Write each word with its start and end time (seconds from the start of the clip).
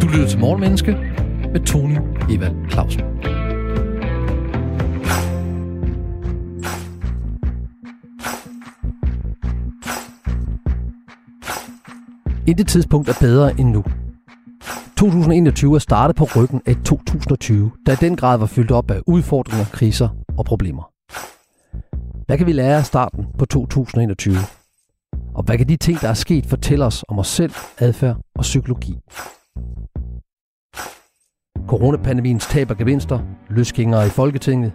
Du 0.00 0.06
lytter 0.12 0.26
til 0.28 0.38
Morgenmenneske 0.38 0.92
med 1.52 1.66
Tony 1.66 1.96
Evald 2.30 2.70
Clausen. 2.70 3.00
Intet 12.46 12.68
tidspunkt 12.68 13.08
er 13.08 13.14
bedre 13.20 13.60
end 13.60 13.68
nu. 13.68 13.84
2021 14.96 15.74
er 15.74 15.78
startet 15.78 16.16
på 16.16 16.24
ryggen 16.36 16.62
af 16.66 16.76
2020, 16.84 17.70
der 17.86 17.92
i 17.92 17.96
den 17.96 18.16
grad 18.16 18.38
var 18.38 18.46
fyldt 18.46 18.70
op 18.70 18.90
af 18.90 19.00
udfordringer, 19.06 19.64
kriser 19.64 20.08
og 20.38 20.44
problemer. 20.44 20.90
Hvad 22.26 22.38
kan 22.38 22.46
vi 22.46 22.52
lære 22.52 22.78
af 22.78 22.86
starten 22.86 23.26
på 23.38 23.46
2021? 23.46 24.36
Og 25.34 25.42
hvad 25.42 25.58
kan 25.58 25.68
de 25.68 25.76
ting, 25.76 26.00
der 26.00 26.08
er 26.08 26.14
sket, 26.14 26.46
fortælle 26.46 26.84
os 26.84 27.04
om 27.08 27.18
os 27.18 27.28
selv, 27.28 27.52
adfærd 27.78 28.16
og 28.34 28.42
psykologi? 28.42 28.98
Coronapandemiens 31.68 32.46
tab 32.46 32.70
og 32.70 32.76
gevinster, 32.76 33.18
løsgængere 33.48 34.06
i 34.06 34.10
Folketinget, 34.10 34.72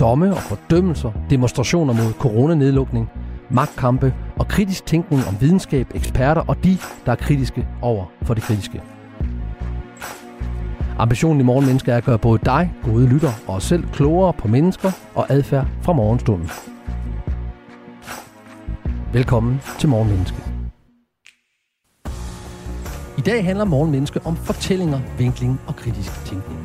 domme 0.00 0.30
og 0.30 0.38
fordømmelser, 0.38 1.12
demonstrationer 1.30 1.94
mod 1.94 2.12
coronanedlukning, 2.12 3.08
magtkampe 3.50 4.14
og 4.38 4.48
kritisk 4.48 4.86
tænkning 4.86 5.22
om 5.28 5.36
videnskab, 5.40 5.86
eksperter 5.94 6.40
og 6.48 6.64
de, 6.64 6.78
der 7.06 7.12
er 7.12 7.16
kritiske 7.16 7.68
over 7.82 8.04
for 8.22 8.34
det 8.34 8.42
kritiske. 8.42 8.82
Ambitionen 10.98 11.40
i 11.40 11.44
Morgenmenneske 11.44 11.92
er 11.92 11.96
at 11.96 12.04
gøre 12.04 12.18
både 12.18 12.40
dig, 12.44 12.74
gode 12.84 13.08
lytter 13.08 13.32
og 13.46 13.54
os 13.54 13.64
selv 13.64 13.84
klogere 13.92 14.32
på 14.32 14.48
mennesker 14.48 14.90
og 15.14 15.26
adfærd 15.28 15.66
fra 15.82 15.92
morgenstunden. 15.92 16.50
Velkommen 19.16 19.60
til 19.78 19.88
Morgenmenneske. 19.88 20.36
I 23.18 23.20
dag 23.20 23.44
handler 23.44 23.64
Morgenmenneske 23.64 24.20
om 24.24 24.36
fortællinger, 24.36 25.00
vinkling 25.18 25.60
og 25.66 25.76
kritisk 25.76 26.24
tænkning. 26.24 26.60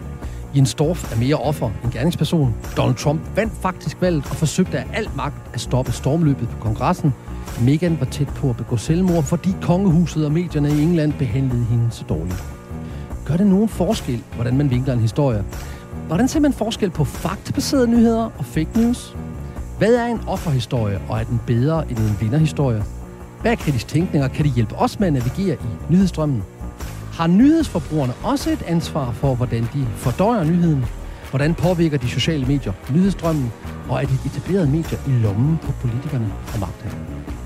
Jens 0.56 0.70
Storff 0.70 1.14
er 1.14 1.20
mere 1.20 1.36
offer 1.36 1.72
end 1.84 1.92
gerningsperson. 1.92 2.56
Donald 2.78 2.96
Trump 2.96 3.22
vandt 3.36 3.54
faktisk 3.54 4.02
valget 4.02 4.26
og 4.30 4.36
forsøgte 4.36 4.78
af 4.80 4.86
alt 4.94 5.16
magt 5.16 5.36
at 5.54 5.62
stoppe 5.62 5.92
stormløbet 5.92 6.50
på 6.50 6.58
kongressen. 6.58 7.14
Meghan 7.62 8.00
var 8.00 8.06
tæt 8.06 8.28
på 8.28 8.50
at 8.50 8.58
begå 8.58 8.78
selvmord, 8.78 9.24
fordi 9.24 9.50
kongehuset 9.62 10.26
og 10.26 10.32
medierne 10.32 10.70
i 10.70 10.82
England 10.82 11.14
behandlede 11.14 11.64
hende 11.64 11.92
så 11.92 12.04
dårligt. 12.10 12.44
Gør 13.26 13.38
det 13.38 13.48
nogen 13.48 13.70
forskel, 13.70 14.24
hvordan 14.36 14.58
man 14.58 14.70
vinkler 14.70 14.94
en 14.94 15.00
historie? 15.00 15.46
Hvordan 16.08 16.28
ser 16.28 16.40
man 16.40 16.54
forskel 16.54 16.90
på 16.90 17.04
faktabaserede 17.04 17.88
nyheder 17.88 18.30
og 18.38 18.46
fake 18.46 18.70
news? 18.76 19.16
Hvad 19.82 19.96
er 19.96 20.06
en 20.06 20.22
offerhistorie, 20.28 21.02
og 21.10 21.20
er 21.20 21.24
den 21.24 21.42
bedre 21.48 21.92
end 21.92 21.98
en 21.98 22.18
vinderhistorie? 22.20 22.84
Hvad 23.42 23.52
er 23.52 23.56
kritisk 23.56 23.88
tænkning, 23.88 24.24
og 24.24 24.32
kan 24.32 24.46
det 24.46 24.54
hjælpe 24.54 24.76
os 24.76 25.00
med 25.00 25.08
at 25.08 25.14
navigere 25.14 25.56
i 25.56 25.92
nyhedsstrømmen? 25.92 26.44
Har 27.14 27.28
nyhedsforbrugerne 27.28 28.14
også 28.24 28.52
et 28.52 28.62
ansvar 28.62 29.12
for, 29.12 29.36
hvordan 29.36 29.64
de 29.74 29.88
fordøjer 29.96 30.44
nyheden? 30.44 30.86
Hvordan 31.30 31.54
påvirker 31.56 31.98
de 31.98 32.10
sociale 32.10 32.46
medier 32.46 32.74
nyhedsstrømmen? 32.94 33.52
Og 33.90 34.02
er 34.02 34.08
de 34.08 34.18
etablerede 34.26 34.70
medier 34.70 35.00
i 35.08 35.12
lommen 35.12 35.58
på 35.58 35.72
politikerne 35.72 36.34
og 36.54 36.60
magthaverne? 36.60 37.41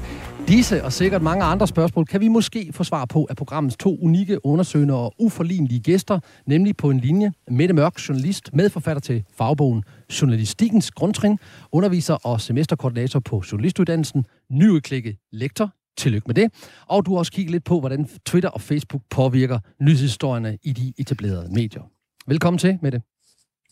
Disse 0.48 0.84
og 0.84 0.94
sikkert 0.94 1.22
mange 1.22 1.44
andre 1.44 1.68
spørgsmål 1.68 2.06
kan 2.06 2.22
vi 2.22 2.28
måske 2.28 2.70
få 2.74 2.84
svar 2.84 3.06
på 3.06 3.28
af 3.30 3.36
programmets 3.36 3.78
to 3.78 3.98
unikke, 4.02 4.46
undersøgende 4.46 4.94
og 4.94 5.14
uforlignelige 5.20 5.80
gæster, 5.80 6.20
nemlig 6.46 6.78
på 6.78 6.90
en 6.90 7.00
linje 7.00 7.32
Mette 7.48 7.74
Mørk, 7.74 8.10
journalist, 8.10 8.50
medforfatter 8.54 9.02
til 9.02 9.24
fagbogen 9.38 9.84
Journalistikkens 10.22 10.92
Grundtrin, 10.92 11.38
underviser 11.72 12.14
og 12.14 12.42
semesterkoordinator 12.42 13.20
på 13.20 13.44
journalistuddannelsen, 13.52 14.26
nyudklikket 14.52 15.16
lektor. 15.32 15.70
Tillykke 15.98 16.28
med 16.28 16.36
det. 16.36 16.52
Og 16.88 17.06
du 17.06 17.12
har 17.12 17.18
også 17.18 17.32
kigget 17.32 17.52
lidt 17.52 17.64
på, 17.64 17.80
hvordan 17.80 18.10
Twitter 18.26 18.50
og 18.50 18.62
Facebook 18.62 19.02
påvirker 19.10 19.60
nyhedshistorierne 19.82 20.58
i 20.64 20.74
de 20.74 20.94
etablerede 20.98 21.54
medier. 21.54 21.82
Velkommen 22.28 22.58
til, 22.58 22.80
Mette. 22.82 23.02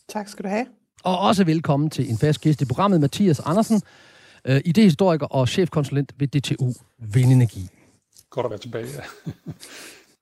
Tak 0.08 0.28
skal 0.28 0.44
du 0.44 0.48
have. 0.48 0.66
Og 1.04 1.18
også 1.18 1.44
velkommen 1.44 1.90
til 1.90 2.10
en 2.10 2.18
fast 2.18 2.40
gæst 2.40 2.62
i 2.62 2.64
programmet, 2.64 3.00
Mathias 3.00 3.40
Andersen, 3.40 3.82
øh, 4.46 4.60
idehistoriker 4.64 5.26
og 5.26 5.48
chefkonsulent 5.48 6.12
ved 6.18 6.28
DTU 6.28 6.72
Vindenergi. 6.98 7.68
Godt 8.30 8.46
at 8.46 8.50
være 8.50 8.58
tilbage, 8.58 8.86
ja. 8.86 9.32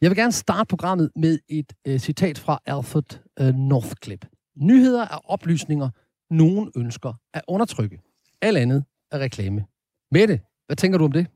Jeg 0.01 0.11
vil 0.11 0.17
gerne 0.17 0.33
starte 0.33 0.69
programmet 0.69 1.11
med 1.17 1.39
et 1.49 1.73
øh, 1.87 1.99
citat 1.99 2.39
fra 2.39 2.61
Alfred 2.67 3.19
øh, 3.41 3.55
Northcliffe. 3.55 4.27
Nyheder 4.57 5.03
er 5.03 5.31
oplysninger, 5.31 5.91
nogen 6.31 6.73
ønsker 6.77 7.13
at 7.35 7.43
undertrykke. 7.49 8.01
Alt 8.41 8.59
andet 8.59 8.85
er 9.11 9.19
reklame. 9.19 9.65
Mette, 10.11 10.41
hvad 10.67 10.77
tænker 10.77 10.99
du 10.99 11.05
om 11.05 11.13
det? 11.13 11.27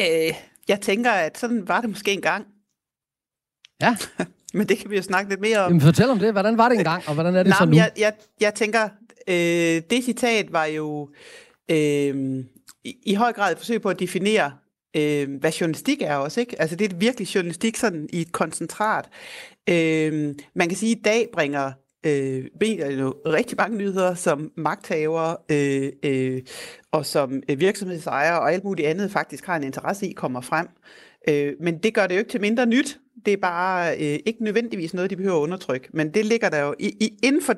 Øh, 0.00 0.34
jeg 0.68 0.80
tænker, 0.80 1.10
at 1.10 1.38
sådan 1.38 1.68
var 1.68 1.80
det 1.80 1.90
måske 1.90 2.12
engang. 2.12 2.46
Ja. 3.80 3.96
Men 4.54 4.68
det 4.68 4.78
kan 4.78 4.90
vi 4.90 4.96
jo 4.96 5.02
snakke 5.02 5.30
lidt 5.30 5.40
mere 5.40 5.58
om. 5.58 5.70
Jamen, 5.70 5.80
fortæl 5.80 6.10
om 6.10 6.18
det. 6.18 6.32
Hvordan 6.32 6.58
var 6.58 6.68
det 6.68 6.78
engang, 6.78 7.02
og 7.08 7.14
hvordan 7.14 7.34
er 7.34 7.42
det 7.42 7.50
Nej, 7.50 7.58
så 7.58 7.64
nu? 7.64 7.76
jeg, 7.76 7.90
jeg, 7.98 8.12
jeg 8.40 8.54
tænker, 8.54 8.88
øh, 9.28 9.82
det 9.90 10.04
citat 10.04 10.52
var 10.52 10.64
jo 10.64 11.10
øh, 11.70 12.44
i, 12.84 12.96
i 13.06 13.14
høj 13.14 13.32
grad 13.32 13.52
et 13.52 13.58
forsøg 13.58 13.82
på 13.82 13.88
at 13.88 14.00
definere, 14.00 14.52
øh, 14.96 15.28
hvad 15.40 15.52
journalistik 15.52 16.02
er 16.02 16.14
også. 16.14 16.40
Ikke? 16.40 16.60
Altså 16.60 16.76
det 16.76 16.92
er 16.92 16.96
virkelig 16.96 17.34
journalistik 17.34 17.76
sådan 17.76 18.08
i 18.12 18.20
et 18.20 18.32
koncentrat. 18.32 19.08
Øh, 19.68 20.34
man 20.54 20.68
kan 20.68 20.76
sige, 20.76 20.92
at 20.92 20.98
i 20.98 21.02
dag 21.02 21.28
bringer 21.32 21.72
øh, 22.06 22.44
medier 22.60 22.90
jo 22.90 23.14
rigtig 23.26 23.56
mange 23.56 23.78
nyheder, 23.78 24.14
som 24.14 24.52
magthavere 24.56 25.36
øh, 25.50 25.92
øh, 26.02 26.42
og 26.92 27.06
som 27.06 27.42
virksomhedsejere 27.58 28.40
og 28.40 28.52
alt 28.52 28.64
muligt 28.64 28.88
andet 28.88 29.10
faktisk 29.10 29.46
har 29.46 29.56
en 29.56 29.64
interesse 29.64 30.08
i, 30.08 30.12
kommer 30.12 30.40
frem. 30.40 30.68
Øh, 31.28 31.52
men 31.60 31.78
det 31.78 31.94
gør 31.94 32.06
det 32.06 32.14
jo 32.14 32.18
ikke 32.18 32.30
til 32.30 32.40
mindre 32.40 32.66
nyt. 32.66 32.98
Det 33.26 33.32
er 33.32 33.36
bare 33.36 33.92
øh, 33.96 34.18
ikke 34.26 34.44
nødvendigvis 34.44 34.94
noget, 34.94 35.10
de 35.10 35.16
behøver 35.16 35.36
at 35.36 35.42
undertrykke. 35.42 35.88
Men 35.92 36.14
det 36.14 36.26
ligger 36.26 36.48
der 36.48 36.60
jo 36.60 36.74
i, 36.78 36.86
i, 37.00 37.18
inden 37.22 37.42
for, 37.42 37.54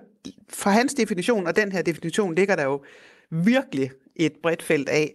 for 0.49 0.71
hans 0.71 0.95
definition, 0.95 1.47
og 1.47 1.57
den 1.57 1.73
her 1.73 1.83
definition, 1.83 2.35
ligger 2.35 2.57
der 2.57 2.65
jo 2.65 2.83
virkelig 3.31 3.91
et 4.17 4.33
bredt 4.43 4.63
felt 4.63 4.89
af, 4.89 5.13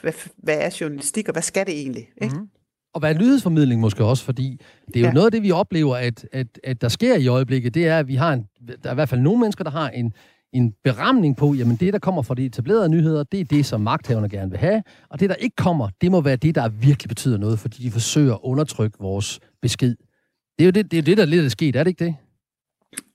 hvad, 0.00 0.12
hvad 0.36 0.58
er 0.58 0.76
journalistik, 0.80 1.28
og 1.28 1.32
hvad 1.32 1.42
skal 1.42 1.66
det 1.66 1.74
egentlig? 1.74 2.08
Ikke? 2.22 2.34
Mm-hmm. 2.34 2.48
Og 2.94 3.00
hvad 3.00 3.14
er 3.14 3.18
nyhedsformidling 3.18 3.80
måske 3.80 4.04
også, 4.04 4.24
fordi 4.24 4.60
det 4.86 4.96
er 4.96 5.00
jo 5.00 5.06
ja. 5.06 5.12
noget 5.12 5.26
af 5.26 5.32
det, 5.32 5.42
vi 5.42 5.50
oplever, 5.50 5.96
at, 5.96 6.26
at, 6.32 6.46
at 6.64 6.80
der 6.80 6.88
sker 6.88 7.16
i 7.16 7.26
øjeblikket, 7.26 7.74
det 7.74 7.86
er, 7.86 7.98
at 7.98 8.08
vi 8.08 8.14
har 8.14 8.32
en, 8.32 8.46
der 8.82 8.88
er 8.88 8.90
i 8.90 8.94
hvert 8.94 9.08
fald 9.08 9.20
nogle 9.20 9.40
mennesker, 9.40 9.64
der 9.64 9.70
har 9.70 9.88
en, 9.90 10.12
en 10.52 10.74
beramning 10.84 11.36
på, 11.36 11.54
jamen 11.54 11.76
det, 11.76 11.92
der 11.92 11.98
kommer 11.98 12.22
fra 12.22 12.34
de 12.34 12.46
etablerede 12.46 12.88
nyheder, 12.88 13.22
det 13.22 13.40
er 13.40 13.44
det, 13.44 13.66
som 13.66 13.80
magthaverne 13.80 14.28
gerne 14.28 14.50
vil 14.50 14.58
have, 14.58 14.82
og 15.10 15.20
det, 15.20 15.30
der 15.30 15.34
ikke 15.34 15.56
kommer, 15.56 15.88
det 16.00 16.10
må 16.10 16.20
være 16.20 16.36
det, 16.36 16.54
der 16.54 16.68
virkelig 16.68 17.08
betyder 17.08 17.38
noget, 17.38 17.58
fordi 17.58 17.82
de 17.82 17.90
forsøger 17.90 18.34
at 18.34 18.40
undertrykke 18.42 18.98
vores 19.00 19.40
besked. 19.62 19.96
Det 20.58 20.64
er 20.64 20.64
jo 20.64 20.70
det, 20.70 20.90
det, 20.90 20.98
er 20.98 21.02
det 21.02 21.16
der 21.16 21.24
lidt 21.24 21.44
er 21.44 21.48
sket, 21.48 21.76
er 21.76 21.84
det 21.84 21.90
ikke 21.90 22.04
det? 22.04 22.16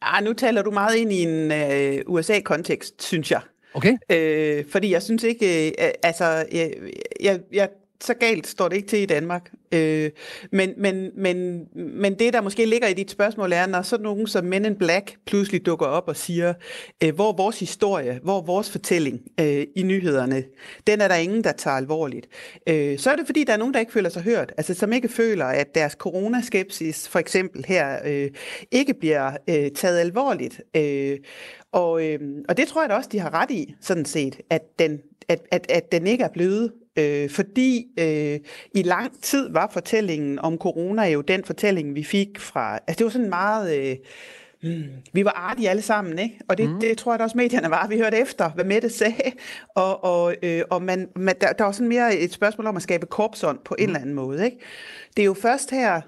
Ah, 0.01 0.23
nu 0.23 0.33
taler 0.33 0.61
du 0.61 0.71
meget 0.71 0.95
ind 0.95 1.11
i 1.11 1.23
en 1.23 1.51
øh, 1.51 2.03
USA-kontekst, 2.07 3.03
synes 3.03 3.31
jeg. 3.31 3.41
Okay. 3.73 3.97
Øh, 4.11 4.65
fordi 4.71 4.91
jeg 4.91 5.03
synes 5.03 5.23
ikke, 5.23 5.69
øh, 5.69 5.91
altså, 6.03 6.45
jeg, 6.51 6.73
jeg, 7.21 7.39
jeg, 7.51 7.69
så 8.03 8.13
galt 8.13 8.47
står 8.47 8.67
det 8.67 8.75
ikke 8.75 8.87
til 8.87 8.99
i 8.99 9.05
Danmark. 9.05 9.51
Øh, 9.71 10.11
men, 10.51 10.73
men, 10.77 11.11
men, 11.17 11.67
men 11.75 12.19
det, 12.19 12.33
der 12.33 12.41
måske 12.41 12.65
ligger 12.65 12.87
i 12.87 12.93
dit 12.93 13.11
spørgsmål, 13.11 13.53
er, 13.53 13.65
når 13.67 13.81
sådan 13.81 14.03
nogen 14.03 14.27
som 14.27 14.45
Men 14.45 14.65
in 14.65 14.75
Black 14.75 15.17
pludselig 15.25 15.65
dukker 15.65 15.85
op 15.85 16.07
og 16.07 16.15
siger, 16.15 16.53
øh, 17.03 17.15
hvor 17.15 17.31
vores 17.31 17.59
historie, 17.59 18.19
hvor 18.23 18.41
vores 18.41 18.71
fortælling 18.71 19.21
øh, 19.39 19.63
i 19.75 19.83
nyhederne, 19.83 20.43
den 20.87 21.01
er 21.01 21.07
der 21.07 21.15
ingen, 21.15 21.43
der 21.43 21.51
tager 21.51 21.77
alvorligt. 21.77 22.27
Øh, 22.67 22.99
så 22.99 23.11
er 23.11 23.15
det, 23.15 23.25
fordi 23.25 23.43
der 23.43 23.53
er 23.53 23.57
nogen, 23.57 23.73
der 23.73 23.79
ikke 23.79 23.91
føler 23.91 24.09
sig 24.09 24.21
hørt, 24.21 24.53
altså 24.57 24.73
som 24.73 24.93
ikke 24.93 25.09
føler, 25.09 25.45
at 25.45 25.75
deres 25.75 25.93
coronaskepsis, 25.93 27.07
for 27.07 27.19
eksempel 27.19 27.65
her, 27.67 27.99
øh, 28.05 28.29
ikke 28.71 28.93
bliver 28.93 29.31
øh, 29.49 29.71
taget 29.71 29.99
alvorligt. 29.99 30.61
Øh, 30.75 31.17
og, 31.71 32.05
øh, 32.05 32.19
og 32.49 32.57
det 32.57 32.67
tror 32.67 32.81
jeg 32.81 32.89
da 32.89 32.95
også, 32.95 33.09
de 33.11 33.19
har 33.19 33.33
ret 33.33 33.51
i, 33.51 33.75
sådan 33.81 34.05
set, 34.05 34.41
at 34.49 34.61
den, 34.79 35.01
at, 35.27 35.39
at, 35.51 35.65
at 35.71 35.91
den 35.91 36.07
ikke 36.07 36.23
er 36.23 36.29
blevet 36.33 36.71
øh, 36.99 37.29
fordi 37.29 37.85
øh, 37.99 38.39
i 38.75 38.83
lang 38.83 39.21
tid 39.21 39.49
var 39.51 39.69
fortællingen 39.73 40.39
om 40.39 40.57
corona 40.57 41.09
jo 41.09 41.21
den 41.21 41.43
fortælling, 41.43 41.95
vi 41.95 42.03
fik 42.03 42.39
fra... 42.39 42.79
Altså 42.87 42.97
det 42.97 43.03
var 43.03 43.11
sådan 43.11 43.29
meget... 43.29 43.77
Øh, 43.77 43.97
Mm. 44.63 44.83
Vi 45.13 45.25
var 45.25 45.31
artige 45.31 45.69
alle 45.69 45.81
sammen, 45.81 46.19
ikke? 46.19 46.39
Og 46.49 46.57
det, 46.57 46.69
mm. 46.69 46.79
det 46.79 46.97
tror 46.97 47.11
jeg 47.11 47.19
da 47.19 47.23
også 47.23 47.37
medierne 47.37 47.69
var. 47.69 47.87
Vi 47.87 47.97
hørte 47.97 48.17
efter, 48.17 48.49
hvad 48.49 48.65
Mette 48.65 48.89
sagde. 48.89 49.31
Og, 49.75 50.03
og, 50.03 50.35
øh, 50.43 50.61
og 50.69 50.81
man, 50.81 51.09
man, 51.15 51.35
der, 51.41 51.53
der 51.53 51.63
var 51.63 51.71
sådan 51.71 51.87
mere 51.87 52.15
et 52.15 52.33
spørgsmål 52.33 52.67
om 52.67 52.75
at 52.75 52.81
skabe 52.81 53.05
korpsånd 53.05 53.59
på 53.65 53.75
mm. 53.77 53.83
en 53.83 53.89
eller 53.89 53.99
anden 53.99 54.15
måde, 54.15 54.45
ikke? 54.45 54.57
Det 55.17 55.21
er 55.21 55.25
jo 55.25 55.33
først 55.33 55.71
her 55.71 56.01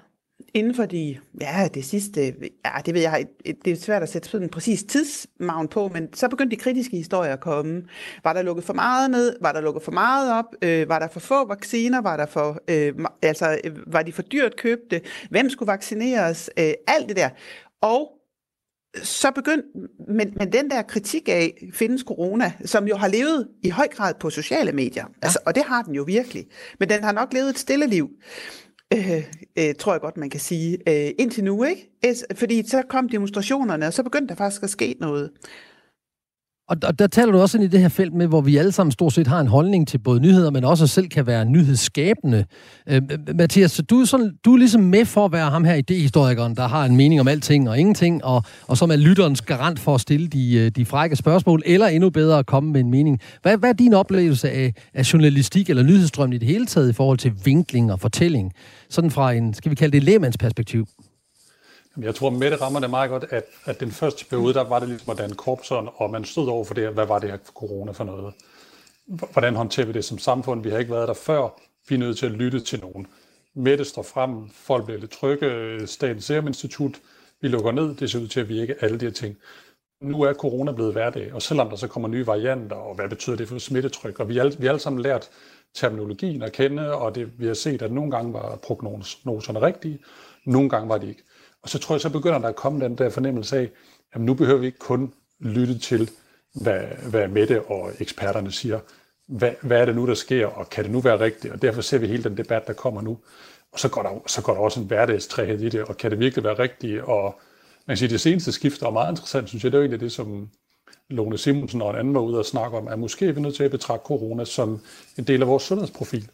inden 0.54 0.74
for 0.74 0.86
de, 0.86 1.18
ja, 1.40 1.68
det 1.74 1.84
sidste, 1.84 2.34
ja, 2.64 2.70
det 2.86 2.94
ved 2.94 3.00
jeg, 3.00 3.26
det 3.64 3.72
er 3.72 3.76
svært 3.76 4.02
at 4.02 4.08
sætte 4.08 4.28
sådan 4.28 4.46
en 4.46 4.50
præcis 4.50 4.84
tidsmavn 4.84 5.68
på, 5.68 5.88
men 5.88 6.08
så 6.14 6.28
begyndte 6.28 6.56
de 6.56 6.60
kritiske 6.60 6.96
historier 6.96 7.32
at 7.32 7.40
komme. 7.40 7.82
Var 8.24 8.32
der 8.32 8.42
lukket 8.42 8.64
for 8.64 8.72
meget 8.72 9.10
ned? 9.10 9.36
Var 9.40 9.52
der 9.52 9.60
lukket 9.60 9.82
for 9.82 9.92
meget 9.92 10.32
op? 10.32 10.44
Øh, 10.62 10.88
var 10.88 10.98
der 10.98 11.08
for 11.08 11.20
få 11.20 11.48
vacciner? 11.48 12.00
Var 12.00 12.16
der 12.16 12.26
for, 12.26 12.62
øh, 12.68 12.94
altså, 13.22 13.60
var 13.86 14.02
de 14.02 14.12
for 14.12 14.22
dyrt 14.22 14.56
købte? 14.56 15.00
Hvem 15.30 15.50
skulle 15.50 15.66
vaccineres? 15.66 16.50
Øh, 16.58 16.72
alt 16.86 17.08
det 17.08 17.16
der. 17.16 17.30
Og 17.80 18.12
så 19.02 19.30
begyndte, 19.30 19.68
men, 20.08 20.34
men 20.36 20.52
den 20.52 20.70
der 20.70 20.82
kritik 20.82 21.28
af 21.28 21.68
findes 21.74 22.02
corona, 22.02 22.52
som 22.64 22.88
jo 22.88 22.96
har 22.96 23.08
levet 23.08 23.48
i 23.62 23.68
høj 23.68 23.88
grad 23.88 24.14
på 24.20 24.30
sociale 24.30 24.72
medier, 24.72 25.04
ja. 25.08 25.14
altså, 25.22 25.38
og 25.46 25.54
det 25.54 25.62
har 25.62 25.82
den 25.82 25.94
jo 25.94 26.02
virkelig, 26.02 26.46
men 26.80 26.88
den 26.88 27.04
har 27.04 27.12
nok 27.12 27.32
levet 27.32 27.50
et 27.50 27.58
stille 27.58 27.86
liv 27.86 28.10
øh, 28.92 29.24
øh, 29.58 29.74
tror 29.74 29.92
jeg 29.92 30.00
godt, 30.00 30.16
man 30.16 30.30
kan 30.30 30.40
sige, 30.40 30.78
øh, 30.88 31.10
indtil 31.18 31.44
nu, 31.44 31.64
ikke? 31.64 31.90
Fordi 32.34 32.68
så 32.68 32.82
kom 32.88 33.08
demonstrationerne, 33.08 33.86
og 33.86 33.92
så 33.92 34.02
begyndte 34.02 34.28
der 34.28 34.34
faktisk 34.34 34.62
at 34.62 34.70
ske 34.70 34.96
noget. 35.00 35.30
Og, 36.72 36.78
og 36.84 36.98
der 36.98 37.06
taler 37.06 37.32
du 37.32 37.40
også 37.40 37.58
ind 37.58 37.64
i 37.64 37.68
det 37.68 37.80
her 37.80 37.88
felt 37.88 38.14
med, 38.14 38.26
hvor 38.26 38.40
vi 38.40 38.56
alle 38.56 38.72
sammen 38.72 38.92
stort 38.92 39.12
set 39.12 39.26
har 39.26 39.40
en 39.40 39.46
holdning 39.46 39.88
til 39.88 39.98
både 39.98 40.20
nyheder, 40.20 40.50
men 40.50 40.64
også 40.64 40.86
selv 40.86 41.08
kan 41.08 41.26
være 41.26 41.44
nyhedsskabende. 41.44 42.44
Øh, 42.86 43.02
Mathias, 43.34 43.80
du 43.90 44.00
er, 44.00 44.04
sådan, 44.04 44.32
du 44.44 44.52
er 44.52 44.58
ligesom 44.58 44.80
med 44.80 45.04
for 45.04 45.24
at 45.24 45.32
være 45.32 45.50
ham 45.50 45.64
her 45.64 45.74
idehistorikeren, 45.74 46.56
der 46.56 46.68
har 46.68 46.84
en 46.84 46.96
mening 46.96 47.20
om 47.20 47.28
alting 47.28 47.68
og 47.68 47.78
ingenting, 47.78 48.24
og, 48.24 48.42
og 48.66 48.78
som 48.78 48.90
er 48.90 48.96
lytterens 48.96 49.40
garant 49.40 49.78
for 49.78 49.94
at 49.94 50.00
stille 50.00 50.28
de, 50.28 50.54
øh, 50.54 50.70
de 50.70 50.84
frække 50.84 51.16
spørgsmål, 51.16 51.62
eller 51.66 51.86
endnu 51.86 52.10
bedre 52.10 52.38
at 52.38 52.46
komme 52.46 52.72
med 52.72 52.80
en 52.80 52.90
mening. 52.90 53.20
Hvad, 53.42 53.56
hvad 53.56 53.68
er 53.68 53.74
din 53.74 53.94
oplevelse 53.94 54.50
af, 54.50 54.74
af 54.94 55.12
journalistik 55.12 55.70
eller 55.70 55.82
nyhedsstrøm 55.82 56.32
i 56.32 56.38
det 56.38 56.48
hele 56.48 56.66
taget 56.66 56.90
i 56.90 56.92
forhold 56.92 57.18
til 57.18 57.32
vinkling 57.44 57.92
og 57.92 58.00
fortælling? 58.00 58.52
Sådan 58.90 59.10
fra 59.10 59.32
en, 59.32 59.54
skal 59.54 59.70
vi 59.70 59.74
kalde 59.74 60.00
det, 60.00 60.38
perspektiv? 60.38 60.86
Jeg 62.00 62.14
tror, 62.14 62.30
Mette 62.30 62.56
rammer 62.56 62.80
det 62.80 62.90
meget 62.90 63.10
godt, 63.10 63.24
at, 63.30 63.44
at 63.64 63.80
den 63.80 63.90
første 63.90 64.26
periode, 64.26 64.54
der 64.54 64.64
var 64.64 64.78
det 64.78 64.88
ligesom, 64.88 65.04
hvordan 65.04 65.32
korpserne, 65.32 65.90
og 65.90 66.10
man 66.10 66.24
stod 66.24 66.48
over 66.48 66.64
for 66.64 66.74
det 66.74 66.84
her, 66.84 66.90
hvad 66.90 67.06
var 67.06 67.18
det 67.18 67.30
her 67.30 67.38
for 67.44 67.52
corona 67.52 67.92
for 67.92 68.04
noget? 68.04 68.34
Hvordan 69.06 69.54
håndterer 69.54 69.86
vi 69.86 69.92
det 69.92 70.04
som 70.04 70.18
samfund? 70.18 70.62
Vi 70.62 70.70
har 70.70 70.78
ikke 70.78 70.90
været 70.90 71.08
der 71.08 71.14
før. 71.14 71.48
Vi 71.88 71.94
er 71.94 71.98
nødt 71.98 72.18
til 72.18 72.26
at 72.26 72.32
lytte 72.32 72.60
til 72.60 72.80
nogen. 72.80 73.06
Mette 73.54 73.84
står 73.84 74.02
frem, 74.02 74.50
folk 74.50 74.84
bliver 74.84 75.00
lidt 75.00 75.10
trygge, 75.10 75.86
Statens 75.86 76.24
Serum 76.24 76.46
Institut, 76.46 77.00
vi 77.40 77.48
lukker 77.48 77.72
ned, 77.72 77.94
det 77.94 78.10
ser 78.10 78.18
ud 78.18 78.28
til, 78.28 78.40
at 78.40 78.48
virke, 78.48 78.74
alle 78.80 79.00
de 79.00 79.04
her 79.04 79.12
ting. 79.12 79.36
Nu 80.00 80.22
er 80.22 80.32
corona 80.32 80.72
blevet 80.72 80.92
hverdag, 80.92 81.34
og 81.34 81.42
selvom 81.42 81.68
der 81.68 81.76
så 81.76 81.88
kommer 81.88 82.08
nye 82.08 82.26
varianter, 82.26 82.76
og 82.76 82.94
hvad 82.94 83.08
betyder 83.08 83.36
det 83.36 83.48
for 83.48 83.58
smittetryk, 83.58 84.20
og 84.20 84.28
vi 84.28 84.34
har 84.34 84.40
alle, 84.42 84.56
vi 84.58 84.66
alle 84.66 84.80
sammen 84.80 85.02
lært 85.02 85.30
terminologien 85.74 86.42
at 86.42 86.52
kende, 86.52 86.94
og 86.94 87.14
det, 87.14 87.40
vi 87.40 87.46
har 87.46 87.54
set, 87.54 87.82
at 87.82 87.92
nogle 87.92 88.10
gange 88.10 88.32
var 88.32 88.56
prognoserne 88.56 89.62
rigtige, 89.62 89.98
nogle 90.44 90.70
gange 90.70 90.88
var 90.88 90.98
de 90.98 91.08
ikke. 91.08 91.22
Og 91.62 91.68
så 91.68 91.78
tror 91.78 91.94
jeg, 91.94 92.00
så 92.00 92.10
begynder 92.10 92.38
der 92.38 92.48
at 92.48 92.56
komme 92.56 92.84
den 92.84 92.98
der 92.98 93.10
fornemmelse 93.10 93.58
af, 93.58 93.70
at 94.12 94.20
nu 94.20 94.34
behøver 94.34 94.58
vi 94.58 94.66
ikke 94.66 94.78
kun 94.78 95.12
lytte 95.40 95.78
til, 95.78 96.10
hvad, 96.54 96.80
hvad 97.10 97.28
Mette 97.28 97.62
og 97.62 97.90
eksperterne 98.00 98.52
siger. 98.52 98.80
Hvad, 99.28 99.52
hvad 99.62 99.80
er 99.80 99.84
det 99.84 99.94
nu, 99.94 100.06
der 100.06 100.14
sker, 100.14 100.46
og 100.46 100.70
kan 100.70 100.84
det 100.84 100.92
nu 100.92 101.00
være 101.00 101.20
rigtigt? 101.20 101.52
Og 101.54 101.62
derfor 101.62 101.80
ser 101.80 101.98
vi 101.98 102.06
hele 102.06 102.24
den 102.24 102.36
debat, 102.36 102.66
der 102.66 102.72
kommer 102.72 103.02
nu. 103.02 103.18
Og 103.72 103.78
så 103.78 103.88
går 103.88 104.02
der, 104.02 104.22
så 104.26 104.42
går 104.42 104.52
der 104.52 104.60
også 104.60 104.80
en 104.80 104.86
hverdagstræhed 104.86 105.60
i 105.60 105.68
det, 105.68 105.82
og 105.82 105.96
kan 105.96 106.10
det 106.10 106.18
virkelig 106.18 106.44
være 106.44 106.58
rigtigt? 106.58 107.02
Og 107.02 107.40
man 107.86 107.92
kan 107.92 107.96
sige, 107.96 108.08
det 108.08 108.20
seneste 108.20 108.52
skift 108.52 108.82
er 108.82 108.90
meget 108.90 109.12
interessant, 109.12 109.48
synes 109.48 109.64
jeg, 109.64 109.72
det 109.72 109.78
er 109.78 109.80
jo 109.80 109.84
egentlig 109.84 110.00
det, 110.00 110.12
som 110.12 110.48
Lone 111.08 111.38
Simonsen 111.38 111.82
og 111.82 111.90
en 111.90 111.96
anden 111.96 112.14
var 112.14 112.20
ude 112.20 112.38
og 112.38 112.46
snakke 112.46 112.76
om, 112.76 112.88
at 112.88 112.98
måske 112.98 113.28
er 113.28 113.32
vi 113.32 113.40
nødt 113.40 113.54
til 113.54 113.64
at 113.64 113.70
betragte 113.70 114.04
corona 114.06 114.44
som 114.44 114.80
en 115.18 115.24
del 115.24 115.42
af 115.42 115.48
vores 115.48 115.62
sundhedsprofil. 115.62 116.28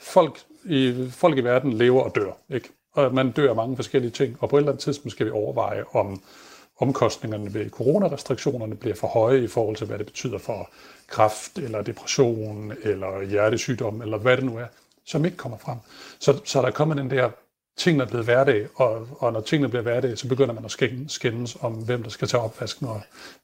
Folk 0.00 0.40
i, 0.64 1.08
folk 1.10 1.38
i 1.38 1.40
verden 1.40 1.72
lever 1.72 2.02
og 2.02 2.14
dør, 2.14 2.32
ikke? 2.50 2.68
Og 2.96 3.14
man 3.14 3.30
dør 3.30 3.50
af 3.50 3.56
mange 3.56 3.76
forskellige 3.76 4.10
ting, 4.10 4.36
og 4.40 4.48
på 4.48 4.56
et 4.56 4.60
eller 4.60 4.72
andet 4.72 4.84
tidspunkt 4.84 5.12
skal 5.12 5.26
vi 5.26 5.30
overveje, 5.30 5.84
om 5.92 6.22
omkostningerne 6.78 7.54
ved 7.54 7.70
coronarestriktionerne 7.70 8.76
bliver 8.76 8.96
for 8.96 9.06
høje 9.06 9.44
i 9.44 9.46
forhold 9.46 9.76
til, 9.76 9.86
hvad 9.86 9.98
det 9.98 10.06
betyder 10.06 10.38
for 10.38 10.70
kræft, 11.06 11.58
eller 11.58 11.82
depression, 11.82 12.72
eller 12.82 13.22
hjertesygdom, 13.22 14.02
eller 14.02 14.18
hvad 14.18 14.36
det 14.36 14.44
nu 14.44 14.56
er, 14.56 14.66
som 15.04 15.24
ikke 15.24 15.36
kommer 15.36 15.58
frem. 15.58 15.78
Så, 16.18 16.40
så 16.44 16.62
der 16.62 16.70
kommer 16.70 16.94
den 16.94 17.10
der, 17.10 17.30
ting 17.76 18.00
er 18.00 18.06
blevet 18.06 18.24
hverdag, 18.24 18.66
og, 18.74 19.08
og 19.18 19.32
når 19.32 19.40
tingene 19.40 19.68
bliver 19.68 19.82
hverdag, 19.82 20.18
så 20.18 20.28
begynder 20.28 20.54
man 20.54 20.64
at 20.64 20.76
skændes 21.08 21.56
om, 21.60 21.72
hvem 21.72 22.02
der 22.02 22.10
skal 22.10 22.28
tage 22.28 22.42
opvasken, 22.42 22.86
og 22.86 23.00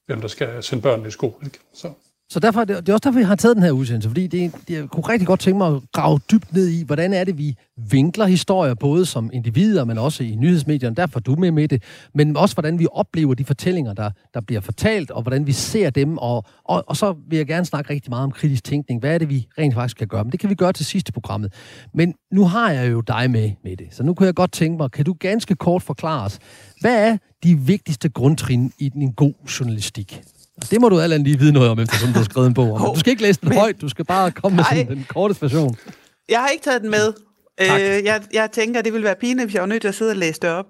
hvem 0.06 0.20
der 0.20 0.28
skal 0.28 0.62
sende 0.62 0.82
børnene 0.82 1.08
i 1.08 1.10
skole. 1.10 1.34
Ikke? 1.44 1.58
Så. 1.72 1.92
Så 2.32 2.40
derfor, 2.40 2.64
det, 2.64 2.88
er 2.88 2.92
også 2.92 3.00
derfor, 3.04 3.18
vi 3.18 3.24
har 3.24 3.34
taget 3.34 3.56
den 3.56 3.64
her 3.64 3.70
udsendelse, 3.70 4.08
fordi 4.08 4.26
det, 4.26 4.52
det, 4.68 4.74
jeg 4.74 4.88
kunne 4.88 5.02
rigtig 5.02 5.26
godt 5.26 5.40
tænke 5.40 5.58
mig 5.58 5.76
at 5.76 5.82
grave 5.92 6.20
dybt 6.30 6.52
ned 6.52 6.68
i, 6.68 6.84
hvordan 6.84 7.12
er 7.12 7.24
det, 7.24 7.38
vi 7.38 7.56
vinkler 7.90 8.26
historier, 8.26 8.74
både 8.74 9.06
som 9.06 9.30
individer, 9.32 9.84
men 9.84 9.98
også 9.98 10.24
i 10.24 10.34
nyhedsmedierne, 10.34 10.96
derfor 10.96 11.18
er 11.18 11.22
du 11.22 11.34
med 11.34 11.50
med 11.50 11.68
det, 11.68 11.82
men 12.14 12.36
også 12.36 12.54
hvordan 12.54 12.78
vi 12.78 12.86
oplever 12.92 13.34
de 13.34 13.44
fortællinger, 13.44 13.92
der, 13.92 14.10
der 14.34 14.40
bliver 14.40 14.60
fortalt, 14.60 15.10
og 15.10 15.22
hvordan 15.22 15.46
vi 15.46 15.52
ser 15.52 15.90
dem, 15.90 16.18
og, 16.18 16.44
og, 16.64 16.84
og 16.86 16.96
så 16.96 17.14
vil 17.28 17.36
jeg 17.36 17.46
gerne 17.46 17.64
snakke 17.64 17.92
rigtig 17.92 18.10
meget 18.10 18.24
om 18.24 18.30
kritisk 18.30 18.64
tænkning. 18.64 19.00
Hvad 19.00 19.14
er 19.14 19.18
det, 19.18 19.28
vi 19.28 19.46
rent 19.58 19.74
faktisk 19.74 19.96
kan 19.96 20.08
gøre? 20.08 20.24
Men 20.24 20.32
det 20.32 20.40
kan 20.40 20.50
vi 20.50 20.54
gøre 20.54 20.72
til 20.72 20.86
sidste 20.86 21.12
programmet. 21.12 21.52
Men 21.94 22.14
nu 22.32 22.44
har 22.44 22.70
jeg 22.70 22.92
jo 22.92 23.00
dig 23.00 23.30
med 23.30 23.50
med 23.64 23.76
det, 23.76 23.86
så 23.90 24.02
nu 24.02 24.14
kunne 24.14 24.26
jeg 24.26 24.34
godt 24.34 24.52
tænke 24.52 24.76
mig, 24.76 24.90
kan 24.90 25.04
du 25.04 25.16
ganske 25.20 25.54
kort 25.54 25.82
forklare 25.82 26.24
os, 26.24 26.38
hvad 26.80 27.08
er 27.10 27.16
de 27.42 27.58
vigtigste 27.58 28.08
grundtrin 28.08 28.72
i 28.78 28.92
en 28.94 29.12
god 29.12 29.32
journalistik? 29.60 30.22
Det 30.70 30.80
må 30.80 30.88
du 30.88 31.00
alle 31.00 31.18
lige 31.18 31.38
vide 31.38 31.52
noget 31.52 31.70
om, 31.70 31.78
eftersom 31.78 32.12
du 32.12 32.18
har 32.18 32.24
skrevet 32.24 32.46
en 32.48 32.54
bog 32.54 32.72
om. 32.72 32.80
Du 32.94 33.00
skal 33.00 33.10
ikke 33.10 33.22
læse 33.22 33.40
den 33.40 33.52
højt, 33.52 33.80
du 33.80 33.88
skal 33.88 34.04
bare 34.04 34.30
komme 34.30 34.56
med 34.56 34.64
sådan 34.64 34.88
den 34.88 35.06
korte 35.08 35.34
version. 35.40 35.76
Jeg 36.28 36.40
har 36.40 36.48
ikke 36.48 36.64
taget 36.64 36.82
den 36.82 36.90
med. 36.90 37.12
Øh, 37.60 38.04
jeg, 38.04 38.22
jeg 38.32 38.50
tænker, 38.52 38.82
det 38.82 38.92
ville 38.92 39.04
være 39.04 39.16
pinligt, 39.16 39.46
hvis 39.46 39.54
jeg 39.54 39.62
var 39.62 39.66
nødt 39.66 39.80
til 39.80 39.88
at 39.88 39.94
sidde 39.94 40.10
og 40.10 40.16
læse 40.16 40.40
det 40.40 40.50
op. 40.50 40.66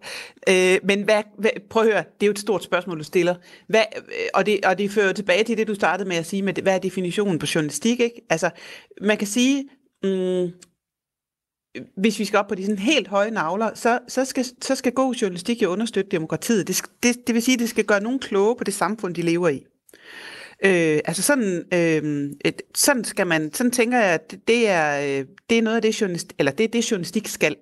Øh, 0.49 0.79
men 0.84 1.02
hvad, 1.02 1.23
hvad, 1.38 1.50
prøv 1.70 1.82
at 1.82 1.88
høre, 1.88 2.05
det 2.20 2.23
er 2.23 2.26
jo 2.26 2.31
et 2.31 2.38
stort 2.38 2.64
spørgsmål, 2.64 2.99
du 2.99 3.05
stiller. 3.05 3.34
Hvad, 3.69 3.82
øh, 3.96 4.26
og, 4.34 4.46
det, 4.46 4.64
og 4.64 4.79
det 4.79 4.90
fører 4.90 5.12
tilbage 5.12 5.44
til 5.44 5.56
det, 5.56 5.69
du 5.69 5.75
startede 5.75 6.08
med 6.08 6.17
at 6.17 6.26
sige, 6.26 6.43
med, 6.43 6.55
hvad 6.62 6.75
er 6.75 6.78
definitionen 6.78 7.38
på 7.38 7.46
journalistik? 7.55 8.00
Ikke? 8.00 8.26
Altså, 8.31 8.50
man 9.00 9.17
kan 9.17 9.26
sige, 9.26 9.64
mm, 10.05 10.49
hvis 11.96 12.19
vi 12.19 12.25
skal 12.25 12.38
op 12.38 12.49
på 12.49 12.55
de 12.55 12.62
sådan 12.62 12.78
helt 12.78 13.08
høje 13.08 13.31
navler, 13.31 13.70
så, 13.75 13.99
så, 14.08 14.25
skal, 14.25 14.44
så 14.62 14.75
skal 14.75 14.93
god 14.93 15.14
journalistik 15.14 15.62
jo 15.62 15.69
understøtte 15.69 16.11
demokratiet. 16.11 16.69
Det, 16.69 16.82
det, 17.02 17.26
det 17.26 17.35
vil 17.35 17.43
sige, 17.43 17.55
at 17.55 17.61
det 17.61 17.69
skal 17.69 17.85
gøre 17.85 18.02
nogen 18.02 18.19
kloge 18.19 18.56
på 18.56 18.64
det 18.64 18.75
samfund, 18.75 19.14
de 19.14 19.23
lever 19.23 19.49
i. 19.49 19.64
Øh, 20.65 21.00
altså 21.05 21.23
sådan, 21.23 21.65
øh, 21.75 22.31
et, 22.44 22.62
sådan 22.75 23.05
skal 23.05 23.27
man, 23.27 23.53
sådan 23.55 23.71
tænker 23.71 23.99
jeg, 23.99 24.11
at 24.11 24.35
det 24.49 24.69
er, 24.69 25.00
øh, 25.00 25.27
det 25.50 25.59
er 25.59 25.62
noget 25.62 25.77
af 25.77 25.83
det, 25.83 26.00
journalist, 26.00 26.33
eller 26.39 26.53
det 26.53 26.73
det, 26.73 26.91
journalistik 26.91 27.29
skal. 27.29 27.56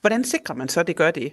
Hvordan 0.00 0.24
sikrer 0.24 0.54
man 0.54 0.68
så, 0.68 0.80
at 0.80 0.86
det 0.86 0.96
gør 0.96 1.10
det? 1.10 1.32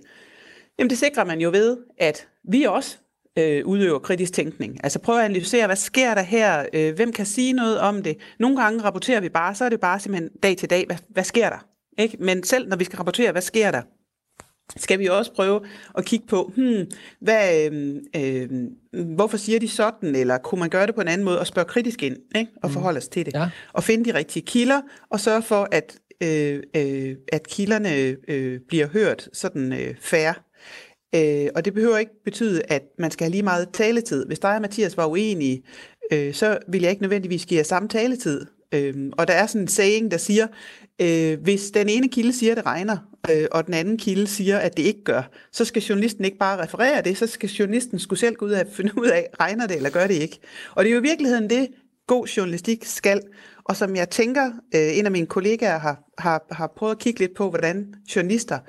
Jamen 0.79 0.89
det 0.89 0.97
sikrer 0.97 1.25
man 1.25 1.41
jo 1.41 1.49
ved, 1.49 1.77
at 1.97 2.27
vi 2.43 2.63
også 2.63 2.97
øh, 3.37 3.65
udøver 3.65 3.99
kritisk 3.99 4.33
tænkning. 4.33 4.79
Altså 4.83 4.99
prøv 4.99 5.17
at 5.17 5.25
analysere, 5.25 5.65
hvad 5.65 5.75
sker 5.75 6.13
der 6.13 6.21
her? 6.21 6.65
Øh, 6.73 6.95
hvem 6.95 7.13
kan 7.13 7.25
sige 7.25 7.53
noget 7.53 7.79
om 7.79 8.03
det? 8.03 8.17
Nogle 8.39 8.61
gange 8.61 8.83
rapporterer 8.83 9.19
vi 9.19 9.29
bare, 9.29 9.55
så 9.55 9.65
er 9.65 9.69
det 9.69 9.79
bare 9.79 9.99
simpelthen 9.99 10.29
dag 10.43 10.57
til 10.57 10.69
dag, 10.69 10.85
hvad, 10.85 10.97
hvad 11.09 11.23
sker 11.23 11.49
der? 11.49 11.65
Ikke? 11.97 12.17
Men 12.19 12.43
selv 12.43 12.67
når 12.67 12.77
vi 12.77 12.83
skal 12.83 12.97
rapportere, 12.97 13.31
hvad 13.31 13.41
sker 13.41 13.71
der? 13.71 13.81
Skal 14.77 14.99
vi 14.99 15.05
også 15.05 15.33
prøve 15.33 15.61
at 15.97 16.05
kigge 16.05 16.27
på, 16.27 16.51
hmm, 16.55 16.85
hvad, 17.21 17.71
øh, 17.71 17.95
øh, 18.15 18.49
hvorfor 19.15 19.37
siger 19.37 19.59
de 19.59 19.67
sådan, 19.67 20.15
eller 20.15 20.37
kunne 20.37 20.59
man 20.59 20.69
gøre 20.69 20.87
det 20.87 20.95
på 20.95 21.01
en 21.01 21.07
anden 21.07 21.25
måde, 21.25 21.39
og 21.39 21.47
spørge 21.47 21.65
kritisk 21.65 22.03
ind, 22.03 22.17
ikke? 22.35 22.51
og 22.63 22.69
mm. 22.69 22.73
forholde 22.73 22.97
os 22.97 23.07
til 23.07 23.25
det. 23.25 23.33
Ja. 23.33 23.49
Og 23.73 23.83
finde 23.83 24.11
de 24.11 24.17
rigtige 24.17 24.45
kilder, 24.45 24.81
og 25.09 25.19
sørge 25.19 25.41
for, 25.41 25.67
at, 25.71 25.97
øh, 26.23 26.63
øh, 26.75 27.15
at 27.27 27.47
kilderne 27.47 28.15
øh, 28.27 28.59
bliver 28.67 28.87
hørt 28.87 29.29
sådan 29.33 29.73
øh, 29.73 29.95
fair. 30.01 30.31
Øh, 31.15 31.47
og 31.55 31.65
det 31.65 31.73
behøver 31.73 31.97
ikke 31.97 32.23
betyde, 32.25 32.61
at 32.67 32.83
man 32.99 33.11
skal 33.11 33.25
have 33.25 33.31
lige 33.31 33.43
meget 33.43 33.69
taletid. 33.73 34.25
Hvis 34.25 34.39
dig 34.39 34.55
og 34.55 34.61
Mathias 34.61 34.97
var 34.97 35.05
uenige, 35.05 35.63
øh, 36.13 36.33
så 36.33 36.57
vil 36.67 36.81
jeg 36.81 36.91
ikke 36.91 37.01
nødvendigvis 37.01 37.45
give 37.45 37.57
jer 37.57 37.63
samme 37.63 37.89
taletid. 37.89 38.45
Øh, 38.73 38.93
og 39.17 39.27
der 39.27 39.33
er 39.33 39.47
sådan 39.47 39.61
en 39.61 39.67
saying, 39.67 40.11
der 40.11 40.17
siger, 40.17 40.47
øh, 41.01 41.41
hvis 41.41 41.71
den 41.71 41.89
ene 41.89 42.09
kilde 42.09 42.33
siger, 42.33 42.51
at 42.51 42.57
det 42.57 42.65
regner, 42.65 42.97
øh, 43.31 43.47
og 43.51 43.65
den 43.65 43.73
anden 43.73 43.97
kilde 43.97 44.27
siger, 44.27 44.57
at 44.57 44.77
det 44.77 44.83
ikke 44.83 45.03
gør, 45.03 45.23
så 45.51 45.65
skal 45.65 45.81
journalisten 45.81 46.25
ikke 46.25 46.37
bare 46.37 46.63
referere 46.63 47.01
det, 47.01 47.17
så 47.17 47.27
skal 47.27 47.49
journalisten 47.49 47.99
skulle 47.99 48.19
selv 48.19 48.35
gå 48.35 48.45
ud 48.45 48.51
og 48.51 48.65
finde 48.77 48.97
ud 48.97 49.07
af, 49.07 49.27
regner 49.39 49.67
det 49.67 49.75
eller 49.75 49.89
gør 49.89 50.07
det 50.07 50.13
ikke. 50.13 50.39
Og 50.75 50.83
det 50.83 50.89
er 50.89 50.93
jo 50.93 50.99
i 50.99 51.07
virkeligheden 51.07 51.49
det, 51.49 51.67
god 52.07 52.27
journalistik 52.27 52.85
skal, 52.85 53.21
og 53.63 53.75
som 53.75 53.95
jeg 53.95 54.09
tænker, 54.09 54.51
øh, 54.75 54.97
en 54.97 55.05
af 55.05 55.11
mine 55.11 55.27
kollegaer 55.27 55.79
har, 55.79 56.03
har, 56.17 56.45
har 56.51 56.73
prøvet 56.77 56.91
at 56.91 56.99
kigge 56.99 57.19
lidt 57.19 57.35
på, 57.35 57.49
hvordan 57.49 57.93
journalister 58.15 58.59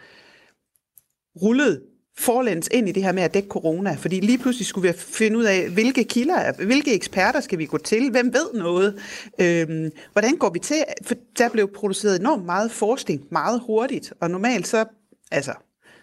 rullede 1.43 1.90
forlæns 2.21 2.69
ind 2.73 2.89
i 2.89 2.93
det 2.93 3.03
her 3.03 3.13
med 3.13 3.23
at 3.23 3.35
dække 3.35 3.49
corona, 3.49 3.97
fordi 3.99 4.21
lige 4.21 4.39
pludselig 4.39 4.67
skulle 4.67 4.89
vi 4.89 4.99
finde 4.99 5.39
ud 5.39 5.45
af, 5.45 5.69
hvilke 5.69 6.05
kilder, 6.05 6.53
hvilke 6.65 6.95
eksperter 6.95 7.41
skal 7.41 7.59
vi 7.59 7.67
gå 7.67 7.79
til, 7.79 8.11
hvem 8.11 8.35
ved 8.35 8.61
noget, 8.61 8.99
øhm, 9.41 9.91
hvordan 10.13 10.37
går 10.37 10.51
vi 10.51 10.59
til, 10.59 10.77
for 11.03 11.15
der 11.39 11.49
blev 11.49 11.73
produceret 11.75 12.21
enormt 12.21 12.47
meget 12.47 12.71
forskning 12.71 13.23
meget 13.31 13.63
hurtigt, 13.67 14.13
og 14.21 14.31
normalt 14.31 14.69
så, 14.69 14.85
altså, 15.31 15.53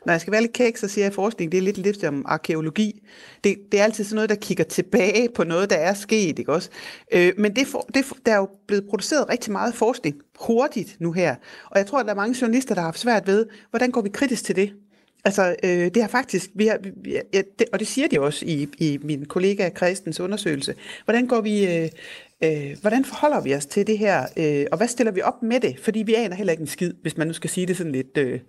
når 0.06 0.14
jeg 0.14 0.22
skal 0.22 0.32
være 0.32 0.42
lidt 0.42 0.54
kæk, 0.54 0.78
så 0.78 0.88
siger 0.88 1.06
jeg, 1.06 1.10
at 1.10 1.16
forskning 1.16 1.52
det 1.52 1.58
er 1.58 1.62
lidt 1.62 1.78
lidt 1.78 2.00
som 2.00 2.24
arkeologi. 2.26 3.08
Det, 3.44 3.58
det 3.72 3.80
er 3.80 3.84
altid 3.84 4.04
sådan 4.04 4.16
noget, 4.16 4.30
der 4.30 4.36
kigger 4.36 4.64
tilbage 4.64 5.30
på 5.36 5.44
noget, 5.44 5.70
der 5.70 5.76
er 5.76 5.94
sket, 5.94 6.40
ikke 6.40 6.54
også? 6.54 6.70
Øh, 7.14 7.34
men 7.38 7.56
det, 7.56 7.68
for, 7.68 7.88
det, 7.94 8.06
der 8.26 8.32
er 8.32 8.38
jo 8.38 8.50
blevet 8.68 8.86
produceret 8.90 9.30
rigtig 9.30 9.52
meget 9.52 9.76
forskning 9.76 10.16
hurtigt 10.40 10.98
nu 11.00 11.12
her, 11.12 11.36
og 11.72 11.78
jeg 11.78 11.88
tror, 11.88 12.00
at 12.00 12.06
der 12.06 12.12
er 12.12 12.16
mange 12.16 12.38
journalister, 12.42 12.76
der 12.76 12.82
har 12.82 12.88
haft 12.88 13.00
svært 13.00 13.28
ved, 13.28 13.46
hvordan 13.70 13.92
går 13.92 14.02
vi 14.02 14.10
kritisk 14.10 14.44
til 14.44 14.56
det? 14.56 14.74
Altså, 15.26 15.56
øh, 15.64 15.70
det 15.70 16.02
har 16.02 16.10
faktisk, 16.10 16.50
vi 16.56 16.68
har, 16.68 16.78
vi, 17.04 17.18
ja, 17.34 17.42
det, 17.60 17.68
og 17.74 17.80
det 17.80 17.88
siger 17.88 18.08
de 18.08 18.22
også 18.22 18.46
i, 18.46 18.68
i 18.78 19.00
min 19.04 19.26
kollega 19.26 19.70
Kristens 19.70 20.20
undersøgelse, 20.20 20.74
hvordan 21.06 21.28
går 21.28 21.42
vi, 21.42 21.66
øh, 21.66 21.90
øh, 22.44 22.78
hvordan 22.82 23.06
forholder 23.06 23.42
vi 23.42 23.56
os 23.56 23.66
til 23.66 23.88
det 23.88 23.98
her, 23.98 24.26
øh, 24.38 24.66
og 24.72 24.78
hvad 24.78 24.88
stiller 24.88 25.12
vi 25.12 25.22
op 25.22 25.44
med 25.44 25.60
det? 25.60 25.80
Fordi 25.84 26.00
vi 26.00 26.16
aner 26.16 26.36
heller 26.36 26.52
ikke 26.52 26.62
en 26.62 26.68
skid, 26.68 26.94
hvis 27.02 27.18
man 27.18 27.28
nu 27.28 27.34
skal 27.34 27.50
sige 27.50 27.68
det 27.68 27.78
sådan 27.78 27.92
lidt... 27.92 28.18
Øh, 28.18 28.40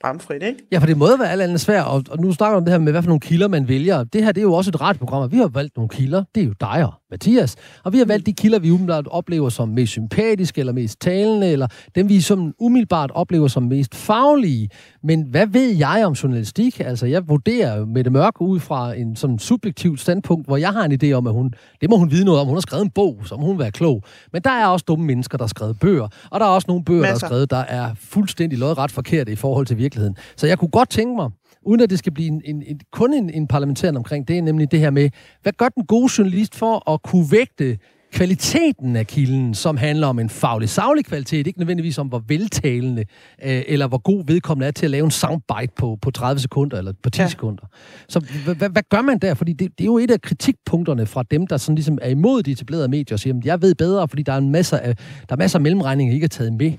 bramfrit, 0.00 0.42
ikke? 0.42 0.66
Ja, 0.72 0.78
for 0.78 0.86
det 0.86 0.96
må 0.96 1.16
være 1.16 1.30
alt 1.30 1.42
andet 1.42 1.60
svært, 1.60 1.86
og, 1.86 2.04
og 2.10 2.18
nu 2.20 2.32
snakker 2.32 2.56
vi 2.56 2.58
om 2.58 2.64
det 2.64 2.72
her 2.72 2.78
med, 2.78 2.92
hvad 2.92 3.02
for 3.02 3.08
nogle 3.08 3.20
kilder 3.20 3.48
man 3.48 3.68
vælger. 3.68 4.04
Det 4.04 4.24
her, 4.24 4.32
det 4.32 4.40
er 4.40 4.42
jo 4.42 4.52
også 4.52 4.70
et 4.70 4.80
radioprogram, 4.80 5.22
og 5.22 5.32
vi 5.32 5.36
har 5.36 5.48
valgt 5.48 5.76
nogle 5.76 5.88
kilder. 5.88 6.24
Det 6.34 6.40
er 6.42 6.46
jo 6.46 6.54
dig 6.60 6.84
Mathias. 7.10 7.56
Og 7.84 7.92
vi 7.92 7.98
har 7.98 8.04
valgt 8.04 8.26
de 8.26 8.32
kilder, 8.32 8.58
vi 8.58 8.70
umiddelbart 8.70 9.06
oplever 9.06 9.48
som 9.48 9.68
mest 9.68 9.92
sympatiske, 9.92 10.58
eller 10.58 10.72
mest 10.72 11.00
talende, 11.00 11.46
eller 11.46 11.66
dem, 11.94 12.08
vi 12.08 12.20
som 12.20 12.54
umiddelbart 12.58 13.10
oplever 13.14 13.48
som 13.48 13.62
mest 13.62 13.94
faglige. 13.94 14.68
Men 15.02 15.22
hvad 15.22 15.46
ved 15.46 15.76
jeg 15.76 16.02
om 16.06 16.12
journalistik? 16.12 16.80
Altså, 16.80 17.06
jeg 17.06 17.28
vurderer 17.28 17.84
Mette 17.84 18.10
Mørk 18.10 18.40
ud 18.40 18.60
fra 18.60 18.94
en 18.94 19.16
sådan 19.16 19.38
subjektiv 19.38 19.96
standpunkt, 19.96 20.46
hvor 20.46 20.56
jeg 20.56 20.70
har 20.72 20.84
en 20.84 20.98
idé 21.02 21.12
om, 21.12 21.26
at 21.26 21.32
hun, 21.32 21.52
det 21.80 21.90
må 21.90 21.96
hun 21.96 22.10
vide 22.10 22.24
noget 22.24 22.40
om. 22.40 22.46
Hun 22.46 22.56
har 22.56 22.60
skrevet 22.60 22.84
en 22.84 22.90
bog, 22.90 23.18
så 23.24 23.36
må 23.36 23.46
hun 23.46 23.58
være 23.58 23.70
klog. 23.70 24.02
Men 24.32 24.42
der 24.42 24.50
er 24.50 24.66
også 24.66 24.84
dumme 24.88 25.06
mennesker, 25.06 25.38
der 25.38 25.44
har 25.44 25.48
skrevet 25.48 25.80
bøger. 25.80 26.08
Og 26.30 26.40
der 26.40 26.46
er 26.46 26.50
også 26.50 26.64
nogle 26.68 26.84
bøger, 26.84 27.02
Masser. 27.02 27.18
der 27.18 27.24
er 27.24 27.28
skrevet, 27.28 27.50
der 27.50 27.56
er 27.56 27.94
fuldstændig 27.94 28.58
lodret 28.58 28.90
forkerte 28.90 29.32
i 29.32 29.36
forhold 29.36 29.66
til 29.66 29.78
virkeligheden. 29.78 30.16
Så 30.36 30.46
jeg 30.46 30.58
kunne 30.58 30.70
godt 30.70 30.90
tænke 30.90 31.16
mig, 31.16 31.30
uden 31.66 31.80
at 31.80 31.90
det 31.90 31.98
skal 31.98 32.12
blive 32.12 32.28
en, 32.28 32.42
en, 32.44 32.62
en, 32.66 32.80
kun 32.92 33.14
en, 33.14 33.30
en 33.30 33.46
parlamentær 33.46 33.92
omkring, 33.92 34.28
det 34.28 34.38
er 34.38 34.42
nemlig 34.42 34.70
det 34.70 34.80
her 34.80 34.90
med, 34.90 35.10
hvad 35.42 35.52
gør 35.52 35.68
den 35.68 35.86
gode 35.86 36.12
journalist 36.18 36.54
for 36.54 36.90
at 36.90 37.02
kunne 37.02 37.26
vægte 37.30 37.78
kvaliteten 38.12 38.96
af 38.96 39.06
kilden, 39.06 39.54
som 39.54 39.76
handler 39.76 40.06
om 40.06 40.18
en 40.18 40.30
faglig, 40.30 40.68
savlig 40.68 41.04
kvalitet, 41.04 41.46
ikke 41.46 41.58
nødvendigvis 41.58 41.98
om, 41.98 42.06
hvor 42.06 42.22
veltalende 42.28 43.04
øh, 43.44 43.62
eller 43.66 43.88
hvor 43.88 43.98
god 43.98 44.24
vedkommende 44.26 44.66
er 44.66 44.70
til 44.70 44.86
at 44.86 44.90
lave 44.90 45.04
en 45.04 45.10
soundbite 45.10 45.72
på, 45.76 45.98
på 46.02 46.10
30 46.10 46.40
sekunder 46.40 46.78
eller 46.78 46.92
på 47.02 47.10
10 47.10 47.20
ja. 47.20 47.28
sekunder. 47.28 47.62
Så 48.08 48.20
hvad 48.56 48.88
gør 48.90 49.02
man 49.02 49.18
der? 49.18 49.34
Fordi 49.34 49.52
det, 49.52 49.78
det 49.78 49.84
er 49.84 49.86
jo 49.86 49.98
et 49.98 50.10
af 50.10 50.20
kritikpunkterne 50.20 51.06
fra 51.06 51.22
dem, 51.30 51.46
der 51.46 51.56
sådan 51.56 51.74
ligesom 51.74 51.98
er 52.02 52.08
imod 52.08 52.42
de 52.42 52.50
etablerede 52.50 52.88
medier 52.88 53.14
og 53.14 53.20
siger, 53.20 53.36
at 53.36 53.44
jeg 53.44 53.62
ved 53.62 53.74
bedre, 53.74 54.08
fordi 54.08 54.22
der 54.22 54.32
er 54.32 54.38
en 54.38 54.52
masse 54.52 54.80
af, 54.80 54.96
der 54.96 55.34
er 55.34 55.36
masser 55.36 55.58
af 55.58 55.62
mellemregninger, 55.62 56.12
I 56.12 56.14
ikke 56.14 56.24
er 56.24 56.28
taget 56.28 56.52
med. 56.52 56.72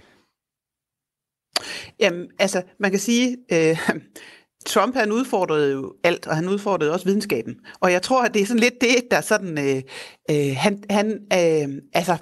Jamen, 1.99 2.27
altså, 2.39 2.61
man 2.79 2.91
kan 2.91 2.99
sige, 2.99 3.37
øh, 3.51 3.77
Trump 4.65 4.95
han 4.95 5.11
udfordrede 5.11 5.71
jo 5.71 5.93
alt, 6.03 6.27
og 6.27 6.35
han 6.35 6.49
udfordrede 6.49 6.93
også 6.93 7.05
videnskaben. 7.05 7.55
Og 7.79 7.91
jeg 7.91 8.01
tror, 8.01 8.23
at 8.23 8.33
det 8.33 8.41
er 8.41 8.45
sådan 8.45 8.59
lidt 8.59 8.81
det, 8.81 9.11
der 9.11 9.21
sådan, 9.21 9.57
øh, 9.57 9.81
øh, 10.31 10.55
han, 10.57 10.83
han 10.89 11.11
øh, 11.11 11.81
altså, 11.93 12.17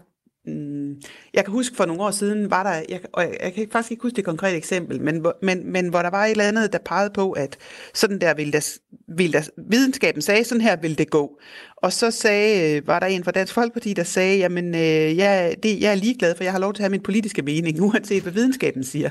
mm, 0.46 0.96
jeg 1.34 1.46
kan 1.46 1.52
huske 1.52 1.76
for 1.76 1.86
nogle 1.86 2.04
år 2.04 2.12
siden, 2.12 2.52
var 2.52 2.64
der, 2.64 2.84
jeg, 2.90 3.02
og 3.14 3.24
jeg, 3.24 3.38
jeg 3.44 3.54
kan 3.54 3.68
faktisk 3.72 3.92
ikke 3.92 4.04
huske 4.04 4.16
det 4.16 4.26
konkrete 4.26 4.58
eksempel, 4.58 5.02
men, 5.02 5.26
men, 5.42 5.72
men 5.72 5.90
hvor 5.90 6.02
der 6.02 6.10
var 6.10 6.26
et 6.26 6.32
eller 6.32 6.48
andet, 6.48 6.74
der 6.74 6.80
pegede 6.86 7.12
på, 7.14 7.32
at 7.32 7.58
sådan 7.94 8.22
der 8.22 8.34
ville 8.34 8.54
der, 8.54 8.78
ville 9.08 9.34
der, 9.34 9.50
videnskaben 9.70 10.22
sagde, 10.22 10.44
sådan 10.44 10.62
her 10.62 10.76
ville 10.76 10.96
det 10.96 11.10
gå. 11.10 11.40
Og 11.86 11.94
så 11.94 12.12
sagde, 12.12 12.78
øh, 12.78 12.88
var 12.88 13.00
der 13.00 13.08
en 13.08 13.24
fra 13.24 13.32
Dansk 13.32 13.54
Folkeparti, 13.54 13.94
der 13.94 14.04
sagde, 14.04 14.38
jamen, 14.38 14.76
øh, 14.76 15.18
jeg, 15.18 15.56
det, 15.64 15.82
jeg 15.82 15.92
er 15.92 15.96
ligeglad, 15.96 16.36
for 16.36 16.44
jeg 16.44 16.54
har 16.54 16.60
lov 16.60 16.74
til 16.74 16.82
at 16.82 16.84
have 16.84 16.92
min 16.92 17.02
politiske 17.02 17.42
mening, 17.42 17.82
uanset 17.88 18.24
hvad 18.24 18.34
videnskaben 18.34 18.84
siger. 18.84 19.10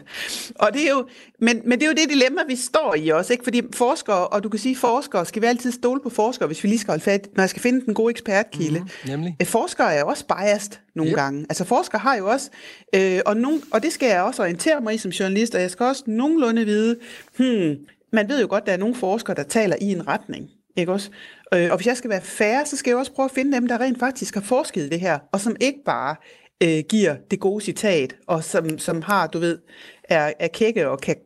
Og 0.55 0.71
det 0.73 0.87
er 0.87 0.91
jo, 0.91 1.07
men, 1.41 1.61
men 1.65 1.79
det 1.79 1.87
er 1.87 1.91
jo 1.91 1.95
det 1.97 2.11
dilemma, 2.11 2.41
vi 2.49 2.57
står 2.57 2.95
i 2.95 3.09
også, 3.09 3.33
ikke? 3.33 3.45
fordi 3.45 3.63
forskere, 3.75 4.27
og 4.27 4.45
du 4.45 4.49
kan 4.49 4.61
sige 4.61 4.77
forskere, 4.77 5.27
skal 5.27 5.43
vi 5.43 5.47
altid 5.47 5.73
stole 5.73 6.01
på 6.01 6.11
forskere, 6.11 6.47
hvis 6.47 6.65
vi 6.65 6.69
lige 6.69 6.79
skal 6.79 6.91
holde 6.93 7.05
fat, 7.05 7.29
når 7.37 7.43
jeg 7.43 7.51
skal 7.51 7.63
finde 7.63 7.87
den 7.87 7.95
gode 7.95 8.11
ekspertkilde. 8.11 8.81
Mm, 8.81 9.11
nemlig. 9.11 9.37
Øh, 9.41 9.47
forskere 9.47 9.95
er 9.95 10.01
jo 10.01 10.07
også 10.07 10.25
biased 10.27 10.73
nogle 10.95 11.11
yep. 11.11 11.17
gange. 11.17 11.47
Altså 11.49 11.65
forskere 11.65 11.99
har 11.99 12.17
jo 12.17 12.27
også, 12.27 12.51
øh, 12.95 13.21
og, 13.27 13.37
nogen, 13.37 13.63
og 13.71 13.83
det 13.83 13.93
skal 13.93 14.09
jeg 14.09 14.23
også 14.23 14.43
orientere 14.43 14.81
mig 14.81 14.95
i 14.95 14.99
som 14.99 15.11
journalist, 15.11 15.55
og 15.55 15.61
jeg 15.61 15.71
skal 15.71 15.87
også 15.87 16.03
nogenlunde 16.07 16.65
vide, 16.65 16.97
hmm, 17.37 17.77
man 18.13 18.29
ved 18.29 18.41
jo 18.41 18.47
godt, 18.51 18.63
at 18.63 18.67
der 18.67 18.73
er 18.73 18.77
nogle 18.77 18.95
forskere, 18.95 19.37
der 19.37 19.43
taler 19.43 19.77
i 19.81 19.85
en 19.85 20.09
retning. 20.09 20.51
Ikke 20.77 20.93
også? 20.93 21.11
Øh, 21.55 21.71
og 21.71 21.77
hvis 21.77 21.87
jeg 21.87 21.97
skal 21.97 22.11
være 22.11 22.21
færre, 22.21 22.67
så 22.67 22.77
skal 22.77 22.91
jeg 22.91 22.99
også 22.99 23.13
prøve 23.13 23.25
at 23.25 23.31
finde 23.31 23.53
dem, 23.53 23.67
der 23.67 23.81
rent 23.81 23.99
faktisk 23.99 24.35
har 24.35 24.43
forsket 24.43 24.91
det 24.91 25.01
her, 25.01 25.19
og 25.33 25.41
som 25.41 25.57
ikke 25.61 25.79
bare 25.85 26.17
øh, 26.63 26.85
giver 26.89 27.17
det 27.31 27.41
gode 27.41 27.65
citat, 27.65 28.17
og 28.27 28.45
som, 28.45 28.79
som 28.79 29.03
har, 29.03 29.27
du 29.27 29.39
ved, 29.39 29.59
er, 30.05 30.33
er 30.39 30.49
kække 30.49 30.89
og 30.89 31.01
kan 31.01 31.17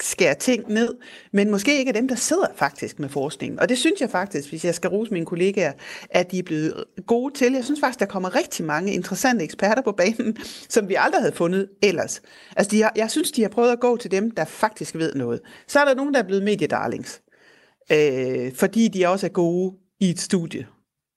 skære 0.00 0.34
ting 0.34 0.72
ned, 0.72 0.94
men 1.32 1.50
måske 1.50 1.78
ikke 1.78 1.88
er 1.88 1.92
dem, 1.92 2.08
der 2.08 2.14
sidder 2.14 2.46
faktisk 2.56 2.98
med 2.98 3.08
forskningen. 3.08 3.60
Og 3.60 3.68
det 3.68 3.78
synes 3.78 4.00
jeg 4.00 4.10
faktisk, 4.10 4.48
hvis 4.48 4.64
jeg 4.64 4.74
skal 4.74 4.90
rose 4.90 5.12
mine 5.12 5.26
kollegaer, 5.26 5.72
at 6.10 6.30
de 6.30 6.38
er 6.38 6.42
blevet 6.42 6.84
gode 7.06 7.34
til. 7.34 7.52
Jeg 7.52 7.64
synes 7.64 7.80
faktisk, 7.80 8.00
der 8.00 8.06
kommer 8.06 8.34
rigtig 8.34 8.64
mange 8.64 8.92
interessante 8.92 9.44
eksperter 9.44 9.82
på 9.82 9.92
banen, 9.92 10.36
som 10.68 10.88
vi 10.88 10.96
aldrig 10.98 11.20
havde 11.20 11.34
fundet 11.34 11.68
ellers. 11.82 12.22
Altså, 12.56 12.70
de 12.70 12.82
har, 12.82 12.92
jeg 12.96 13.10
synes, 13.10 13.32
de 13.32 13.42
har 13.42 13.48
prøvet 13.48 13.72
at 13.72 13.80
gå 13.80 13.96
til 13.96 14.10
dem, 14.10 14.30
der 14.30 14.44
faktisk 14.44 14.94
ved 14.94 15.14
noget. 15.14 15.40
Så 15.66 15.80
er 15.80 15.84
der 15.84 15.94
nogen, 15.94 16.14
der 16.14 16.20
er 16.20 16.26
blevet 16.26 16.42
mediedarlings 16.42 17.20
øh, 17.92 18.52
fordi 18.54 18.88
de 18.88 19.06
også 19.06 19.26
er 19.26 19.30
gode 19.30 19.74
i 20.00 20.10
et 20.10 20.20
studie. 20.20 20.66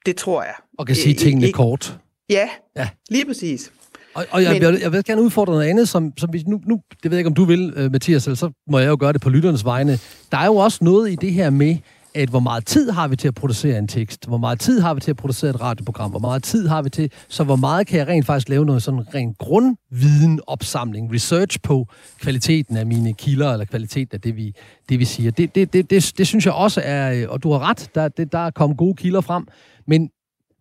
Det 0.06 0.16
tror 0.16 0.44
jeg. 0.44 0.54
Og 0.80 0.88
kan 0.88 0.96
sige 0.96 1.16
tingene 1.16 1.46
ikke, 1.46 1.58
kort. 1.58 2.00
Ja, 2.30 2.50
ja, 2.78 2.90
lige 3.10 3.26
præcis. 3.26 3.72
Og, 4.14 4.26
og 4.32 4.44
jeg, 4.44 4.54
Men, 4.54 4.62
jeg, 4.62 4.82
jeg 4.82 4.92
vil 4.92 5.04
gerne 5.04 5.22
udfordre 5.22 5.54
noget 5.54 5.68
andet, 5.68 5.90
som, 5.90 6.14
som 6.18 6.34
vi, 6.34 6.44
nu, 6.48 6.62
nu, 6.66 6.80
det 7.04 7.12
ved 7.12 7.18
jeg 7.18 7.20
ikke, 7.20 7.28
om 7.28 7.34
du 7.34 7.46
vil, 7.46 7.86
uh, 7.86 7.92
Mathias, 7.92 8.26
eller 8.26 8.36
så 8.36 8.52
må 8.70 8.80
jeg 8.80 8.88
jo 8.88 8.98
gøre 9.00 9.14
det 9.14 9.22
på 9.22 9.30
lytternes 9.30 9.66
vegne. 9.66 10.00
Der 10.32 10.38
er 10.38 10.46
jo 10.46 10.56
også 10.56 10.84
noget 10.84 11.12
i 11.12 11.16
det 11.16 11.34
her 11.34 11.50
med, 11.50 11.78
at 12.18 12.30
hvor 12.30 12.40
meget 12.40 12.66
tid 12.66 12.92
har 12.92 13.08
vi 13.08 13.16
til 13.16 13.28
at 13.28 13.36
producere 13.36 13.78
en 13.78 13.88
tekst, 13.88 14.28
hvor 14.28 14.38
meget 14.38 14.60
tid 14.60 14.80
har 14.80 14.94
vi 14.94 15.00
til 15.00 15.12
at 15.12 15.18
producere 15.18 15.50
et 15.50 15.62
radioprogram, 15.62 16.10
hvor 16.10 16.20
meget 16.20 16.44
tid 16.44 16.68
har 16.68 16.82
vi 16.82 16.90
til, 16.90 17.12
så 17.28 17.44
hvor 17.44 17.56
meget 17.56 17.88
kan 17.88 18.00
jeg 18.00 18.08
rent 18.08 18.26
faktisk 18.26 18.50
lave 18.50 18.66
noget 18.66 18.84
sådan 18.84 19.14
rent 19.14 19.38
grundviden 19.38 20.40
opsamling, 20.48 21.14
research 21.14 21.60
på 21.64 21.88
kvaliteten 22.20 22.78
af 22.78 22.86
mine 22.86 23.14
kilder, 23.14 23.52
eller 23.52 23.66
kvaliteten 23.66 24.16
af 24.16 24.22
det, 24.22 24.36
vi, 24.36 24.54
det, 24.90 25.00
vi 25.00 25.06
siger. 25.06 25.32
Det, 25.32 25.56
det, 25.56 25.74
det, 25.74 25.90
det, 25.90 26.14
det 26.18 26.28
synes 26.28 26.46
jeg 26.46 26.54
også 26.54 26.82
er, 26.84 27.14
øh, 27.14 27.26
og 27.30 27.44
du 27.44 27.52
har 27.52 27.60
ret, 27.70 27.90
der, 27.96 28.08
det, 28.08 28.32
der 28.32 28.40
er 28.40 28.52
kommet 28.52 28.78
gode 28.78 28.96
kilder 28.96 29.22
frem, 29.22 29.48
men, 29.88 30.10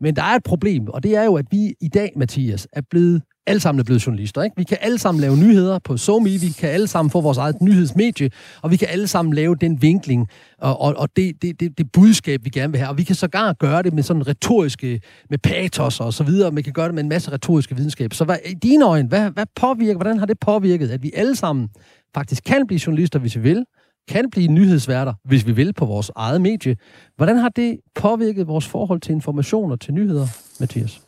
men 0.00 0.16
der 0.16 0.22
er 0.22 0.34
et 0.36 0.44
problem, 0.44 0.88
og 0.88 1.02
det 1.02 1.16
er 1.16 1.24
jo, 1.24 1.34
at 1.34 1.46
vi 1.50 1.74
i 1.80 1.88
dag, 1.88 2.12
Mathias, 2.16 2.68
er 2.72 2.82
blevet 2.90 3.22
alle 3.46 3.60
sammen 3.60 3.80
er 3.80 3.84
blevet 3.84 4.06
journalister. 4.06 4.42
Ikke? 4.42 4.56
Vi 4.56 4.64
kan 4.64 4.78
alle 4.80 4.98
sammen 4.98 5.20
lave 5.20 5.36
nyheder 5.36 5.78
på 5.78 5.96
SoMe, 5.96 6.28
vi 6.28 6.48
kan 6.48 6.70
alle 6.70 6.86
sammen 6.86 7.10
få 7.10 7.20
vores 7.20 7.38
eget 7.38 7.62
nyhedsmedie, 7.62 8.30
og 8.62 8.70
vi 8.70 8.76
kan 8.76 8.88
alle 8.88 9.06
sammen 9.06 9.34
lave 9.34 9.56
den 9.56 9.82
vinkling 9.82 10.28
og, 10.58 10.80
og, 10.80 10.94
og 10.96 11.08
det, 11.16 11.42
det, 11.42 11.60
det, 11.60 11.78
det 11.78 11.92
budskab, 11.92 12.44
vi 12.44 12.50
gerne 12.50 12.72
vil 12.72 12.78
have. 12.78 12.90
Og 12.90 12.98
vi 12.98 13.02
kan 13.02 13.16
sågar 13.16 13.52
gøre 13.52 13.82
det 13.82 13.92
med 13.92 14.02
sådan 14.02 14.26
retoriske, 14.26 15.00
med 15.30 15.38
patos 15.38 16.00
og 16.00 16.14
så 16.14 16.24
videre, 16.24 16.50
man 16.50 16.56
vi 16.56 16.62
kan 16.62 16.72
gøre 16.72 16.86
det 16.86 16.94
med 16.94 17.02
en 17.02 17.08
masse 17.08 17.32
retoriske 17.32 17.76
videnskab. 17.76 18.14
Så 18.14 18.24
hvad, 18.24 18.36
i 18.46 18.54
dine 18.54 18.84
øjne, 18.86 19.08
hvad, 19.08 19.30
hvad 19.30 19.46
påvirker, 19.56 19.94
hvordan 19.94 20.18
har 20.18 20.26
det 20.26 20.38
påvirket, 20.38 20.90
at 20.90 21.02
vi 21.02 21.12
alle 21.14 21.36
sammen 21.36 21.68
faktisk 22.14 22.44
kan 22.44 22.66
blive 22.66 22.80
journalister, 22.86 23.18
hvis 23.18 23.36
vi 23.36 23.40
vil, 23.40 23.64
kan 24.08 24.30
blive 24.30 24.48
nyhedsværter, 24.48 25.14
hvis 25.24 25.46
vi 25.46 25.52
vil, 25.52 25.72
på 25.72 25.84
vores 25.84 26.10
eget 26.16 26.40
medie. 26.40 26.76
Hvordan 27.16 27.36
har 27.36 27.48
det 27.48 27.76
påvirket 27.94 28.46
vores 28.46 28.66
forhold 28.66 29.00
til 29.00 29.12
information 29.12 29.72
og 29.72 29.80
til 29.80 29.94
nyheder, 29.94 30.26
Mathias? 30.60 31.05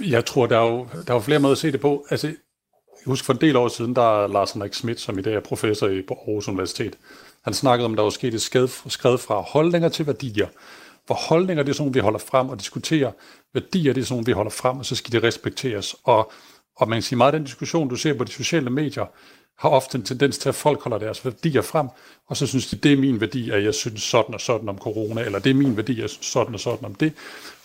Jeg 0.00 0.24
tror, 0.24 0.46
der 0.46 0.58
er 0.58 0.70
jo, 0.70 0.86
der 1.06 1.10
er 1.10 1.14
jo 1.14 1.20
flere 1.20 1.38
måder 1.38 1.52
at 1.52 1.58
se 1.58 1.72
det 1.72 1.80
på. 1.80 2.06
Altså, 2.10 2.26
jeg 2.26 2.36
husker 3.06 3.24
for 3.26 3.32
en 3.32 3.40
del 3.40 3.56
år 3.56 3.68
siden, 3.68 3.96
der 3.96 4.22
er 4.22 4.26
Lars 4.26 4.52
Henrik 4.52 4.74
Schmidt, 4.74 5.00
som 5.00 5.18
i 5.18 5.22
dag 5.22 5.34
er 5.34 5.40
professor 5.40 5.88
i 5.88 5.98
Aarhus 5.98 6.48
Universitet. 6.48 6.96
Han 7.42 7.54
snakkede 7.54 7.84
om, 7.84 7.92
at 7.92 7.96
der 7.96 8.02
var 8.02 8.10
sket 8.10 8.34
et 8.34 8.42
skred 8.42 9.18
fra 9.18 9.40
holdninger 9.40 9.88
til 9.88 10.06
værdier. 10.06 10.46
For 11.08 11.14
holdninger, 11.14 11.62
det 11.62 11.70
er 11.70 11.74
sådan, 11.74 11.94
vi 11.94 12.00
holder 12.00 12.18
frem 12.18 12.48
og 12.48 12.58
diskuterer. 12.60 13.12
Værdier, 13.54 13.92
det 13.92 14.00
er 14.00 14.04
sådan, 14.04 14.26
vi 14.26 14.32
holder 14.32 14.50
frem, 14.50 14.78
og 14.78 14.86
så 14.86 14.96
skal 14.96 15.12
det 15.12 15.22
respekteres. 15.22 15.96
Og, 16.04 16.32
og 16.76 16.88
man 16.88 16.96
kan 16.96 17.02
sige 17.02 17.16
meget 17.16 17.32
af 17.32 17.38
den 17.38 17.44
diskussion, 17.44 17.88
du 17.88 17.96
ser 17.96 18.14
på 18.14 18.24
de 18.24 18.32
sociale 18.32 18.70
medier, 18.70 19.06
har 19.58 19.68
ofte 19.68 19.98
en 19.98 20.04
tendens 20.04 20.38
til, 20.38 20.48
at 20.48 20.54
folk 20.54 20.82
holder 20.82 20.98
deres 20.98 21.24
værdier 21.24 21.62
frem, 21.62 21.88
og 22.26 22.36
så 22.36 22.46
synes 22.46 22.66
de, 22.66 22.76
det 22.76 22.92
er 22.92 22.96
min 22.96 23.20
værdi, 23.20 23.50
at 23.50 23.64
jeg 23.64 23.74
synes 23.74 24.02
sådan 24.02 24.34
og 24.34 24.40
sådan 24.40 24.68
om 24.68 24.78
corona, 24.78 25.20
eller 25.20 25.38
det 25.38 25.50
er 25.50 25.54
min 25.54 25.76
værdi, 25.76 25.92
at 25.92 25.98
jeg 25.98 26.10
synes 26.10 26.26
sådan 26.26 26.54
og 26.54 26.60
sådan 26.60 26.84
om 26.84 26.94
det, 26.94 27.12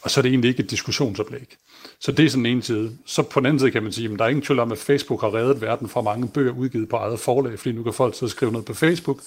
og 0.02 0.12
så 0.12 0.20
er 0.20 0.22
det 0.22 0.30
egentlig 0.30 0.50
ikke 0.50 0.64
et 0.64 0.72
diskussionsoplæg. 0.72 1.58
Så 2.00 2.12
det 2.12 2.26
er 2.26 2.30
sådan 2.30 2.46
en 2.46 2.62
side. 2.62 2.98
Så 3.06 3.24
på 3.24 3.40
den 3.40 3.46
anden 3.46 3.60
side 3.60 3.72
kan 3.72 3.84
man 3.84 3.92
sige, 3.92 4.14
at 4.14 4.20
der 4.20 4.26
er 4.26 4.30
ingen 4.30 4.46
tvivl 4.46 4.60
om, 4.60 4.72
at 4.72 4.78
Facebook 4.78 5.22
har 5.22 5.34
reddet 5.34 5.62
verden 5.62 5.90
fra 5.90 6.02
mange 6.02 6.28
bøger 6.28 6.54
udgivet 6.54 6.90
på 6.90 6.96
eget 6.96 7.20
forlag, 7.20 7.60
fordi 7.60 7.72
nu 7.76 7.84
kan 7.84 7.94
folk 7.94 8.16
sidde 8.16 8.26
og 8.26 8.32
skrive 8.32 8.52
noget 8.52 8.66
på 8.66 8.74
Facebook, 8.74 9.20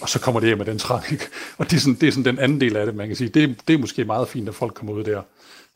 og 0.00 0.08
så 0.08 0.20
kommer 0.20 0.40
det 0.40 0.48
hjem 0.48 0.58
med 0.58 0.66
den 0.66 0.78
trang. 0.78 1.04
Og 1.58 1.70
det 1.70 1.76
er, 1.76 1.80
sådan, 1.80 1.94
det 1.94 2.06
er 2.06 2.12
sådan 2.12 2.24
den 2.24 2.38
anden 2.38 2.60
del 2.60 2.76
af 2.76 2.86
det, 2.86 2.94
man 2.94 3.06
kan 3.06 3.16
sige. 3.16 3.28
Det, 3.28 3.56
det 3.68 3.74
er 3.74 3.78
måske 3.78 4.04
meget 4.04 4.28
fint, 4.28 4.48
at 4.48 4.54
folk 4.54 4.74
kommer 4.74 4.92
ud 4.92 5.04
der. 5.04 5.22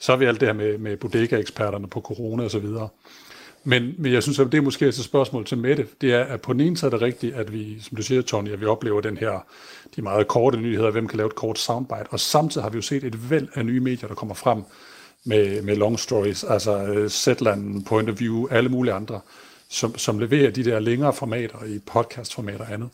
Så 0.00 0.12
har 0.12 0.16
vi 0.16 0.24
alt 0.24 0.40
det 0.40 0.48
her 0.48 0.52
med, 0.52 0.78
med 0.78 0.96
bodega-eksperterne 0.96 1.86
på 1.86 2.00
corona 2.00 2.44
og 2.44 2.50
så 2.50 2.58
videre. 2.58 2.88
Men, 3.68 3.94
men 3.98 4.12
jeg 4.12 4.22
synes, 4.22 4.38
at 4.38 4.52
det 4.52 4.58
er 4.58 4.62
måske 4.62 4.86
et 4.86 4.94
spørgsmål 4.94 5.44
til 5.44 5.58
Mette. 5.58 5.86
Det 6.00 6.12
er, 6.14 6.24
at 6.24 6.40
på 6.40 6.52
den 6.52 6.60
ene 6.60 6.76
side 6.76 6.86
er 6.86 6.90
det 6.90 7.00
rigtigt, 7.00 7.34
at 7.34 7.52
vi, 7.52 7.80
som 7.80 7.96
du 7.96 8.02
siger, 8.02 8.22
Tony, 8.22 8.52
at 8.52 8.60
vi 8.60 8.66
oplever 8.66 9.00
den 9.00 9.16
her, 9.16 9.46
de 9.96 10.02
meget 10.02 10.28
korte 10.28 10.58
nyheder, 10.58 10.90
hvem 10.90 11.08
kan 11.08 11.16
lave 11.16 11.26
et 11.26 11.34
kort 11.34 11.58
soundbite. 11.58 12.06
Og 12.10 12.20
samtidig 12.20 12.64
har 12.64 12.70
vi 12.70 12.76
jo 12.76 12.82
set 12.82 13.04
et 13.04 13.30
væld 13.30 13.48
af 13.54 13.66
nye 13.66 13.80
medier, 13.80 14.08
der 14.08 14.14
kommer 14.14 14.34
frem 14.34 14.62
med, 15.24 15.62
med 15.62 15.76
long 15.76 15.98
stories, 15.98 16.44
altså 16.44 16.84
øh, 16.84 17.10
Zetland, 17.10 17.84
Point 17.84 18.10
of 18.10 18.20
View, 18.20 18.46
alle 18.50 18.68
mulige 18.68 18.94
andre, 18.94 19.20
som, 19.68 19.98
som 19.98 20.18
leverer 20.18 20.50
de 20.50 20.64
der 20.64 20.78
længere 20.78 21.12
formater 21.12 21.64
i 21.64 21.78
podcastformater 21.78 22.64
og 22.64 22.72
andet. 22.72 22.88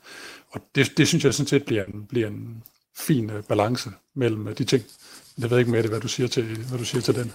Og 0.51 0.61
det, 0.75 0.93
det 0.97 1.09
synes 1.09 1.25
jeg 1.25 1.35
sådan 1.35 1.49
set 1.49 1.65
bliver 1.65 1.85
en, 1.85 2.07
bliver 2.09 2.29
en 2.29 2.63
fin 2.97 3.31
øh, 3.31 3.43
balance 3.43 3.91
mellem 4.17 4.49
øh, 4.49 4.59
de 4.59 4.65
ting. 4.65 4.85
Jeg 5.39 5.51
ved 5.51 5.59
ikke, 5.59 5.71
Mette, 5.71 5.89
hvad 5.89 6.01
du 6.01 6.09
siger 6.09 6.27
til, 6.29 6.45
hvad 6.69 6.79
du 6.79 6.85
siger 6.85 7.03
til 7.03 7.15
den. 7.15 7.33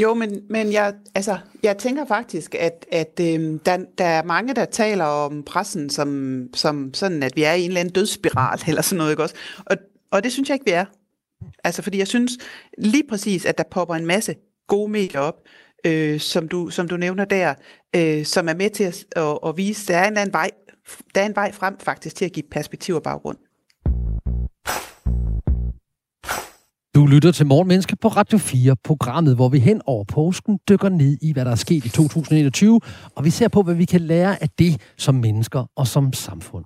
Jo, 0.00 0.14
men, 0.14 0.42
men 0.50 0.72
jeg, 0.72 0.94
altså, 1.14 1.38
jeg 1.62 1.78
tænker 1.78 2.06
faktisk, 2.06 2.54
at, 2.54 2.86
at 2.92 3.20
øh, 3.20 3.58
der, 3.66 3.78
der 3.98 4.04
er 4.04 4.22
mange, 4.22 4.54
der 4.54 4.64
taler 4.64 5.04
om 5.04 5.42
pressen 5.42 5.90
som, 5.90 6.46
som 6.54 6.94
sådan, 6.94 7.22
at 7.22 7.36
vi 7.36 7.42
er 7.42 7.52
i 7.52 7.62
en 7.62 7.68
eller 7.68 7.80
anden 7.80 7.94
dødsspiral, 7.94 8.60
eller 8.68 8.82
sådan 8.82 8.98
noget, 8.98 9.10
ikke 9.10 9.22
også? 9.22 9.34
Og, 9.66 9.76
og 10.10 10.24
det 10.24 10.32
synes 10.32 10.48
jeg 10.48 10.54
ikke, 10.54 10.66
vi 10.66 10.70
er. 10.70 10.84
Altså, 11.64 11.82
fordi 11.82 11.98
jeg 11.98 12.08
synes 12.08 12.32
lige 12.78 13.04
præcis, 13.08 13.44
at 13.44 13.58
der 13.58 13.64
popper 13.70 13.94
en 13.94 14.06
masse 14.06 14.34
gode 14.66 14.90
medier 14.90 15.20
op, 15.20 15.34
øh, 15.86 16.20
som, 16.20 16.48
du, 16.48 16.70
som 16.70 16.88
du 16.88 16.96
nævner 16.96 17.24
der, 17.24 17.54
øh, 17.96 18.24
som 18.24 18.48
er 18.48 18.54
med 18.54 18.70
til 18.70 18.84
at, 18.84 19.04
at, 19.16 19.38
at 19.46 19.56
vise, 19.56 19.82
at 19.82 19.88
der 19.88 20.04
er 20.04 20.08
en 20.08 20.16
anden 20.16 20.32
vej, 20.32 20.50
der 21.14 21.20
er 21.20 21.26
en 21.26 21.36
vej 21.36 21.52
frem 21.52 21.78
faktisk 21.80 22.16
til 22.16 22.24
at 22.24 22.32
give 22.32 22.44
perspektiv 22.50 22.94
og 22.94 23.02
baggrund. 23.02 23.38
Du 27.00 27.06
lytter 27.06 27.32
til 27.32 27.46
Morgenmenneske 27.46 27.96
på 27.96 28.08
Radio 28.08 28.38
4, 28.38 28.76
programmet, 28.84 29.34
hvor 29.34 29.48
vi 29.48 29.58
hen 29.58 29.82
over 29.86 30.04
påsken 30.04 30.58
dykker 30.68 30.88
ned 30.88 31.16
i, 31.22 31.32
hvad 31.32 31.44
der 31.44 31.50
er 31.50 31.54
sket 31.54 31.84
i 31.84 31.88
2021, 31.88 32.80
og 33.14 33.24
vi 33.24 33.30
ser 33.30 33.48
på, 33.48 33.62
hvad 33.62 33.74
vi 33.74 33.84
kan 33.84 34.00
lære 34.00 34.42
af 34.42 34.48
det 34.58 34.80
som 34.96 35.14
mennesker 35.14 35.70
og 35.76 35.86
som 35.86 36.12
samfund. 36.12 36.64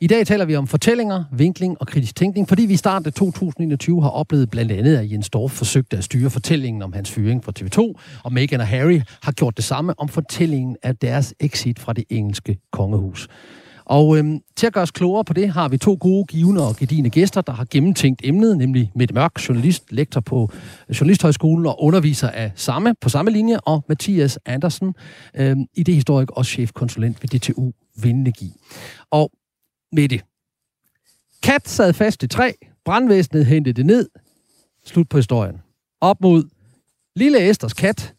I 0.00 0.06
dag 0.06 0.26
taler 0.26 0.44
vi 0.44 0.56
om 0.56 0.66
fortællinger, 0.66 1.24
vinkling 1.32 1.76
og 1.80 1.86
kritisk 1.86 2.16
tænkning, 2.16 2.48
fordi 2.48 2.62
vi 2.62 2.72
i 2.72 2.76
starten 2.76 3.06
af 3.06 3.12
2021 3.12 4.02
har 4.02 4.10
oplevet 4.10 4.50
blandt 4.50 4.72
andet, 4.72 4.96
at 4.96 5.12
Jens 5.12 5.30
Dorf 5.30 5.50
forsøgte 5.50 5.96
at 5.96 6.04
styre 6.04 6.30
fortællingen 6.30 6.82
om 6.82 6.92
hans 6.92 7.10
fyring 7.10 7.44
fra 7.44 7.52
TV2, 7.60 8.00
og 8.24 8.32
Meghan 8.32 8.60
og 8.60 8.66
Harry 8.66 9.00
har 9.22 9.32
gjort 9.32 9.56
det 9.56 9.64
samme 9.64 10.00
om 10.00 10.08
fortællingen 10.08 10.76
af 10.82 10.96
deres 10.96 11.34
exit 11.40 11.78
fra 11.78 11.92
det 11.92 12.04
engelske 12.10 12.58
kongehus. 12.72 13.28
Og 13.84 14.18
øhm, 14.18 14.40
til 14.56 14.66
at 14.66 14.72
gøre 14.72 14.82
os 14.82 14.90
klogere 14.90 15.24
på 15.24 15.32
det, 15.32 15.48
har 15.48 15.68
vi 15.68 15.78
to 15.78 15.96
gode, 16.00 16.24
givende 16.24 16.68
og 16.68 16.76
gedigende 16.76 17.10
gæster, 17.10 17.40
der 17.40 17.52
har 17.52 17.66
gennemtænkt 17.70 18.20
emnet, 18.24 18.58
nemlig 18.58 18.92
Mette 18.94 19.14
Mørk, 19.14 19.48
journalist, 19.48 19.92
lektor 19.92 20.20
på 20.20 20.50
øh, 20.88 20.94
Journalisthøjskolen 21.00 21.66
og 21.66 21.82
underviser 21.82 22.28
af 22.28 22.52
samme, 22.54 22.94
på 23.00 23.08
samme 23.08 23.30
linje, 23.30 23.58
og 23.58 23.84
Mathias 23.88 24.38
Andersen, 24.46 24.94
øhm, 25.34 25.66
idehistorik 25.74 26.30
og 26.30 26.46
chefkonsulent 26.46 27.22
ved 27.22 27.38
DTU 27.38 27.72
Vindenergi. 28.02 28.52
Og 29.10 29.30
Mette, 29.92 30.20
kat 31.42 31.68
sad 31.68 31.92
fast 31.92 32.22
i 32.22 32.26
træ, 32.26 32.52
brandvæsenet 32.84 33.46
hentede 33.46 33.74
det 33.74 33.86
ned, 33.86 34.08
slut 34.84 35.08
på 35.08 35.16
historien. 35.16 35.56
Op 36.00 36.20
mod 36.20 36.44
lille 37.16 37.50
Esters 37.50 37.72
kat, 37.72 38.14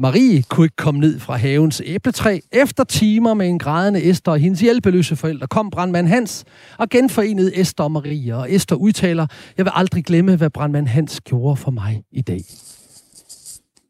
Marie 0.00 0.42
kunne 0.42 0.64
ikke 0.64 0.76
komme 0.76 1.00
ned 1.00 1.20
fra 1.20 1.36
havens 1.36 1.82
æbletræ. 1.84 2.38
Efter 2.52 2.84
timer 2.84 3.34
med 3.34 3.48
en 3.48 3.58
grædende 3.58 4.04
Esther 4.04 4.32
og 4.32 4.38
hendes 4.38 4.60
hjælpeløse 4.60 5.16
forældre 5.16 5.46
kom 5.46 5.70
brandmand 5.70 6.06
Hans 6.06 6.44
og 6.78 6.88
genforenede 6.88 7.56
Esther 7.56 7.84
og 7.84 7.92
Marie. 7.92 8.36
Og 8.36 8.52
Esther 8.52 8.76
udtaler, 8.76 9.26
jeg 9.56 9.64
vil 9.64 9.72
aldrig 9.74 10.04
glemme, 10.04 10.36
hvad 10.36 10.50
brandmand 10.50 10.86
Hans 10.86 11.20
gjorde 11.20 11.56
for 11.56 11.70
mig 11.70 12.02
i 12.12 12.22
dag. 12.22 12.40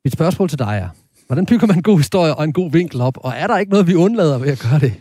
Mit 0.05 0.13
spørgsmål 0.13 0.49
til 0.49 0.59
dig 0.59 0.79
er, 0.83 0.89
hvordan 1.27 1.47
bygger 1.47 1.67
man 1.67 1.77
en 1.77 1.83
god 1.83 1.99
historie 1.99 2.35
og 2.35 2.45
en 2.45 2.53
god 2.53 2.73
vinkel 2.73 3.01
op? 3.01 3.19
Og 3.21 3.33
er 3.37 3.47
der 3.47 3.59
ikke 3.59 3.71
noget, 3.71 3.87
vi 3.87 3.95
undlader 3.95 4.39
ved 4.39 4.49
at 4.49 4.59
gøre 4.59 4.81
det? 4.81 4.95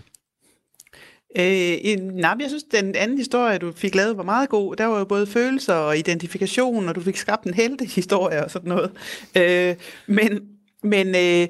Øh, 1.37 2.01
nej, 2.13 2.35
jeg 2.39 2.47
synes, 2.47 2.63
den 2.71 2.95
anden 2.95 3.17
historie, 3.17 3.57
du 3.57 3.71
fik 3.75 3.95
lavet, 3.95 4.17
var 4.17 4.23
meget 4.23 4.49
god. 4.49 4.75
Der 4.75 4.85
var 4.85 4.99
jo 4.99 5.05
både 5.05 5.27
følelser 5.27 5.73
og 5.73 5.97
identifikation, 5.97 6.89
og 6.89 6.95
du 6.95 7.01
fik 7.01 7.17
skabt 7.17 7.43
en 7.43 7.77
historie 7.95 8.43
og 8.45 8.51
sådan 8.51 8.69
noget. 8.69 8.91
Øh, 9.37 9.75
men 10.07 10.56
men, 10.89 11.07
øh, 11.07 11.47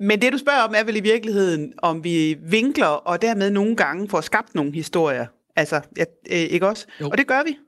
men 0.00 0.22
det, 0.22 0.32
du 0.32 0.38
spørger 0.38 0.62
om, 0.62 0.74
er 0.76 0.84
vel 0.84 0.96
i 0.96 1.00
virkeligheden, 1.00 1.72
om 1.78 2.04
vi 2.04 2.36
vinkler 2.42 2.86
og 2.86 3.22
dermed 3.22 3.50
nogle 3.50 3.76
gange 3.76 4.08
får 4.08 4.20
skabt 4.20 4.54
nogle 4.54 4.72
historier. 4.72 5.26
Altså, 5.56 5.80
ja, 5.96 6.04
øh, 6.30 6.38
ikke 6.38 6.66
også? 6.66 6.86
Jo. 7.00 7.08
Og 7.08 7.18
det 7.18 7.26
gør 7.26 7.42
vi. 7.46 7.58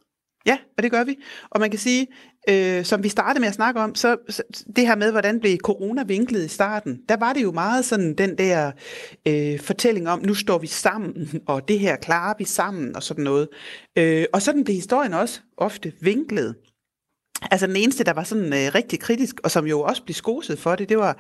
Ja, 0.47 0.59
og 0.77 0.83
det 0.83 0.91
gør 0.91 1.05
vi. 1.05 1.17
Og 1.51 1.61
man 1.61 1.71
kan 1.71 1.79
sige, 1.79 2.07
øh, 2.49 2.85
som 2.85 3.03
vi 3.03 3.09
startede 3.09 3.41
med 3.41 3.49
at 3.49 3.55
snakke 3.55 3.81
om, 3.81 3.95
så, 3.95 4.17
så 4.29 4.43
det 4.77 4.87
her 4.87 4.97
med, 4.97 5.11
hvordan 5.11 5.41
blev 5.41 5.59
corona 5.59 6.03
vinklet 6.03 6.45
i 6.45 6.49
starten, 6.49 7.01
der 7.09 7.17
var 7.17 7.33
det 7.33 7.43
jo 7.43 7.53
meget 7.53 7.85
sådan 7.85 8.15
den 8.15 8.39
der 8.39 8.71
øh, 9.29 9.61
fortælling 9.61 10.09
om, 10.09 10.23
nu 10.25 10.35
står 10.35 10.59
vi 10.59 10.67
sammen, 10.67 11.29
og 11.47 11.69
det 11.69 11.79
her 11.79 11.97
klarer 11.97 12.35
vi 12.39 12.45
sammen, 12.45 12.97
og 12.97 13.03
sådan 13.03 13.25
noget. 13.25 13.49
Øh, 13.99 14.25
og 14.33 14.43
sådan 14.43 14.65
blev 14.65 14.75
historien 14.75 15.15
også 15.15 15.41
ofte 15.57 15.93
vinklet. 16.01 16.55
Altså 17.43 17.67
den 17.67 17.77
eneste, 17.77 18.05
der 18.05 18.13
var 18.13 18.23
sådan 18.23 18.53
øh, 18.53 18.75
rigtig 18.75 19.01
kritisk, 19.01 19.41
og 19.45 19.51
som 19.51 19.67
jo 19.67 19.81
også 19.81 20.03
blev 20.03 20.15
skoset 20.15 20.59
for 20.59 20.75
det, 20.75 20.89
det 20.89 20.99
var 20.99 21.17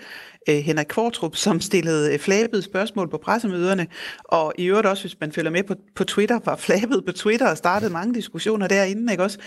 øh, 0.49 0.57
Henrik 0.57 0.87
Kvartrup, 0.87 1.37
som 1.37 1.61
stillede 1.61 2.13
øh, 2.13 2.19
flabede 2.19 2.63
spørgsmål 2.63 3.11
på 3.11 3.19
pressemøderne, 3.25 3.87
og 4.25 4.53
i 4.59 4.65
øvrigt 4.65 4.87
også, 4.87 5.03
hvis 5.03 5.17
man 5.21 5.33
følger 5.33 5.51
med 5.51 5.63
på, 5.63 5.75
på 5.95 6.05
Twitter, 6.05 6.39
var 6.45 6.57
flabet 6.57 7.05
på 7.07 7.13
Twitter 7.13 7.51
og 7.51 7.57
startede 7.57 7.93
mange 7.93 8.15
diskussioner 8.15 8.69
derinde, 8.69 9.13
ikke 9.13 9.23
også? 9.23 9.39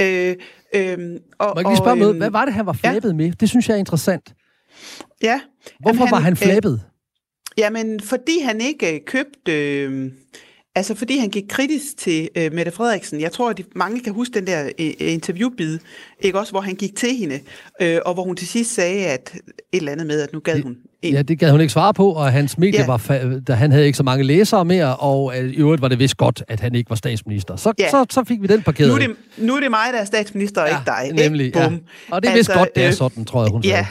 Øh, 0.00 0.36
øh, 0.74 0.98
og, 1.38 1.52
Må 1.54 1.60
jeg 1.60 1.64
lige 1.64 1.76
spørge 1.76 1.96
med, 1.96 2.08
øhm, 2.08 2.18
hvad 2.18 2.30
var 2.30 2.44
det, 2.44 2.54
han 2.54 2.66
var 2.66 2.72
flabet 2.72 3.08
ja. 3.08 3.14
med? 3.14 3.32
Det 3.32 3.48
synes 3.48 3.68
jeg 3.68 3.74
er 3.74 3.78
interessant. 3.78 4.34
Ja. 5.22 5.40
Hvorfor 5.80 6.04
han, 6.04 6.10
var 6.10 6.20
han 6.20 6.36
flabet? 6.36 6.72
Øh, 6.72 7.58
jamen, 7.58 8.00
fordi 8.00 8.40
han 8.40 8.60
ikke 8.60 8.94
øh, 8.94 9.00
købte... 9.06 9.82
Øh, 9.82 10.10
Altså 10.78 10.94
fordi 10.94 11.18
han 11.18 11.28
gik 11.28 11.44
kritisk 11.48 11.96
til 11.96 12.28
øh, 12.36 12.52
Mette 12.52 12.72
Frederiksen. 12.72 13.20
Jeg 13.20 13.32
tror, 13.32 13.50
at 13.50 13.58
de, 13.58 13.64
mange 13.76 14.00
kan 14.00 14.12
huske 14.12 14.34
den 14.34 14.46
der 14.46 14.68
øh, 14.78 14.92
interviewbid, 14.98 15.78
ikke 16.20 16.38
også, 16.38 16.52
hvor 16.52 16.60
han 16.60 16.74
gik 16.74 16.96
til 16.96 17.16
hende, 17.16 17.40
øh, 17.82 17.98
og 18.06 18.14
hvor 18.14 18.24
hun 18.24 18.36
til 18.36 18.48
sidst 18.48 18.74
sagde, 18.74 19.06
at 19.06 19.30
et 19.34 19.42
eller 19.72 19.92
andet 19.92 20.06
med, 20.06 20.20
at 20.20 20.32
nu 20.32 20.40
gad 20.40 20.62
hun 20.62 20.76
en. 21.02 21.14
Ja, 21.14 21.22
det 21.22 21.38
gad 21.38 21.50
hun 21.50 21.60
ikke 21.60 21.72
svare 21.72 21.94
på, 21.94 22.10
og 22.10 22.32
hans 22.32 22.58
medie 22.58 22.80
ja. 22.80 22.86
var, 22.86 22.98
fa- 22.98 23.40
da 23.40 23.52
han 23.52 23.72
havde 23.72 23.86
ikke 23.86 23.96
så 23.96 24.02
mange 24.02 24.24
læsere 24.24 24.64
mere, 24.64 24.96
og 24.96 25.38
øh, 25.38 25.50
i 25.50 25.56
øvrigt 25.56 25.82
var 25.82 25.88
det 25.88 25.98
vist 25.98 26.16
godt, 26.16 26.42
at 26.48 26.60
han 26.60 26.74
ikke 26.74 26.90
var 26.90 26.96
statsminister. 26.96 27.56
Så, 27.56 27.72
ja. 27.78 27.90
så, 27.90 28.06
så 28.10 28.24
fik 28.24 28.42
vi 28.42 28.46
den 28.46 28.62
parkeret. 28.62 28.88
Nu 28.88 28.94
er 28.94 28.98
det, 28.98 29.16
nu 29.36 29.56
er 29.56 29.60
det 29.60 29.70
mig, 29.70 29.92
der 29.92 29.98
er 29.98 30.04
statsminister, 30.04 30.62
og 30.62 30.68
ja, 30.68 30.78
ikke 30.78 31.14
dig. 31.16 31.24
Nemlig, 31.28 31.46
ikke? 31.46 31.58
Ja. 31.58 31.70
Og 32.10 32.22
det 32.22 32.28
er 32.28 32.34
vist 32.34 32.50
altså, 32.50 32.52
godt, 32.52 32.74
det 32.74 32.82
er 32.82 32.88
øh, 32.88 32.94
sådan, 32.94 33.24
tror 33.24 33.42
jeg, 33.42 33.50
hun 33.50 33.62
ja. 33.62 33.68
sagde. 33.68 33.78
Ja, 33.78 33.86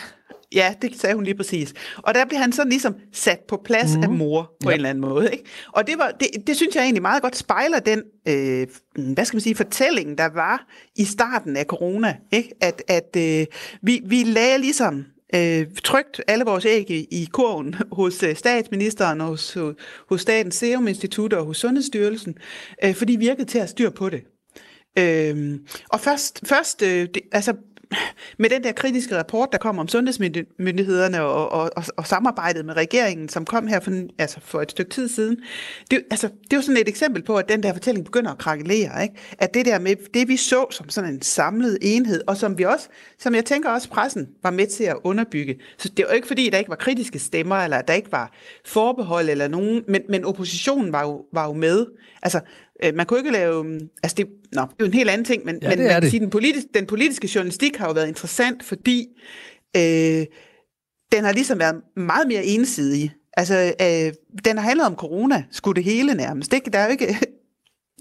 det 0.51 0.95
sagde 0.95 1.15
hun 1.15 1.23
lige 1.23 1.35
præcis. 1.35 1.73
Og 1.97 2.13
der 2.13 2.25
blev 2.25 2.39
han 2.39 2.51
sådan 2.51 2.69
ligesom 2.69 2.95
sat 3.13 3.39
på 3.47 3.61
plads 3.65 3.95
mm. 3.95 4.03
af 4.03 4.09
mhm. 4.09 4.17
mor 4.17 4.55
på 4.63 4.69
ja. 4.69 4.73
en 4.73 4.75
eller 4.75 4.89
anden 4.89 5.01
måde. 5.01 5.31
Ikke? 5.31 5.43
Og 5.71 5.87
det, 5.87 5.97
var, 5.97 6.11
det, 6.19 6.47
det 6.47 6.55
synes 6.55 6.75
jeg 6.75 6.83
egentlig 6.83 7.01
meget 7.01 7.21
godt 7.21 7.35
spejler 7.35 7.79
den, 7.79 8.03
øh, 8.27 8.67
hvad 9.13 9.25
skal 9.25 9.35
man 9.35 9.41
sige, 9.41 9.55
fortælling, 9.55 10.17
der 10.17 10.29
var 10.33 10.67
i 10.95 11.05
starten 11.05 11.57
af 11.57 11.65
corona. 11.65 12.15
Ikke? 12.31 12.49
At, 12.61 12.83
at 12.87 13.15
øh, 13.17 13.45
vi, 13.81 14.01
vi 14.05 14.23
lagde 14.23 14.57
ligesom 14.57 15.05
øh, 15.35 15.65
trygt 15.83 16.21
alle 16.27 16.45
vores 16.45 16.65
æg 16.65 16.91
i, 16.91 17.07
i 17.11 17.29
kurven 17.31 17.75
hos 17.91 18.23
øh, 18.23 18.35
statsministeren, 18.35 19.21
og 19.21 19.27
hos, 19.27 19.57
hos 20.09 20.21
Statens 20.21 20.55
Serum 20.55 20.87
Institut 20.87 21.33
og 21.33 21.45
hos 21.45 21.57
Sundhedsstyrelsen, 21.57 22.35
øh, 22.83 22.95
fordi 22.95 23.13
vi 23.13 23.25
virkede 23.25 23.47
til 23.47 23.59
at 23.59 23.69
styre 23.69 23.91
på 23.91 24.09
det. 24.09 24.23
Øh, 24.99 25.59
og 25.89 25.99
først, 25.99 26.47
først 26.47 26.81
øh, 26.81 27.07
det, 27.13 27.21
altså 27.31 27.53
med 28.37 28.49
den 28.49 28.63
der 28.63 28.71
kritiske 28.71 29.17
rapport, 29.17 29.49
der 29.51 29.57
kom 29.57 29.79
om 29.79 29.87
sundhedsmyndighederne 29.87 31.21
og, 31.21 31.51
og, 31.51 31.71
og, 31.75 31.83
og 31.97 32.07
samarbejdet 32.07 32.65
med 32.65 32.73
regeringen, 32.73 33.29
som 33.29 33.45
kom 33.45 33.67
her 33.67 33.79
for, 33.79 33.91
altså 34.17 34.39
for 34.41 34.61
et 34.61 34.71
stykke 34.71 34.91
tid 34.91 35.07
siden, 35.07 35.37
det, 35.91 36.03
altså, 36.11 36.27
det 36.27 36.53
er 36.53 36.57
jo 36.57 36.61
sådan 36.61 36.81
et 36.81 36.89
eksempel 36.89 37.23
på, 37.23 37.35
at 37.35 37.49
den 37.49 37.63
der 37.63 37.73
fortælling 37.73 38.05
begynder 38.05 38.31
at 38.31 38.37
krakelere. 38.37 39.03
Ikke? 39.03 39.15
At 39.37 39.53
det 39.53 39.65
der 39.65 39.79
med, 39.79 39.95
det 40.13 40.27
vi 40.27 40.37
så 40.37 40.65
som 40.71 40.89
sådan 40.89 41.13
en 41.13 41.21
samlet 41.21 41.77
enhed, 41.81 42.21
og 42.27 42.37
som 42.37 42.57
vi 42.57 42.63
også, 42.63 42.87
som 43.19 43.35
jeg 43.35 43.45
tænker 43.45 43.69
også 43.69 43.89
pressen 43.89 44.27
var 44.43 44.51
med 44.51 44.67
til 44.67 44.83
at 44.83 44.97
underbygge. 45.03 45.59
Så 45.77 45.89
det 45.89 46.05
var 46.07 46.13
ikke 46.13 46.27
fordi, 46.27 46.49
der 46.49 46.57
ikke 46.57 46.69
var 46.69 46.75
kritiske 46.75 47.19
stemmer, 47.19 47.55
eller 47.55 47.81
der 47.81 47.93
ikke 47.93 48.11
var 48.11 48.31
forbehold 48.65 49.29
eller 49.29 49.47
nogen, 49.47 49.83
men, 49.87 50.01
men 50.09 50.25
oppositionen 50.25 50.91
var 50.91 51.01
jo, 51.01 51.25
var 51.33 51.47
jo 51.47 51.53
med. 51.53 51.85
Altså, 52.21 52.39
Øh, 52.83 52.95
man 52.95 53.05
kunne 53.05 53.19
ikke 53.19 53.31
lave... 53.31 53.63
Mm, 53.63 53.79
altså, 54.03 54.15
det, 54.15 54.27
nå, 54.53 54.61
det 54.61 54.69
er 54.69 54.75
jo 54.79 54.85
en 54.85 54.93
helt 54.93 55.09
anden 55.09 55.25
ting, 55.25 55.45
men, 55.45 55.59
ja, 55.61 55.69
men 55.69 55.79
man 55.79 56.01
kan 56.01 56.09
sige, 56.09 56.19
den, 56.19 56.29
politiske, 56.29 56.69
den 56.73 56.85
politiske 56.85 57.29
journalistik 57.35 57.75
har 57.75 57.87
jo 57.87 57.93
været 57.93 58.07
interessant, 58.07 58.63
fordi 58.63 59.07
øh, 59.77 60.25
den 61.11 61.23
har 61.23 61.31
ligesom 61.31 61.59
været 61.59 61.75
meget 61.95 62.27
mere 62.27 62.45
ensidig. 62.45 63.13
Altså, 63.37 63.73
øh, 63.81 64.13
den 64.45 64.57
har 64.57 64.63
handlet 64.63 64.87
om 64.87 64.95
corona, 64.95 65.43
skulle 65.51 65.75
det 65.75 65.83
hele 65.83 66.13
nærmest. 66.13 66.51
Det, 66.51 66.73
der 66.73 66.79
er 66.79 66.85
jo 66.85 66.91
ikke... 66.91 67.07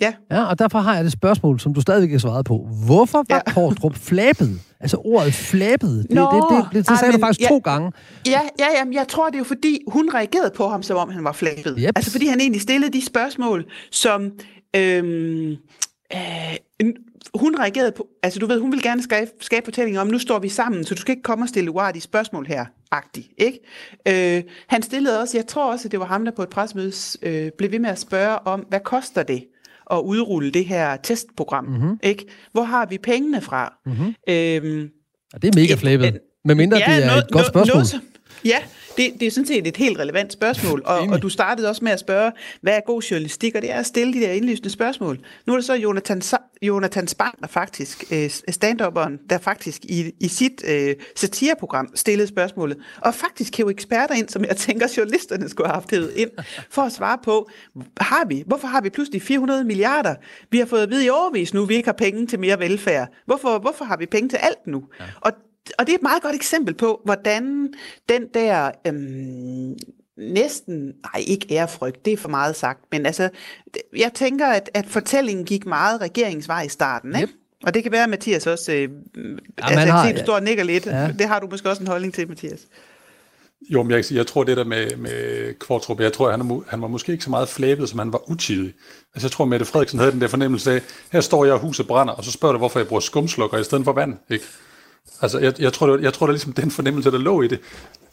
ja. 0.00 0.12
ja, 0.30 0.44
og 0.44 0.58
derfor 0.58 0.78
har 0.78 0.96
jeg 0.96 1.04
et 1.04 1.12
spørgsmål, 1.12 1.60
som 1.60 1.74
du 1.74 1.80
stadigvæk 1.80 2.10
har 2.10 2.18
svaret 2.18 2.44
på. 2.44 2.68
Hvorfor 2.86 3.24
var 3.28 3.42
ja. 3.46 3.52
Kortrup 3.52 3.94
flabet? 3.94 4.60
Altså 4.80 4.96
ordet 5.04 5.34
flabet, 5.34 6.06
det, 6.08 6.10
Nå, 6.10 6.22
det, 6.22 6.30
det, 6.32 6.64
det, 6.64 6.72
det, 6.72 6.88
det 6.88 6.98
sagde 6.98 7.12
du 7.12 7.18
faktisk 7.18 7.40
ja, 7.40 7.48
to 7.48 7.58
gange. 7.58 7.92
Ja, 8.26 8.40
ja, 8.58 8.66
jamen, 8.78 8.94
jeg 8.94 9.08
tror, 9.08 9.26
det 9.26 9.34
er 9.34 9.38
jo 9.38 9.44
fordi, 9.44 9.78
hun 9.88 10.10
reagerede 10.14 10.50
på 10.56 10.68
ham, 10.68 10.82
som 10.82 10.96
om 10.96 11.10
han 11.10 11.24
var 11.24 11.32
flabet. 11.32 11.76
Yep. 11.78 11.92
Altså 11.96 12.10
fordi 12.10 12.26
han 12.26 12.40
egentlig 12.40 12.62
stillede 12.62 12.92
de 12.92 13.06
spørgsmål, 13.06 13.64
som 13.90 14.32
Øhm, 14.76 15.56
øh, 16.12 16.56
hun 17.34 17.58
reagerede 17.58 17.92
på, 17.92 18.08
altså 18.22 18.38
du 18.38 18.46
ved, 18.46 18.60
hun 18.60 18.72
vil 18.72 18.82
gerne 18.82 19.02
skabe, 19.02 19.30
skabe 19.40 19.64
fortællinger 19.64 20.00
om, 20.00 20.06
nu 20.06 20.18
står 20.18 20.38
vi 20.38 20.48
sammen, 20.48 20.84
så 20.84 20.94
du 20.94 21.00
skal 21.00 21.12
ikke 21.12 21.22
komme 21.22 21.44
og 21.44 21.48
stille 21.48 21.70
uartige 21.70 22.02
spørgsmål 22.02 22.46
her, 22.46 22.64
agtig, 22.90 23.30
ikke? 23.38 23.58
Øh, 24.08 24.42
han 24.66 24.82
stillede 24.82 25.20
også, 25.20 25.38
jeg 25.38 25.46
tror 25.46 25.72
også, 25.72 25.88
at 25.88 25.92
det 25.92 26.00
var 26.00 26.06
ham, 26.06 26.24
der 26.24 26.32
på 26.32 26.42
et 26.42 26.48
presmøde 26.48 26.92
øh, 27.22 27.50
blev 27.58 27.72
ved 27.72 27.78
med 27.78 27.90
at 27.90 27.98
spørge 27.98 28.38
om, 28.46 28.60
hvad 28.60 28.80
koster 28.80 29.22
det 29.22 29.44
at 29.90 29.98
udrulle 29.98 30.50
det 30.50 30.64
her 30.64 30.96
testprogram, 30.96 31.64
mm-hmm. 31.64 31.98
ikke? 32.02 32.26
Hvor 32.52 32.62
har 32.62 32.86
vi 32.86 32.98
pengene 32.98 33.40
fra? 33.40 33.74
Mm-hmm. 33.86 34.14
Øhm, 34.28 34.90
det 35.42 35.56
er 35.56 35.60
mega 35.60 35.74
flabet. 35.74 36.18
Medmindre 36.44 36.78
ja, 36.78 36.94
det 36.94 37.02
er 37.02 37.06
noget, 37.06 37.24
et 37.24 37.30
godt 37.30 37.46
spørgsmål. 37.46 37.74
Noget, 37.74 38.02
ja, 38.44 38.58
det, 38.96 39.14
det 39.20 39.26
er 39.26 39.30
sådan 39.30 39.46
set 39.46 39.66
et 39.66 39.76
helt 39.76 39.98
relevant 39.98 40.32
spørgsmål, 40.32 40.82
og, 40.84 41.00
og 41.00 41.22
du 41.22 41.28
startede 41.28 41.68
også 41.68 41.84
med 41.84 41.92
at 41.92 42.00
spørge, 42.00 42.32
hvad 42.60 42.76
er 42.76 42.80
god 42.86 43.02
journalistik, 43.02 43.54
og 43.54 43.62
det 43.62 43.72
er 43.72 43.78
at 43.78 43.86
stille 43.86 44.12
de 44.12 44.20
der 44.20 44.32
indlysende 44.32 44.70
spørgsmål. 44.70 45.18
Nu 45.46 45.52
er 45.52 45.56
det 45.56 45.64
så 45.64 45.74
Jonathan, 45.74 46.22
Jonathan 46.62 47.08
Spang, 47.08 47.40
der 47.40 47.46
faktisk, 47.46 48.04
øh, 48.12 48.30
stand 48.30 48.78
der 49.30 49.38
faktisk 49.38 49.84
i, 49.84 50.12
i 50.20 50.28
sit 50.28 50.64
øh, 50.68 50.94
satireprogram 51.16 51.88
stillede 51.94 52.28
spørgsmålet, 52.28 52.78
og 53.00 53.14
faktisk 53.14 53.56
hævde 53.56 53.72
eksperter 53.72 54.14
ind, 54.14 54.28
som 54.28 54.44
jeg 54.44 54.56
tænker, 54.56 54.86
journalisterne 54.96 55.48
skulle 55.48 55.68
have 55.68 55.74
haft 55.74 55.92
ind, 55.92 56.30
for 56.70 56.82
at 56.82 56.92
svare 56.92 57.18
på, 57.24 57.48
har 58.00 58.24
vi, 58.28 58.44
hvorfor 58.46 58.68
har 58.68 58.80
vi 58.80 58.90
pludselig 58.90 59.22
400 59.22 59.64
milliarder? 59.64 60.14
Vi 60.50 60.58
har 60.58 60.66
fået 60.66 60.82
at 60.82 60.90
vide 60.90 61.04
i 61.04 61.08
overvis 61.08 61.54
nu, 61.54 61.64
vi 61.64 61.74
ikke 61.74 61.88
har 61.88 61.92
penge 61.92 62.26
til 62.26 62.40
mere 62.40 62.58
velfærd. 62.58 63.08
Hvorfor, 63.26 63.58
hvorfor 63.58 63.84
har 63.84 63.96
vi 63.96 64.06
penge 64.06 64.28
til 64.28 64.36
alt 64.36 64.66
nu? 64.66 64.84
Ja. 65.00 65.04
Og 65.20 65.32
og 65.78 65.86
det 65.86 65.92
er 65.92 65.96
et 65.96 66.02
meget 66.02 66.22
godt 66.22 66.34
eksempel 66.34 66.74
på, 66.74 67.00
hvordan 67.04 67.74
den 68.08 68.26
der 68.34 68.70
øhm, 68.86 69.76
næsten, 70.16 70.86
nej 70.86 71.24
ikke 71.26 71.46
ærefrygt, 71.50 72.04
det 72.04 72.12
er 72.12 72.16
for 72.16 72.28
meget 72.28 72.56
sagt, 72.56 72.80
men 72.92 73.06
altså, 73.06 73.28
jeg 73.96 74.10
tænker, 74.14 74.46
at, 74.46 74.70
at 74.74 74.86
fortællingen 74.86 75.44
gik 75.44 75.66
meget 75.66 76.00
regeringsvej 76.00 76.62
i 76.62 76.68
starten, 76.68 77.16
ikke? 77.16 77.28
Yep. 77.28 77.34
Og 77.62 77.74
det 77.74 77.82
kan 77.82 77.92
være, 77.92 78.02
at 78.02 78.08
Mathias 78.08 78.46
også, 78.46 78.72
øh, 78.72 78.80
ja, 78.80 78.88
altså, 79.58 79.86
har, 79.86 80.12
du 80.12 80.18
står 80.18 80.34
og 80.34 80.42
nikker 80.42 80.64
lidt. 80.64 80.86
Ja. 80.86 81.08
Det 81.18 81.28
har 81.28 81.40
du 81.40 81.46
måske 81.50 81.70
også 81.70 81.82
en 81.82 81.88
holdning 81.88 82.14
til, 82.14 82.28
Mathias. 82.28 82.60
Jo, 83.70 83.82
men 83.82 83.90
jeg, 83.90 84.04
jeg 84.10 84.26
tror 84.26 84.44
det 84.44 84.56
der 84.56 84.64
med, 84.64 84.96
med 84.96 85.54
Kvartrup, 85.58 86.00
jeg 86.00 86.12
tror, 86.12 86.30
han, 86.30 86.62
han 86.68 86.82
var 86.82 86.88
måske 86.88 87.12
ikke 87.12 87.24
så 87.24 87.30
meget 87.30 87.48
flæbet, 87.48 87.88
som 87.88 87.98
han 87.98 88.12
var 88.12 88.30
utidig. 88.30 88.72
Altså 89.14 89.26
jeg 89.26 89.32
tror, 89.32 89.44
Mette 89.44 89.66
Frederiksen 89.66 89.98
havde 89.98 90.12
den 90.12 90.20
der 90.20 90.28
fornemmelse 90.28 90.72
af, 90.72 90.82
her 91.12 91.20
står 91.20 91.44
jeg, 91.44 91.54
og 91.54 91.60
huset 91.60 91.86
brænder, 91.86 92.14
og 92.14 92.24
så 92.24 92.32
spørger 92.32 92.52
du, 92.52 92.58
hvorfor 92.58 92.78
jeg 92.78 92.88
bruger 92.88 93.00
skumslukker 93.00 93.58
i 93.58 93.64
stedet 93.64 93.84
for 93.84 93.92
vand. 93.92 94.14
Ikke? 94.30 94.44
Altså 95.22 95.38
jeg, 95.38 95.60
jeg, 95.60 95.72
tror, 95.72 95.86
der, 95.86 95.98
jeg 95.98 96.12
tror, 96.12 96.26
der 96.26 96.32
ligesom 96.32 96.52
den 96.52 96.70
fornemmelse, 96.70 97.10
der 97.10 97.18
lå 97.18 97.42
i 97.42 97.48
det. 97.48 97.60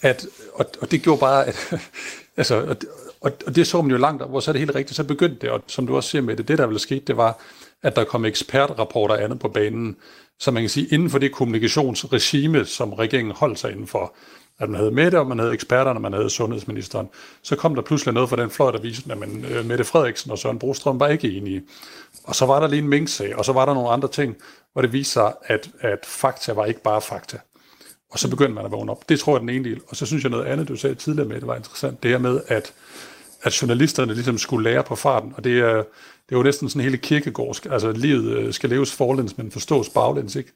At, 0.02 0.26
og, 0.54 0.66
og 0.82 0.92
det 0.92 1.02
gjorde 1.02 1.20
bare, 1.20 1.46
at, 1.46 1.74
altså, 2.38 2.56
og, 2.56 2.76
og, 3.22 3.32
og 3.48 3.56
det 3.56 3.68
så 3.68 3.82
man 3.82 3.92
jo 3.92 3.98
langt, 3.98 4.30
hvor 4.30 4.40
så 4.40 4.52
er 4.52 4.54
det 4.54 4.60
helt 4.60 4.76
rigtigt, 4.76 4.96
så 4.96 5.04
begyndte 5.04 5.38
det, 5.42 5.50
og 5.50 5.64
som 5.68 5.88
du 5.88 5.96
også 5.96 6.10
siger 6.10 6.22
med 6.22 6.36
det, 6.36 6.48
det 6.48 6.58
der 6.58 6.66
ville 6.68 6.80
ske, 6.80 7.04
det 7.08 7.18
var, 7.18 7.40
at 7.84 7.96
der 7.96 8.04
kom 8.04 8.26
ekspertrapporter 8.26 9.16
andet 9.16 9.40
på 9.40 9.50
banen, 9.50 9.96
så 10.40 10.52
man 10.52 10.64
kan 10.64 10.70
sige, 10.70 10.88
inden 10.88 11.10
for 11.10 11.18
det 11.18 11.32
kommunikationsregime, 11.32 12.66
som 12.66 12.94
regeringen 12.94 13.36
holdt 13.36 13.60
sig 13.60 13.72
inden 13.72 13.88
for, 13.88 14.16
at 14.60 14.70
man 14.70 14.80
havde 14.80 14.92
Mette, 14.92 15.20
og 15.20 15.28
man 15.28 15.40
havde 15.40 15.54
eksperterne, 15.54 15.98
og 15.98 16.02
man 16.02 16.14
havde 16.14 16.30
sundhedsministeren. 16.30 17.10
Så 17.42 17.56
kom 17.56 17.76
der 17.76 17.82
pludselig 17.82 18.14
noget 18.14 18.30
fra 18.30 18.36
den 18.36 18.50
fløj, 18.50 18.72
der 18.72 18.82
viste, 18.82 19.12
at 19.12 19.18
man, 19.18 19.46
øh, 19.46 19.66
Mette 19.66 19.84
Frederiksen 19.84 20.32
og 20.32 20.38
Søren 20.38 20.60
Brostrøm 20.60 21.00
var 21.00 21.08
ikke 21.08 21.32
enige. 21.32 21.64
Og 22.24 22.36
så 22.36 22.46
var 22.46 22.60
der 22.60 22.68
lige 22.68 22.82
en 22.82 22.88
minksag, 22.88 23.36
og 23.36 23.46
så 23.46 23.54
var 23.54 23.66
der 23.66 23.74
nogle 23.74 23.90
andre 23.90 24.08
ting, 24.08 24.36
hvor 24.74 24.82
det 24.82 24.94
viste 24.94 25.14
sig, 25.14 25.34
at, 25.44 25.70
at 25.80 26.00
fakta 26.06 26.54
var 26.54 26.66
ikke 26.66 26.82
bare 26.82 27.02
fakta. 27.02 27.38
Og 28.12 28.20
så 28.20 28.30
begyndte 28.30 28.54
man 28.54 28.66
at 28.66 28.72
vågne 28.72 28.92
op. 28.92 29.10
Det 29.10 29.20
tror 29.20 29.34
jeg 29.34 29.36
er 29.36 29.40
den 29.40 29.50
ene 29.50 29.70
del. 29.70 29.82
Og 29.88 29.96
så 29.96 30.06
synes 30.06 30.24
jeg 30.24 30.32
noget 30.32 30.46
andet, 30.46 30.68
du 30.68 30.76
sagde 30.76 30.96
tidligere 30.96 31.28
med, 31.28 31.36
det 31.36 31.48
var 31.48 31.56
interessant. 31.56 32.04
Det 32.04 32.12
her 32.12 32.18
med, 32.18 32.42
at, 32.48 32.74
at 33.44 33.62
journalisterne 33.62 34.14
ligesom 34.14 34.38
skulle 34.38 34.70
lære 34.70 34.84
på 34.84 34.96
farten. 34.96 35.34
Og 35.38 35.44
det 35.44 35.60
er, 35.60 35.76
det 36.30 36.36
er 36.36 36.38
jo 36.38 36.44
næsten 36.44 36.70
sådan 36.70 36.82
hele 36.82 36.98
kirkegårdsk. 36.98 37.68
Altså 37.72 37.92
livet 37.92 38.38
øh, 38.38 38.54
skal 38.54 38.70
leves 38.70 38.94
forlæns, 38.94 39.38
men 39.38 39.52
forstås 39.52 39.90
baglæns, 39.90 40.36
ikke? 40.36 40.52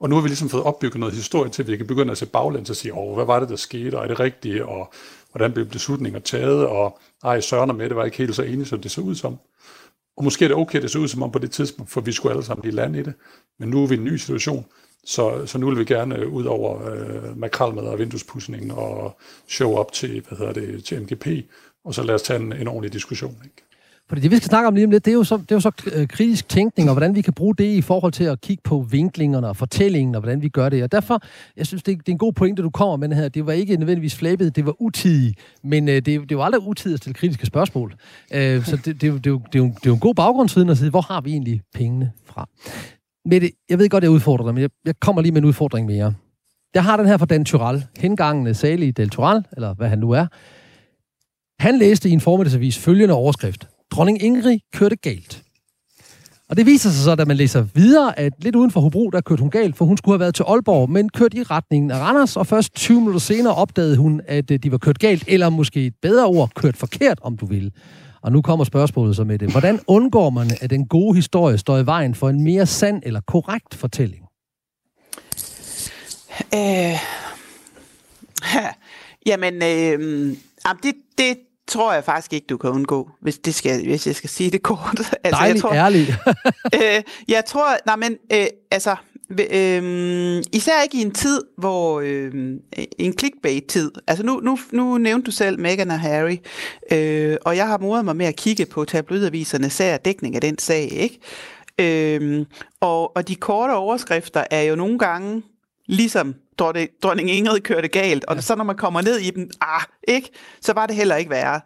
Og 0.00 0.08
nu 0.08 0.14
har 0.14 0.22
vi 0.22 0.28
ligesom 0.28 0.48
fået 0.48 0.62
opbygget 0.62 1.00
noget 1.00 1.14
historie 1.14 1.50
til, 1.50 1.62
at 1.62 1.68
vi 1.68 1.76
kan 1.76 1.86
begynde 1.86 2.10
at 2.10 2.18
se 2.18 2.26
baglæns 2.26 2.70
og 2.70 2.76
sige, 2.76 2.94
åh, 2.94 3.14
hvad 3.14 3.24
var 3.24 3.40
det, 3.40 3.48
der 3.48 3.56
skete, 3.56 3.98
og 3.98 4.04
er 4.04 4.08
det 4.08 4.20
rigtigt, 4.20 4.62
og 4.62 4.92
hvordan 5.32 5.52
blev 5.52 5.66
beslutninger 5.66 6.20
taget, 6.20 6.66
og 6.66 6.98
ej, 7.24 7.40
Søren 7.40 7.70
og 7.70 7.76
Mette 7.76 7.96
var 7.96 8.04
ikke 8.04 8.16
helt 8.16 8.34
så 8.34 8.42
enige, 8.42 8.66
som 8.66 8.80
det 8.80 8.90
så 8.90 9.00
ud 9.00 9.14
som. 9.14 9.38
Og 10.16 10.24
måske 10.24 10.44
er 10.44 10.48
det 10.48 10.56
okay, 10.56 10.82
det 10.82 10.90
så 10.90 10.98
ud 10.98 11.08
som 11.08 11.22
om 11.22 11.30
på 11.30 11.38
det 11.38 11.50
tidspunkt, 11.50 11.92
for 11.92 12.00
vi 12.00 12.12
skulle 12.12 12.32
alle 12.32 12.44
sammen 12.44 12.62
blive 12.62 12.74
land 12.74 12.96
i 12.96 13.02
det. 13.02 13.14
Men 13.58 13.68
nu 13.68 13.82
er 13.82 13.86
vi 13.86 13.94
i 13.94 13.98
en 13.98 14.04
ny 14.04 14.16
situation, 14.16 14.66
så, 15.04 15.46
så 15.46 15.58
nu 15.58 15.66
vil 15.68 15.78
vi 15.78 15.84
gerne 15.84 16.16
øh, 16.16 16.32
ud 16.32 16.44
over 16.44 16.90
øh, 16.90 17.38
makralmad 17.38 17.82
og 17.82 17.98
vinduespudsning 17.98 18.72
og 18.72 19.18
show 19.48 19.74
op 19.74 19.92
til, 19.92 20.24
hvad 20.28 20.38
hedder 20.38 20.52
det, 20.52 20.84
til 20.84 21.02
MGP, 21.02 21.26
og 21.88 21.94
så 21.94 22.02
lad 22.02 22.14
os 22.14 22.22
tage 22.22 22.40
en, 22.40 22.52
en 22.52 22.68
ordentlig 22.68 22.92
diskussion. 22.92 23.36
Ikke? 23.44 23.56
Fordi 24.08 24.20
det, 24.20 24.30
vi 24.30 24.36
skal 24.36 24.48
snakke 24.48 24.68
om 24.68 24.74
lige 24.74 24.84
om 24.84 24.90
lidt, 24.90 25.04
det 25.04 25.10
er 25.10 25.14
jo 25.14 25.24
så, 25.24 25.36
det 25.36 25.50
er 25.50 25.54
jo 25.54 25.60
så 25.60 25.70
øh, 25.94 26.08
kritisk 26.08 26.48
tænkning, 26.48 26.88
og 26.88 26.94
hvordan 26.94 27.14
vi 27.14 27.22
kan 27.22 27.32
bruge 27.32 27.54
det 27.54 27.64
i 27.64 27.82
forhold 27.82 28.12
til 28.12 28.24
at 28.24 28.40
kigge 28.40 28.62
på 28.64 28.86
vinklingerne 28.90 29.48
og 29.48 29.56
fortællingen, 29.56 30.14
og 30.14 30.20
hvordan 30.20 30.42
vi 30.42 30.48
gør 30.48 30.68
det. 30.68 30.82
Og 30.82 30.92
derfor, 30.92 31.22
jeg 31.56 31.66
synes, 31.66 31.82
det, 31.82 31.98
det 31.98 32.08
er 32.08 32.12
en 32.12 32.18
god 32.18 32.32
pointe, 32.32 32.62
du 32.62 32.70
kommer 32.70 32.96
med 32.96 33.16
her. 33.16 33.28
Det 33.28 33.46
var 33.46 33.52
ikke 33.52 33.76
nødvendigvis 33.76 34.14
flabet, 34.14 34.56
det 34.56 34.66
var 34.66 34.82
utidigt, 34.82 35.38
men 35.64 35.88
øh, 35.88 35.94
det, 35.94 36.28
det 36.28 36.38
var 36.38 36.44
aldrig 36.44 36.62
utidigt 36.62 36.94
at 36.94 36.98
stille 36.98 37.14
kritiske 37.14 37.46
spørgsmål. 37.46 37.94
Øh, 38.34 38.64
så 38.64 38.76
det, 38.76 38.84
det, 38.84 39.00
det, 39.00 39.12
det, 39.12 39.24
det, 39.24 39.26
er 39.26 39.30
jo, 39.30 39.38
det 39.68 39.86
er 39.86 39.86
jo 39.86 39.94
en 39.94 40.00
god 40.00 40.14
baggrundsviden 40.14 40.68
at 40.68 40.78
sige, 40.78 40.90
hvor 40.90 41.00
har 41.00 41.20
vi 41.20 41.30
egentlig 41.30 41.62
pengene 41.74 42.12
fra? 42.24 42.48
Mette, 43.24 43.50
jeg 43.68 43.78
ved 43.78 43.88
godt, 43.88 44.04
jeg 44.04 44.10
udfordrer 44.10 44.46
dig, 44.46 44.54
men 44.54 44.62
jeg, 44.62 44.70
jeg 44.84 45.00
kommer 45.00 45.22
lige 45.22 45.32
med 45.32 45.42
en 45.42 45.48
udfordring 45.48 45.86
mere. 45.86 46.14
Jeg 46.74 46.84
har 46.84 46.96
den 46.96 47.06
her 47.06 47.16
fra 47.16 47.26
Dan 47.26 47.44
Tyrell, 47.44 47.86
hengangende 47.98 48.54
salig 48.54 48.96
Del 48.96 49.10
Tyrell, 49.10 49.44
eller 49.52 49.74
hvad 49.74 49.88
han 49.88 49.98
nu 49.98 50.10
er. 50.10 50.26
Han 51.60 51.78
læste 51.78 52.08
i 52.08 52.12
en 52.12 52.20
formiddagsavis 52.20 52.78
følgende 52.78 53.14
overskrift. 53.14 53.68
Dronning 53.90 54.22
Ingrid 54.22 54.58
kørte 54.72 54.96
galt. 54.96 55.42
Og 56.48 56.56
det 56.56 56.66
viser 56.66 56.90
sig 56.90 57.04
så, 57.04 57.14
da 57.14 57.24
man 57.24 57.36
læser 57.36 57.62
videre, 57.74 58.18
at 58.18 58.32
lidt 58.38 58.56
uden 58.56 58.70
for 58.70 58.80
Hobro, 58.80 59.10
der 59.10 59.20
kørte 59.20 59.40
hun 59.40 59.50
galt, 59.50 59.76
for 59.76 59.84
hun 59.84 59.96
skulle 59.96 60.12
have 60.12 60.20
været 60.20 60.34
til 60.34 60.44
Aalborg, 60.48 60.90
men 60.90 61.08
kørte 61.08 61.36
i 61.36 61.42
retningen 61.42 61.90
af 61.90 61.98
Randers, 61.98 62.36
og 62.36 62.46
først 62.46 62.74
20 62.74 63.00
minutter 63.00 63.20
senere 63.20 63.54
opdagede 63.54 63.96
hun, 63.96 64.20
at 64.26 64.50
øh, 64.50 64.58
de 64.58 64.72
var 64.72 64.78
kørt 64.78 64.98
galt, 64.98 65.24
eller 65.26 65.48
måske 65.48 65.86
et 65.86 65.94
bedre 66.02 66.26
ord, 66.26 66.50
kørt 66.54 66.76
forkert, 66.76 67.18
om 67.22 67.36
du 67.36 67.46
vil. 67.46 67.72
Og 68.22 68.32
nu 68.32 68.42
kommer 68.42 68.64
spørgsmålet 68.64 69.16
så 69.16 69.24
med 69.24 69.38
det. 69.38 69.50
Hvordan 69.50 69.80
undgår 69.86 70.30
man, 70.30 70.50
at 70.60 70.70
den 70.70 70.86
gode 70.86 71.16
historie 71.16 71.58
står 71.58 71.78
i 71.78 71.86
vejen 71.86 72.14
for 72.14 72.28
en 72.28 72.44
mere 72.44 72.66
sand 72.66 73.02
eller 73.06 73.20
korrekt 73.20 73.74
fortælling? 73.74 74.22
Øh, 76.54 76.98
jamen, 79.26 79.54
øh, 79.54 80.36
det, 80.82 80.94
det, 81.18 81.36
tror 81.68 81.92
jeg 81.92 82.04
faktisk 82.04 82.32
ikke, 82.32 82.46
du 82.46 82.56
kan 82.56 82.70
undgå, 82.70 83.10
hvis, 83.20 83.38
det 83.38 83.54
skal, 83.54 83.84
hvis 83.86 84.06
jeg 84.06 84.14
skal 84.14 84.30
sige 84.30 84.50
det 84.50 84.62
kort. 84.62 84.98
altså, 85.24 85.40
Dejligt, 85.40 85.54
jeg 85.54 85.62
tror, 85.62 85.72
ærligt. 85.72 86.10
øh, 86.96 87.02
jeg 87.28 87.44
tror, 87.44 87.76
nej 87.86 87.96
men, 87.96 88.16
øh, 88.32 88.46
altså, 88.70 88.96
øh, 89.30 90.42
især 90.52 90.82
ikke 90.82 90.98
i 90.98 91.02
en 91.02 91.14
tid, 91.14 91.40
hvor, 91.58 92.00
øh, 92.00 92.32
en 92.98 93.18
clickbait-tid, 93.18 93.92
altså 94.06 94.24
nu, 94.24 94.40
nu, 94.40 94.58
nu 94.72 94.98
nævnte 94.98 95.26
du 95.26 95.30
selv 95.30 95.60
Meghan 95.60 95.90
og 95.90 96.00
Harry, 96.00 96.36
øh, 96.92 97.36
og 97.44 97.56
jeg 97.56 97.66
har 97.66 97.78
modet 97.78 98.04
mig 98.04 98.16
med 98.16 98.26
at 98.26 98.36
kigge 98.36 98.66
på 98.66 98.84
tabloidaviserne, 98.84 99.70
sær 99.70 99.96
dækning 99.96 100.34
af 100.34 100.40
den 100.40 100.58
sag, 100.58 100.92
ikke? 100.92 101.20
Øh, 101.80 102.46
og, 102.80 103.16
og 103.16 103.28
de 103.28 103.34
korte 103.34 103.72
overskrifter 103.72 104.44
er 104.50 104.62
jo 104.62 104.74
nogle 104.74 104.98
gange 104.98 105.42
ligesom 105.88 106.34
dronning 107.02 107.30
Ingrid 107.30 107.60
kørte 107.60 107.88
galt, 107.88 108.24
og 108.24 108.34
ja. 108.34 108.40
så 108.40 108.54
når 108.54 108.64
man 108.64 108.76
kommer 108.76 109.00
ned 109.00 109.18
i 109.18 109.30
dem, 109.30 109.50
ah, 109.60 109.82
ikke, 110.08 110.30
så 110.60 110.72
var 110.72 110.86
det 110.86 110.96
heller 110.96 111.16
ikke 111.16 111.30
værre. 111.30 111.60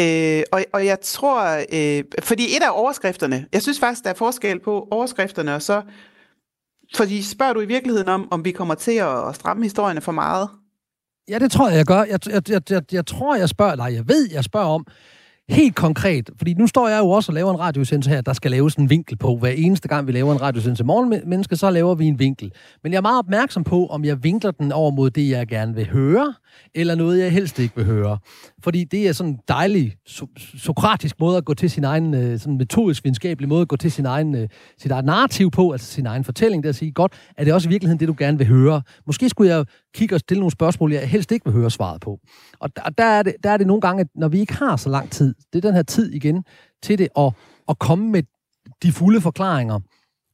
Øh, 0.00 0.42
og, 0.52 0.64
og 0.72 0.86
jeg 0.86 1.00
tror, 1.00 1.64
øh, 1.72 2.04
fordi 2.22 2.56
et 2.56 2.62
af 2.62 2.70
overskrifterne, 2.72 3.46
jeg 3.52 3.62
synes 3.62 3.80
faktisk, 3.80 4.04
der 4.04 4.10
er 4.10 4.14
forskel 4.14 4.60
på 4.60 4.88
overskrifterne, 4.90 5.54
og 5.54 5.62
så, 5.62 5.82
fordi 6.96 7.22
spørger 7.22 7.52
du 7.52 7.60
i 7.60 7.66
virkeligheden 7.66 8.08
om, 8.08 8.28
om 8.30 8.44
vi 8.44 8.50
kommer 8.50 8.74
til 8.74 8.92
at 8.92 9.34
stramme 9.34 9.62
historierne 9.62 10.00
for 10.00 10.12
meget? 10.12 10.48
Ja, 11.28 11.38
det 11.38 11.52
tror 11.52 11.68
jeg, 11.68 11.76
jeg 11.76 11.86
gør. 11.86 12.02
Jeg, 12.02 12.18
jeg, 12.26 12.50
jeg, 12.50 12.62
jeg, 12.70 12.82
jeg 12.92 13.06
tror, 13.06 13.36
jeg 13.36 13.48
spørger, 13.48 13.76
nej, 13.76 13.94
jeg 13.94 14.08
ved, 14.08 14.28
jeg 14.32 14.44
spørger 14.44 14.66
om, 14.66 14.86
helt 15.48 15.74
konkret, 15.74 16.30
fordi 16.38 16.54
nu 16.54 16.66
står 16.66 16.88
jeg 16.88 16.98
jo 16.98 17.10
også 17.10 17.32
og 17.32 17.34
laver 17.34 17.50
en 17.50 17.60
radiosendelse 17.60 18.10
her, 18.10 18.20
der 18.20 18.32
skal 18.32 18.50
laves 18.50 18.74
en 18.74 18.90
vinkel 18.90 19.16
på. 19.16 19.36
Hver 19.36 19.48
eneste 19.48 19.88
gang, 19.88 20.06
vi 20.06 20.12
laver 20.12 20.32
en 20.32 20.42
radiosendelse 20.42 20.84
morgenmenneske, 20.84 21.56
så 21.56 21.70
laver 21.70 21.94
vi 21.94 22.06
en 22.06 22.18
vinkel. 22.18 22.52
Men 22.82 22.92
jeg 22.92 22.98
er 22.98 23.02
meget 23.02 23.18
opmærksom 23.18 23.64
på, 23.64 23.86
om 23.86 24.04
jeg 24.04 24.24
vinkler 24.24 24.50
den 24.50 24.72
over 24.72 24.90
mod 24.90 25.10
det, 25.10 25.30
jeg 25.30 25.46
gerne 25.46 25.74
vil 25.74 25.90
høre, 25.90 26.34
eller 26.74 26.94
noget, 26.94 27.18
jeg 27.18 27.32
helst 27.32 27.58
ikke 27.58 27.76
vil 27.76 27.84
høre. 27.84 28.18
Fordi 28.64 28.84
det 28.84 29.08
er 29.08 29.12
sådan 29.12 29.32
en 29.32 29.38
dejlig, 29.48 29.94
so- 30.08 30.58
sokratisk 30.58 31.20
måde 31.20 31.36
at 31.36 31.44
gå 31.44 31.54
til 31.54 31.70
sin 31.70 31.84
egen, 31.84 32.14
øh, 32.14 32.38
sådan 32.38 32.56
metodisk 32.56 33.04
videnskabelig 33.04 33.48
måde 33.48 33.62
at 33.62 33.68
gå 33.68 33.76
til 33.76 33.92
sin 33.92 34.06
egen, 34.06 34.34
øh, 34.34 34.48
sit 34.78 34.90
eget 34.90 35.04
narrativ 35.04 35.50
på, 35.50 35.70
altså 35.70 35.92
sin 35.92 36.06
egen 36.06 36.24
fortælling, 36.24 36.62
det 36.62 36.68
at 36.68 36.74
sige, 36.74 36.92
godt, 36.92 37.12
er 37.36 37.44
det 37.44 37.52
også 37.52 37.68
i 37.68 37.70
virkeligheden 37.70 38.00
det, 38.00 38.08
du 38.08 38.14
gerne 38.18 38.38
vil 38.38 38.46
høre? 38.46 38.82
Måske 39.06 39.28
skulle 39.28 39.56
jeg 39.56 39.64
kigge 39.96 40.14
og 40.14 40.20
stille 40.20 40.40
nogle 40.40 40.50
spørgsmål, 40.50 40.92
jeg 40.92 41.08
helst 41.08 41.32
ikke 41.32 41.44
vil 41.44 41.54
høre 41.54 41.70
svaret 41.70 42.00
på. 42.00 42.20
Og 42.58 42.76
der, 42.76 42.82
der, 42.82 43.04
er, 43.04 43.22
det, 43.22 43.34
der 43.42 43.50
er 43.50 43.56
det 43.56 43.66
nogle 43.66 43.80
gange, 43.80 44.00
at 44.00 44.08
når 44.14 44.28
vi 44.28 44.40
ikke 44.40 44.54
har 44.54 44.76
så 44.76 44.88
lang 44.88 45.10
tid, 45.10 45.34
det 45.52 45.58
er 45.58 45.68
den 45.68 45.74
her 45.74 45.82
tid 45.82 46.12
igen, 46.12 46.44
til 46.82 46.98
det 46.98 47.08
at, 47.18 47.32
at 47.68 47.78
komme 47.78 48.10
med 48.10 48.22
de 48.82 48.92
fulde 48.92 49.20
forklaringer, 49.20 49.80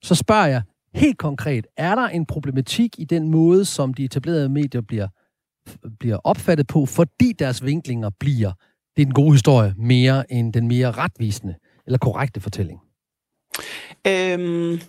så 0.02 0.14
spørger 0.14 0.46
jeg 0.46 0.62
helt 0.94 1.18
konkret, 1.18 1.66
er 1.76 1.94
der 1.94 2.08
en 2.08 2.26
problematik 2.26 2.98
i 2.98 3.04
den 3.04 3.30
måde, 3.30 3.64
som 3.64 3.94
de 3.94 4.04
etablerede 4.04 4.48
medier 4.48 4.80
bliver 4.80 5.08
bliver 5.98 6.16
opfattet 6.24 6.66
på, 6.66 6.86
fordi 6.86 7.32
deres 7.32 7.64
vinklinger 7.64 8.10
bliver, 8.20 8.52
det 8.96 9.02
er 9.02 9.06
den 9.06 9.14
gode 9.14 9.32
historie, 9.32 9.74
mere 9.78 10.32
end 10.32 10.52
den 10.52 10.68
mere 10.68 10.90
retvisende 10.90 11.54
eller 11.86 11.98
korrekte 11.98 12.40
fortælling? 12.40 12.80
Øhm, 14.06 14.80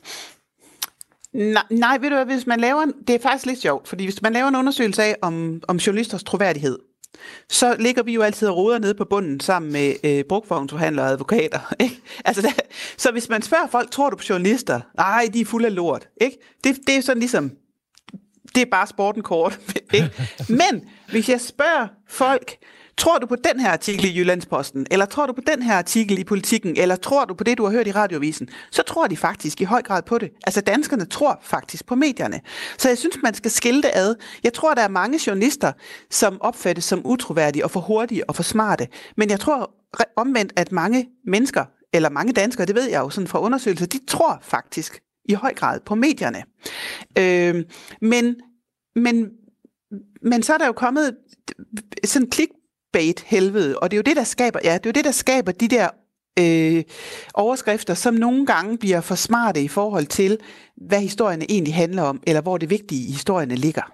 nej, 1.34 1.64
nej, 1.70 1.98
ved 1.98 2.10
du 2.10 2.16
hvad, 2.16 2.26
hvis 2.26 2.48
man 2.48 2.60
laver, 2.60 2.86
det 3.08 3.16
er 3.16 3.20
faktisk 3.20 3.46
lidt 3.46 3.62
sjovt, 3.62 3.88
fordi 3.88 4.04
hvis 4.04 4.22
man 4.22 4.34
laver 4.34 4.48
en 4.48 4.56
undersøgelse 4.56 5.04
af, 5.04 5.16
om, 5.22 5.62
om 5.68 5.78
journalisters 5.78 6.24
troværdighed, 6.24 6.80
så 7.50 7.76
ligger 7.80 8.04
vi 8.04 8.14
jo 8.14 8.22
altid 8.22 8.48
og 8.48 8.58
roder 8.58 8.80
nede 8.80 8.94
på 8.94 9.06
bunden 9.06 9.40
sammen 9.40 9.72
med 9.72 9.96
øh, 10.04 10.24
brugvognsforhandlere 10.30 11.06
og 11.06 11.12
advokater. 11.12 11.74
Ikke? 11.80 12.02
Altså, 12.26 12.42
der, 12.42 12.50
så 12.98 13.12
hvis 13.12 13.30
man 13.30 13.42
spørger 13.42 13.68
folk, 13.68 13.92
tror 13.92 14.10
du 14.10 14.16
på 14.16 14.24
journalister? 14.30 14.82
Nej, 14.98 15.30
de 15.34 15.42
er 15.42 15.46
fulde 15.46 15.68
af 15.68 15.76
lort. 15.76 16.08
Ikke? 16.22 16.38
Det, 16.64 16.78
det 16.88 16.96
er 16.96 17.02
sådan 17.02 17.20
ligesom, 17.20 17.52
det 18.56 18.62
er 18.62 18.66
bare 18.72 18.88
sporten 18.88 19.22
kort. 19.22 19.60
Ikke? 19.94 20.12
Men 20.50 20.90
hvis 21.10 21.30
jeg 21.30 21.42
spørger 21.42 21.88
folk, 22.10 22.56
tror 22.98 23.18
du 23.18 23.28
på 23.28 23.36
den 23.36 23.60
her 23.60 23.72
artikel 23.72 24.06
i 24.06 24.18
Jyllandsposten, 24.18 24.88
eller 24.92 25.06
tror 25.06 25.26
du 25.26 25.34
på 25.34 25.42
den 25.48 25.62
her 25.62 25.76
artikel 25.76 26.20
i 26.20 26.24
Politiken, 26.24 26.78
eller 26.78 26.96
tror 26.96 27.26
du 27.26 27.34
på 27.34 27.44
det, 27.44 27.58
du 27.58 27.64
har 27.64 27.72
hørt 27.72 27.88
i 27.88 27.92
radiovisen, 27.92 28.50
så 28.72 28.84
tror 28.84 29.08
de 29.08 29.18
faktisk 29.18 29.62
i 29.62 29.64
høj 29.64 29.82
grad 29.82 30.04
på 30.04 30.18
det. 30.18 30.32
Altså 30.44 30.62
danskerne 30.62 31.06
tror 31.06 31.40
faktisk 31.42 31.86
på 31.86 31.96
medierne. 31.96 32.42
Så 32.78 32.88
jeg 32.88 32.98
synes, 32.98 33.18
man 33.24 33.34
skal 33.34 33.52
skille 33.52 33.82
det 33.82 33.92
ad. 33.94 34.16
Jeg 34.44 34.54
tror, 34.54 34.74
der 34.74 34.82
er 34.82 34.88
mange 34.88 35.20
journalister, 35.28 35.72
som 36.12 36.42
opfattes 36.42 36.84
som 36.84 37.02
utroværdige 37.06 37.64
og 37.64 37.72
for 37.72 37.80
hurtige 37.80 38.30
og 38.30 38.36
for 38.36 38.44
smarte. 38.44 38.88
Men 39.18 39.30
jeg 39.30 39.40
tror 39.40 39.72
omvendt, 40.16 40.54
at 40.56 40.72
mange 40.72 41.08
mennesker, 41.26 41.66
eller 41.94 42.10
mange 42.10 42.34
danskere, 42.34 42.66
det 42.66 42.76
ved 42.76 42.90
jeg 42.90 43.00
jo 43.00 43.10
sådan 43.10 43.28
fra 43.28 43.42
undersøgelser, 43.42 43.86
de 43.86 44.00
tror 44.08 44.40
faktisk 44.42 45.00
i 45.26 45.34
høj 45.34 45.54
grad 45.54 45.80
på 45.86 45.96
medierne. 45.96 46.44
Øh, 47.18 47.64
men 48.02 48.36
men, 48.96 49.30
men 50.22 50.44
så 50.44 50.54
er 50.54 50.58
der 50.58 50.66
jo 50.66 50.72
kommet 50.72 51.16
sådan 52.04 52.30
klik 52.30 52.50
clickbait-helvede, 52.94 53.80
og 53.80 53.92
det 53.92 53.98
er 53.98 54.00
jo 54.00 54.04
det, 54.06 54.16
der 54.16 54.24
skaber, 54.24 54.60
ja, 54.64 54.74
det 54.74 54.86
er 54.86 54.90
jo 54.90 54.92
det, 54.92 55.06
der 55.06 55.12
skaber 55.12 55.52
de 55.52 55.68
der 55.68 55.90
øh, 56.40 56.84
overskrifter, 57.34 57.94
som 57.94 58.14
nogle 58.14 58.46
gange 58.46 58.78
bliver 58.78 59.02
for 59.02 59.16
smarte 59.16 59.64
i 59.64 59.68
forhold 59.68 60.06
til, 60.06 60.38
hvad 60.88 61.02
historierne 61.02 61.46
egentlig 61.52 61.76
handler 61.76 62.02
om, 62.02 62.24
eller 62.28 62.42
hvor 62.42 62.58
det 62.58 62.70
vigtige 62.70 63.08
i 63.08 63.12
historierne 63.12 63.56
ligger. 63.56 63.94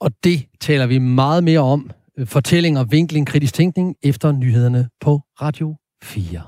Og 0.00 0.10
det 0.24 0.46
taler 0.60 0.86
vi 0.86 0.98
meget 0.98 1.44
mere 1.44 1.60
om. 1.60 1.90
Øh, 2.18 2.26
Fortællinger, 2.26 2.84
vinkling, 2.84 3.26
kritisk 3.26 3.54
tænkning 3.54 3.96
efter 4.02 4.32
nyhederne 4.32 4.88
på 5.00 5.20
Radio 5.40 5.76
4. 6.04 6.42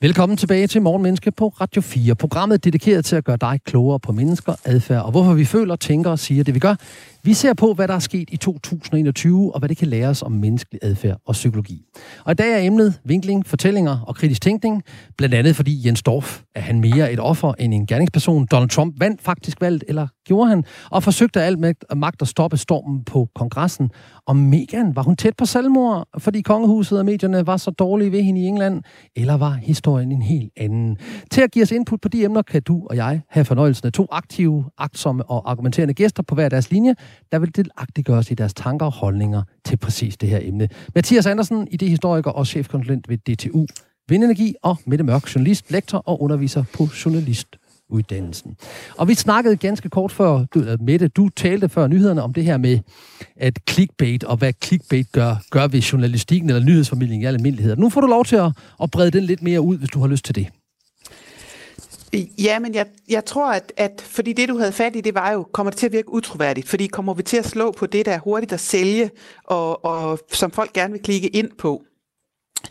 Velkommen 0.00 0.36
tilbage 0.36 0.66
til 0.66 0.82
Morgenmenneske 0.82 1.30
på 1.30 1.48
Radio 1.48 1.82
4. 1.82 2.14
Programmet 2.14 2.54
er 2.54 2.58
dedikeret 2.58 3.04
til 3.04 3.16
at 3.16 3.24
gøre 3.24 3.36
dig 3.36 3.60
klogere 3.64 4.00
på 4.00 4.12
mennesker, 4.12 4.54
adfærd 4.64 5.02
og 5.02 5.10
hvorfor 5.10 5.34
vi 5.34 5.44
føler, 5.44 5.76
tænker 5.76 6.10
og 6.10 6.18
siger 6.18 6.44
det, 6.44 6.54
vi 6.54 6.58
gør. 6.58 6.74
Vi 7.22 7.34
ser 7.34 7.54
på, 7.54 7.74
hvad 7.74 7.88
der 7.88 7.94
er 7.94 7.98
sket 7.98 8.28
i 8.32 8.36
2021, 8.36 9.54
og 9.54 9.58
hvad 9.58 9.68
det 9.68 9.76
kan 9.76 9.88
lære 9.88 10.08
os 10.08 10.22
om 10.22 10.32
menneskelig 10.32 10.80
adfærd 10.82 11.20
og 11.26 11.32
psykologi. 11.32 11.84
Og 12.24 12.32
i 12.32 12.34
dag 12.34 12.52
er 12.52 12.58
emnet 12.58 13.00
vinkling, 13.04 13.46
fortællinger 13.46 14.00
og 14.06 14.16
kritisk 14.16 14.42
tænkning, 14.42 14.82
blandt 15.16 15.34
andet 15.34 15.56
fordi 15.56 15.86
Jens 15.86 16.02
Dorf 16.02 16.42
er 16.54 16.60
han 16.60 16.80
mere 16.80 17.12
et 17.12 17.20
offer 17.20 17.54
end 17.58 17.74
en 17.74 17.86
gerningsperson. 17.86 18.46
Donald 18.46 18.70
Trump 18.70 19.00
vandt 19.00 19.22
faktisk 19.22 19.60
valget, 19.60 19.84
eller 19.88 20.06
gjorde 20.26 20.48
han, 20.48 20.64
og 20.90 21.02
forsøgte 21.02 21.42
alt 21.42 21.58
med 21.58 21.74
magt 21.96 22.22
at 22.22 22.28
stoppe 22.28 22.56
stormen 22.56 23.04
på 23.04 23.28
kongressen. 23.34 23.90
Og 24.26 24.36
Meghan, 24.36 24.96
var 24.96 25.02
hun 25.02 25.16
tæt 25.16 25.36
på 25.36 25.46
selvmord, 25.46 26.08
fordi 26.18 26.40
kongehuset 26.40 26.98
og 26.98 27.04
medierne 27.04 27.46
var 27.46 27.56
så 27.56 27.70
dårlige 27.70 28.12
ved 28.12 28.22
hende 28.22 28.40
i 28.40 28.44
England, 28.44 28.82
eller 29.16 29.36
var 29.36 29.52
historien 29.52 30.12
en 30.12 30.22
helt 30.22 30.52
anden? 30.56 30.96
Til 31.30 31.40
at 31.40 31.50
give 31.50 31.62
os 31.62 31.72
input 31.72 32.00
på 32.00 32.08
de 32.08 32.24
emner, 32.24 32.42
kan 32.42 32.62
du 32.62 32.86
og 32.90 32.96
jeg 32.96 33.20
have 33.28 33.44
fornøjelsen 33.44 33.86
af 33.86 33.92
to 33.92 34.06
aktive, 34.12 34.64
agtsomme 34.78 35.30
og 35.30 35.50
argumenterende 35.50 35.94
gæster 35.94 36.22
på 36.22 36.34
hver 36.34 36.48
deres 36.48 36.70
linje 36.70 36.94
der 37.32 37.38
vil 37.38 37.56
delagtiggøres 37.56 38.30
i 38.30 38.34
deres 38.34 38.54
tanker 38.54 38.86
og 38.86 38.92
holdninger 38.92 39.42
til 39.64 39.76
præcis 39.76 40.16
det 40.16 40.28
her 40.28 40.38
emne. 40.42 40.68
Mathias 40.94 41.26
Andersen, 41.26 41.68
idehistoriker 41.70 42.30
og 42.30 42.46
chefkonsulent 42.46 43.08
ved 43.08 43.18
DTU 43.18 43.66
Vindenergi, 44.08 44.54
og 44.62 44.76
Mette 44.86 45.04
Mørk, 45.04 45.34
journalist, 45.34 45.70
lektor 45.70 45.98
og 45.98 46.22
underviser 46.22 46.64
på 46.74 46.88
journalistuddannelsen. 47.04 48.56
Og 48.96 49.08
vi 49.08 49.14
snakkede 49.14 49.56
ganske 49.56 49.88
kort 49.88 50.12
før, 50.12 50.44
du, 50.54 50.76
Mette, 50.80 51.08
du 51.08 51.28
talte 51.28 51.68
før 51.68 51.86
nyhederne 51.86 52.22
om 52.22 52.32
det 52.32 52.44
her 52.44 52.56
med, 52.56 52.78
at 53.36 53.58
clickbait 53.70 54.24
og 54.24 54.36
hvad 54.36 54.52
clickbait 54.64 55.12
gør, 55.12 55.36
gør 55.50 55.66
ved 55.66 55.80
journalistikken 55.80 56.50
eller 56.50 56.64
nyhedsformidlingen 56.64 57.22
i 57.22 57.26
almindelighed. 57.26 57.76
Nu 57.76 57.88
får 57.88 58.00
du 58.00 58.06
lov 58.06 58.24
til 58.24 58.36
at, 58.36 58.52
at 58.82 58.90
brede 58.90 59.10
den 59.10 59.24
lidt 59.24 59.42
mere 59.42 59.60
ud, 59.60 59.78
hvis 59.78 59.90
du 59.90 60.00
har 60.00 60.06
lyst 60.06 60.24
til 60.24 60.34
det. 60.34 60.48
Ja, 62.38 62.58
men 62.58 62.74
jeg, 62.74 62.86
jeg 63.08 63.24
tror, 63.24 63.52
at, 63.52 63.72
at 63.76 64.04
fordi 64.06 64.32
det, 64.32 64.48
du 64.48 64.58
havde 64.58 64.72
fat 64.72 64.96
i, 64.96 65.00
det 65.00 65.14
var 65.14 65.32
jo, 65.32 65.42
kommer 65.52 65.70
det 65.70 65.78
til 65.78 65.86
at 65.86 65.92
virke 65.92 66.12
utroværdigt? 66.12 66.68
Fordi 66.68 66.86
kommer 66.86 67.14
vi 67.14 67.22
til 67.22 67.36
at 67.36 67.46
slå 67.46 67.70
på 67.70 67.86
det, 67.86 68.06
der 68.06 68.12
er 68.12 68.18
hurtigt 68.18 68.52
at 68.52 68.60
sælge, 68.60 69.10
og, 69.44 69.84
og 69.84 70.18
som 70.32 70.50
folk 70.50 70.72
gerne 70.72 70.92
vil 70.92 71.02
klikke 71.02 71.28
ind 71.28 71.50
på? 71.58 71.82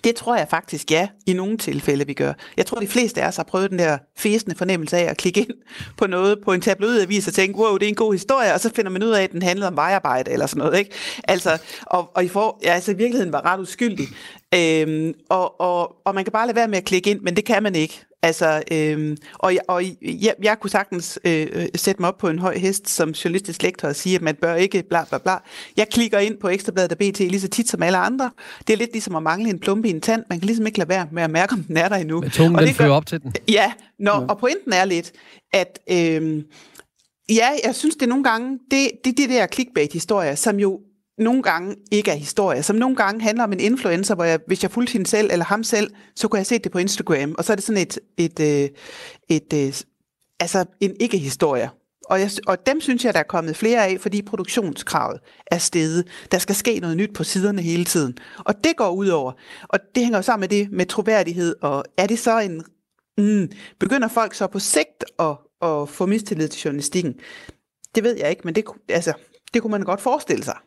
Det 0.04 0.16
tror 0.16 0.36
jeg 0.36 0.48
faktisk, 0.50 0.92
ja, 0.92 1.08
i 1.26 1.34
nogle 1.34 1.58
tilfælde, 1.58 2.08
vi 2.08 2.14
gør. 2.14 2.34
Jeg 2.58 2.66
tror, 2.66 2.80
de 2.80 2.88
fleste 2.88 3.22
af 3.22 3.28
os 3.28 3.36
har 3.36 3.44
prøvet 3.44 3.70
den 3.70 3.80
der 3.80 3.98
fæsende 4.18 4.56
fornemmelse 4.56 4.98
af 4.98 5.04
at 5.04 5.18
klikke 5.18 5.40
ind 5.40 5.50
på 5.98 6.08
noget 6.08 6.40
på 6.46 6.54
en 6.54 6.62
tabloidavis 6.62 7.28
og 7.28 7.34
tænke, 7.34 7.60
wow, 7.60 7.78
det 7.78 7.86
er 7.86 7.90
en 7.90 7.96
god 7.96 8.14
historie, 8.14 8.54
og 8.54 8.60
så 8.60 8.70
finder 8.76 8.92
man 8.92 9.04
ud 9.04 9.10
af, 9.10 9.24
at 9.24 9.32
den 9.32 9.42
handler 9.42 9.68
om 9.68 9.76
vejarbejde 9.76 10.32
eller 10.32 10.46
sådan 10.46 10.60
noget. 10.60 10.80
Ikke? 10.80 10.92
Altså, 11.24 11.58
og, 11.86 12.12
og 12.16 12.24
i, 12.24 12.28
for, 12.28 12.60
ja, 12.64 12.74
altså, 12.74 12.92
i 12.92 12.96
virkeligheden 12.96 13.34
var 13.34 13.46
ret 13.46 13.60
uskyldig. 13.60 14.08
Øhm, 14.56 15.14
og, 15.30 15.62
og, 15.62 15.96
og 16.06 16.16
man 16.16 16.24
kan 16.24 16.32
bare 16.32 16.48
lade 16.48 16.56
være 16.56 16.68
med 16.68 16.78
at 16.78 16.86
klikke 16.86 17.10
ind, 17.10 17.22
men 17.22 17.36
det 17.36 17.46
kan 17.46 17.64
man 17.64 17.76
ikke. 17.76 18.06
Altså, 18.24 18.64
øhm, 18.72 19.18
og 19.34 19.54
og 19.68 19.84
jeg, 20.02 20.34
jeg 20.44 20.60
kunne 20.60 20.70
sagtens 20.70 21.20
øh, 21.26 21.66
sætte 21.76 22.02
mig 22.02 22.08
op 22.08 22.18
på 22.18 22.30
en 22.30 22.40
høj 22.40 22.58
hest 22.58 22.90
som 22.90 23.10
journalistisk 23.10 23.64
lektor 23.64 23.88
og 23.88 23.96
sige, 23.96 24.16
at 24.16 24.22
man 24.22 24.36
bør 24.42 24.56
ikke 24.56 24.84
bla 24.90 25.04
bla 25.10 25.18
bla. 25.18 25.36
Jeg 25.78 25.88
klikker 25.90 26.20
ind 26.20 26.38
på 26.42 26.50
Ekstrabladet 26.50 26.92
og 26.92 26.98
BT 26.98 27.20
lige 27.20 27.40
så 27.40 27.48
tit 27.48 27.70
som 27.70 27.84
alle 27.84 27.98
andre. 27.98 28.32
Det 28.68 28.74
er 28.74 28.78
lidt 28.78 28.92
ligesom 28.92 29.16
at 29.16 29.24
mangle 29.24 29.50
en 29.50 29.60
plumpe 29.60 29.88
i 29.88 29.92
en 29.92 30.02
tand. 30.02 30.24
Man 30.30 30.40
kan 30.40 30.46
ligesom 30.46 30.66
ikke 30.66 30.78
lade 30.78 30.90
være 30.90 31.08
med 31.12 31.24
at 31.24 31.30
mærke, 31.30 31.54
om 31.54 31.64
den 31.64 31.78
er 31.78 31.90
der 31.90 31.96
endnu. 31.96 32.22
Men 32.22 32.30
tungen, 32.30 32.56
og 32.56 32.62
den 32.62 32.74
fører 32.74 32.92
op 32.92 33.06
til 33.06 33.22
den. 33.22 33.34
Ja, 33.48 33.72
nå, 34.00 34.12
ja, 34.12 34.18
og 34.18 34.38
pointen 34.38 34.74
er 34.74 34.86
lidt, 34.86 35.12
at... 35.54 35.80
Øh, 35.92 36.44
Ja, 37.30 37.50
jeg 37.66 37.76
synes 37.76 37.96
det 37.96 38.10
nogle 38.10 38.24
gange, 38.24 38.60
det, 38.72 38.92
det 39.04 39.18
de 39.18 39.28
der 39.28 39.48
clickbait-historier, 39.48 40.36
som 40.36 40.60
jo 40.60 40.80
nogle 41.18 41.44
gange 41.44 41.76
ikke 41.92 42.12
er 42.12 42.16
historie, 42.16 42.64
som 42.64 42.76
nogle 42.76 42.96
gange 42.96 43.22
handler 43.22 43.44
om 43.44 43.54
en 43.54 43.60
influencer, 43.60 44.16
hvor 44.16 44.24
jeg, 44.24 44.40
hvis 44.48 44.64
jeg 44.64 44.72
fulgte 44.72 44.94
hende 44.94 45.08
selv 45.08 45.30
eller 45.32 45.46
ham 45.46 45.64
selv, 45.64 45.92
så 46.16 46.28
kunne 46.28 46.38
jeg 46.38 46.46
se 46.46 46.60
det 46.60 46.72
på 46.72 46.78
Instagram, 46.78 47.36
og 47.38 47.46
så 47.46 47.54
er 47.54 47.56
det 47.56 47.66
sådan 47.66 47.82
et, 47.82 48.00
et, 48.18 48.40
øh, 48.40 48.48
et, 48.48 49.54
øh, 49.54 49.58
et, 49.60 49.68
et 49.68 49.86
altså 50.40 50.66
en 50.80 50.96
ikke-historie. 51.00 51.70
Og, 52.10 52.20
jeg, 52.20 52.32
og 52.48 52.66
dem 52.66 52.82
synes 52.82 53.06
jeg, 53.06 53.14
der 53.14 53.20
er 53.20 53.24
kommet 53.24 53.58
flere 53.58 53.88
af, 53.88 54.00
fordi 54.00 54.22
produktionskravet 54.22 55.20
er 55.48 55.58
steget. 55.58 56.08
Der 56.32 56.38
skal 56.38 56.56
ske 56.56 56.80
noget 56.80 56.98
nyt 56.98 57.14
på 57.14 57.24
siderne 57.24 57.62
hele 57.62 57.86
tiden. 57.86 58.18
Og 58.40 58.64
det 58.64 58.78
går 58.78 58.90
ud 58.90 59.08
over. 59.08 59.32
Og 59.64 59.80
det 59.96 60.04
hænger 60.04 60.18
jo 60.18 60.22
sammen 60.22 60.42
med 60.42 60.48
det 60.48 60.72
med 60.72 60.86
troværdighed. 60.86 61.56
Og 61.62 61.84
er 61.98 62.08
det 62.08 62.20
så 62.20 62.40
en... 62.40 62.64
Mm, 63.18 63.52
begynder 63.80 64.08
folk 64.08 64.34
så 64.34 64.48
på 64.48 64.60
sigt 64.60 65.06
at, 65.20 65.38
at 65.62 65.90
få 65.90 66.06
mistillid 66.06 66.48
til 66.48 66.62
journalistikken? 66.62 67.16
Det 67.96 68.04
ved 68.04 68.18
jeg 68.18 68.30
ikke, 68.30 68.42
men 68.46 68.56
det, 68.56 68.66
altså, 68.90 69.14
det 69.54 69.62
kunne 69.62 69.72
man 69.72 69.82
godt 69.82 70.02
forestille 70.02 70.44
sig. 70.44 70.58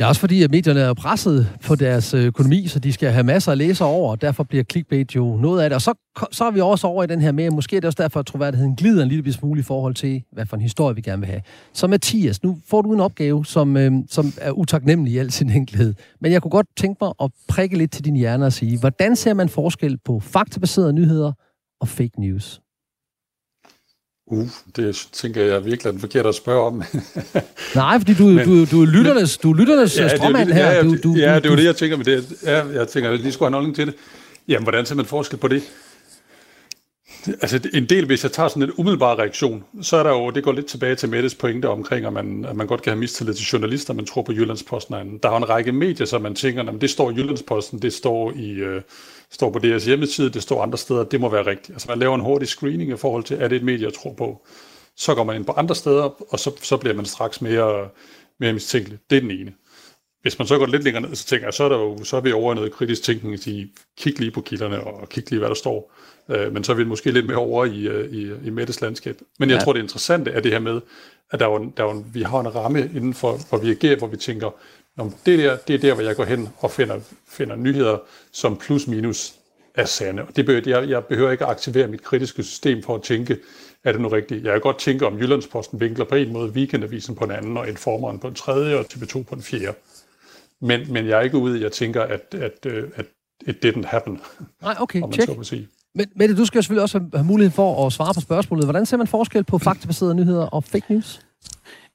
Ja, 0.00 0.08
også 0.08 0.20
fordi, 0.20 0.42
at 0.42 0.50
medierne 0.50 0.80
er 0.80 0.94
presset 0.94 1.58
på 1.66 1.74
deres 1.74 2.14
øh, 2.14 2.24
økonomi, 2.24 2.66
så 2.66 2.78
de 2.78 2.92
skal 2.92 3.10
have 3.10 3.24
masser 3.24 3.52
af 3.52 3.58
læsere 3.58 3.88
over, 3.88 4.10
og 4.10 4.20
derfor 4.20 4.44
bliver 4.44 4.64
clickbait 4.64 5.16
jo 5.16 5.36
noget 5.36 5.62
af 5.62 5.70
det. 5.70 5.74
Og 5.74 5.82
så, 5.82 5.94
så 6.32 6.44
er 6.44 6.50
vi 6.50 6.60
også 6.60 6.86
over 6.86 7.04
i 7.04 7.06
den 7.06 7.20
her 7.20 7.32
med, 7.32 7.50
måske 7.50 7.76
er 7.76 7.80
det 7.80 7.86
også 7.86 8.02
derfor, 8.02 8.20
at 8.20 8.26
troværdigheden 8.26 8.76
glider 8.76 9.02
en 9.02 9.08
lille 9.08 9.32
smule 9.32 9.60
i 9.60 9.62
forhold 9.62 9.94
til, 9.94 10.22
hvad 10.32 10.46
for 10.46 10.56
en 10.56 10.62
historie 10.62 10.94
vi 10.94 11.00
gerne 11.00 11.20
vil 11.20 11.28
have. 11.28 11.42
Så 11.72 11.86
Mathias, 11.86 12.42
nu 12.42 12.58
får 12.66 12.82
du 12.82 12.92
en 12.92 13.00
opgave, 13.00 13.46
som, 13.46 13.76
øh, 13.76 13.92
som 14.08 14.32
er 14.40 14.50
utaknemmelig 14.50 15.14
i 15.14 15.18
al 15.18 15.30
sin 15.30 15.50
enkelhed. 15.50 15.94
Men 16.20 16.32
jeg 16.32 16.42
kunne 16.42 16.50
godt 16.50 16.66
tænke 16.76 16.98
mig 17.00 17.12
at 17.22 17.30
prikke 17.48 17.78
lidt 17.78 17.90
til 17.90 18.04
din 18.04 18.16
hjerne 18.16 18.46
og 18.46 18.52
sige, 18.52 18.78
hvordan 18.78 19.16
ser 19.16 19.34
man 19.34 19.48
forskel 19.48 19.98
på 20.04 20.20
faktabaserede 20.20 20.92
nyheder 20.92 21.32
og 21.80 21.88
fake 21.88 22.20
news? 22.20 22.63
Uh, 24.26 24.48
det 24.76 25.08
tænker 25.12 25.42
jeg 25.42 25.64
virkelig 25.64 25.86
er 25.86 25.90
den 25.90 26.00
forkerte 26.00 26.28
at 26.28 26.34
spørge 26.34 26.66
om. 26.66 26.82
Nej, 27.74 27.98
fordi 27.98 28.14
du, 28.14 28.26
Men, 28.26 28.48
du, 28.48 28.64
du 28.64 28.82
er 28.82 28.86
lytternes, 28.86 29.38
du 29.38 29.52
er 29.52 29.56
lytternes 29.56 29.98
ja, 29.98 30.16
strømmand 30.16 30.52
her. 30.52 30.70
Ja, 30.70 30.82
du, 30.82 30.96
du, 31.02 31.14
ja, 31.14 31.34
det 31.34 31.46
er 31.46 31.50
jo 31.50 31.56
det, 31.56 31.64
jeg 31.64 31.76
tænker 31.76 31.96
med 31.96 32.04
det. 32.04 32.34
Ja, 32.42 32.66
jeg 32.66 32.88
tænker, 32.88 33.10
at 33.10 33.12
jeg 33.12 33.22
lige 33.22 33.32
skulle 33.32 33.46
have 33.46 33.50
en 33.50 33.54
holdning 33.54 33.76
til 33.76 33.86
det. 33.86 33.94
Jamen, 34.48 34.62
hvordan 34.62 34.86
ser 34.86 34.94
man 34.94 35.04
forskel 35.04 35.38
på 35.38 35.48
det? 35.48 35.62
Altså 37.26 37.70
en 37.74 37.86
del, 37.88 38.06
hvis 38.06 38.22
jeg 38.22 38.32
tager 38.32 38.48
sådan 38.48 38.62
en 38.62 38.72
umiddelbar 38.76 39.18
reaktion, 39.18 39.64
så 39.82 39.96
er 39.96 40.02
der 40.02 40.10
jo, 40.10 40.30
det 40.30 40.44
går 40.44 40.52
lidt 40.52 40.66
tilbage 40.66 40.94
til 40.94 41.08
Mettes 41.08 41.34
pointe 41.34 41.68
omkring, 41.68 42.06
at 42.06 42.12
man, 42.12 42.44
at 42.44 42.56
man 42.56 42.66
godt 42.66 42.82
kan 42.82 42.90
have 42.90 43.00
mistillid 43.00 43.34
til 43.34 43.46
journalister, 43.46 43.94
man 43.94 44.06
tror 44.06 44.22
på 44.22 44.32
Jyllandsposten. 44.32 45.18
Der 45.22 45.28
er 45.28 45.32
jo 45.32 45.36
en 45.36 45.48
række 45.48 45.72
medier, 45.72 46.06
som 46.06 46.22
man 46.22 46.34
tænker, 46.34 46.62
at 46.62 46.80
det 46.80 46.90
står 46.90 47.10
i 47.10 47.14
Jyllandsposten, 47.14 47.82
det 47.82 47.92
står 47.92 48.32
i, 48.32 48.50
øh, 48.50 48.82
står 49.30 49.50
på 49.50 49.58
deres 49.58 49.84
hjemmeside, 49.84 50.30
det 50.30 50.42
står 50.42 50.62
andre 50.62 50.78
steder, 50.78 51.04
det 51.04 51.20
må 51.20 51.28
være 51.28 51.46
rigtigt. 51.46 51.70
Altså 51.70 51.88
man 51.88 51.98
laver 51.98 52.14
en 52.14 52.20
hurtig 52.20 52.48
screening 52.48 52.90
i 52.90 52.96
forhold 52.96 53.24
til, 53.24 53.36
er 53.40 53.48
det 53.48 53.56
et 53.56 53.62
medie, 53.62 53.84
jeg 53.84 53.94
tror 53.94 54.14
på? 54.14 54.46
Så 54.96 55.14
går 55.14 55.24
man 55.24 55.36
ind 55.36 55.44
på 55.44 55.52
andre 55.52 55.74
steder, 55.74 56.32
og 56.32 56.38
så, 56.38 56.50
så 56.62 56.76
bliver 56.76 56.94
man 56.94 57.04
straks 57.04 57.40
mere, 57.40 57.88
mere 58.40 58.52
mistænkelig. 58.52 58.98
Det 59.10 59.16
er 59.16 59.20
den 59.20 59.30
ene. 59.30 59.52
Hvis 60.22 60.38
man 60.38 60.48
så 60.48 60.58
går 60.58 60.66
lidt 60.66 60.84
længere 60.84 61.02
ned, 61.02 61.14
så 61.14 61.26
tænker 61.26 61.46
jeg, 61.46 61.54
så 61.54 61.64
er, 61.64 61.68
der 61.68 61.78
jo, 61.78 62.04
så 62.04 62.16
er 62.16 62.20
vi 62.20 62.32
over 62.32 62.52
i 62.52 62.54
noget 62.54 62.72
kritisk 62.72 63.02
tænkning, 63.02 63.34
at 63.34 63.40
sige, 63.40 63.70
kig 63.98 64.20
lige 64.20 64.30
på 64.30 64.40
kilderne, 64.40 64.80
og 64.84 65.08
kig 65.08 65.30
lige, 65.30 65.38
hvad 65.38 65.48
der 65.48 65.54
står. 65.54 65.92
Øh, 66.28 66.52
men 66.52 66.64
så 66.64 66.72
er 66.72 66.76
vi 66.76 66.84
måske 66.84 67.10
lidt 67.10 67.26
mere 67.26 67.36
over 67.36 67.64
i, 67.64 67.88
øh, 67.88 68.12
i, 68.12 68.32
i 68.46 68.50
Mettes 68.50 68.80
landskab. 68.80 69.18
Men 69.38 69.50
jeg 69.50 69.58
ja. 69.58 69.64
tror, 69.64 69.72
det 69.72 69.80
interessante 69.80 70.30
er 70.30 70.40
det 70.40 70.52
her 70.52 70.58
med, 70.58 70.80
at 71.30 71.40
der 71.40 71.46
er 71.46 71.50
jo, 71.50 71.72
der 71.76 71.84
er 71.84 71.94
jo, 71.94 72.04
vi 72.12 72.22
har 72.22 72.40
en 72.40 72.54
ramme 72.54 72.80
inden 72.80 73.14
for, 73.14 73.38
hvor 73.48 73.58
vi 73.58 73.70
agerer, 73.70 73.96
hvor 73.96 74.06
vi 74.06 74.16
tænker, 74.16 74.50
det, 75.26 75.38
der, 75.38 75.56
det 75.56 75.74
er 75.74 75.78
der, 75.78 75.94
hvor 75.94 76.02
jeg 76.02 76.16
går 76.16 76.24
hen 76.24 76.48
og 76.58 76.70
finder, 76.70 77.00
finder 77.28 77.56
nyheder, 77.56 77.98
som 78.32 78.56
plus 78.56 78.86
minus 78.86 79.34
er 79.74 79.84
sande. 79.84 80.22
Og 80.22 80.36
det 80.36 80.46
behøver, 80.46 80.80
jeg, 80.80 80.88
jeg 80.88 81.04
behøver 81.04 81.30
ikke 81.30 81.44
at 81.44 81.50
aktivere 81.50 81.88
mit 81.88 82.02
kritiske 82.02 82.42
system 82.42 82.82
for 82.82 82.94
at 82.94 83.02
tænke, 83.02 83.38
er 83.84 83.92
det 83.92 84.00
nu 84.00 84.08
rigtigt? 84.08 84.44
Jeg 84.44 84.52
kan 84.52 84.60
godt 84.60 84.78
tænke 84.78 85.06
om 85.06 85.18
Jyllandsposten 85.18 85.80
vinkler 85.80 86.04
på 86.04 86.14
en 86.14 86.32
måde, 86.32 86.52
Weekendavisen 86.52 87.14
på 87.14 87.24
en 87.24 87.30
anden, 87.30 87.56
og 87.56 87.68
Informeren 87.68 88.18
på 88.18 88.28
en 88.28 88.34
tredje, 88.34 88.76
og 88.76 88.86
TV2 88.92 89.22
på 89.22 89.34
en 89.34 89.42
fjerde. 89.42 89.76
Men, 90.60 90.92
men 90.92 91.08
jeg 91.08 91.18
er 91.18 91.22
ikke 91.22 91.38
ude 91.38 91.54
i, 91.54 91.56
at 91.56 91.62
jeg 91.62 91.72
tænker, 91.72 92.02
at, 92.02 92.34
at, 92.34 92.66
øh, 92.66 92.88
at 92.94 93.06
it 93.46 93.64
didn't 93.64 93.86
happen. 93.86 94.20
Nej, 94.62 94.74
okay, 94.78 95.02
check. 95.12 95.68
Men 95.94 96.06
Mette, 96.16 96.36
du 96.36 96.44
skal 96.44 96.62
selvfølgelig 96.62 96.82
også 96.82 97.00
have 97.14 97.24
mulighed 97.24 97.52
for 97.52 97.86
at 97.86 97.92
svare 97.92 98.14
på 98.14 98.20
spørgsmålet. 98.20 98.66
Hvordan 98.66 98.86
ser 98.86 98.96
man 98.96 99.06
forskel 99.06 99.44
på 99.44 99.58
faktabaserede 99.58 100.14
nyheder 100.14 100.46
og 100.46 100.64
fake 100.64 100.86
news? 100.88 101.20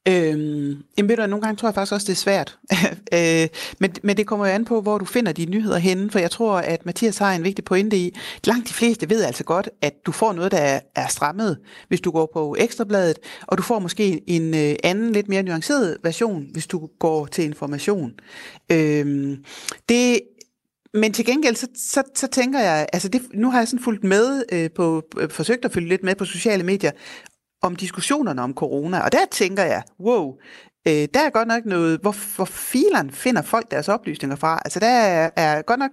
Øhm, 0.08 0.84
jamen 0.98 1.10
ved 1.10 1.18
du, 1.18 1.28
nogle 1.28 1.42
gange 1.42 1.58
tror 1.58 1.68
jeg 1.68 1.76
faktisk 1.76 1.94
også, 1.94 2.06
det 2.06 2.12
er 2.12 2.16
svært. 2.16 2.58
øh, 3.18 3.48
men, 3.80 3.96
men 4.04 4.18
det 4.18 4.28
kommer 4.28 4.48
jo 4.48 4.54
an 4.54 4.66
på, 4.66 4.82
hvor 4.82 4.98
du 4.98 5.06
finder 5.06 5.32
de 5.32 5.46
nyheder 5.46 5.78
henne, 5.78 6.12
for 6.12 6.20
jeg 6.20 6.32
tror, 6.32 6.58
at 6.58 6.86
Mathias 6.86 7.18
har 7.18 7.34
en 7.34 7.44
vigtig 7.44 7.66
pointe 7.66 7.98
i, 7.98 8.18
langt 8.44 8.68
de 8.68 8.74
fleste 8.74 9.10
ved 9.10 9.24
altså 9.24 9.44
godt, 9.44 9.70
at 9.82 10.06
du 10.06 10.12
får 10.12 10.34
noget, 10.34 10.52
der 10.52 10.58
er, 10.58 10.80
er 10.96 11.08
strammet, 11.08 11.58
hvis 11.88 12.02
du 12.02 12.12
går 12.12 12.30
på 12.34 12.56
Ekstrabladet, 12.60 13.18
og 13.48 13.58
du 13.58 13.64
får 13.64 13.80
måske 13.80 14.22
en 14.28 14.54
øh, 14.54 14.76
anden, 14.84 15.12
lidt 15.12 15.30
mere 15.30 15.44
nuanceret 15.44 15.98
version, 16.04 16.48
hvis 16.52 16.68
du 16.68 16.90
går 17.00 17.26
til 17.26 17.44
information. 17.44 18.12
Øh, 18.72 19.38
det 19.90 20.20
men 20.94 21.14
til 21.14 21.26
gengæld, 21.26 21.56
så, 21.56 21.68
så, 21.76 22.04
så 22.16 22.28
tænker 22.28 22.60
jeg, 22.60 22.88
altså 22.94 23.10
det, 23.10 23.22
nu 23.34 23.52
har 23.52 23.58
jeg 23.60 23.68
sådan 23.68 23.84
fulgt 23.84 24.04
med 24.04 24.44
øh, 24.52 24.70
på, 24.76 25.04
øh, 25.18 25.30
forsøgt 25.30 25.66
at 25.66 25.74
følge 25.74 25.90
lidt 25.90 26.04
med 26.04 26.16
på 26.16 26.26
sociale 26.26 26.64
medier, 26.64 26.92
om 27.62 27.76
diskussionerne 27.76 28.42
om 28.42 28.54
corona. 28.54 29.00
Og 29.00 29.12
der 29.12 29.26
tænker 29.32 29.64
jeg, 29.64 29.84
wow, 30.00 30.38
øh, 30.88 31.08
der 31.14 31.20
er 31.20 31.30
godt 31.30 31.48
nok 31.48 31.66
noget, 31.66 32.00
hvor, 32.02 32.36
hvor 32.36 32.46
fileren 32.46 33.12
finder 33.12 33.42
folk 33.42 33.72
deres 33.72 33.90
oplysninger 33.90 34.36
fra. 34.36 34.62
Altså 34.66 34.80
der 34.80 34.88
er, 34.88 35.30
er 35.36 35.62
godt 35.62 35.80
nok 35.80 35.92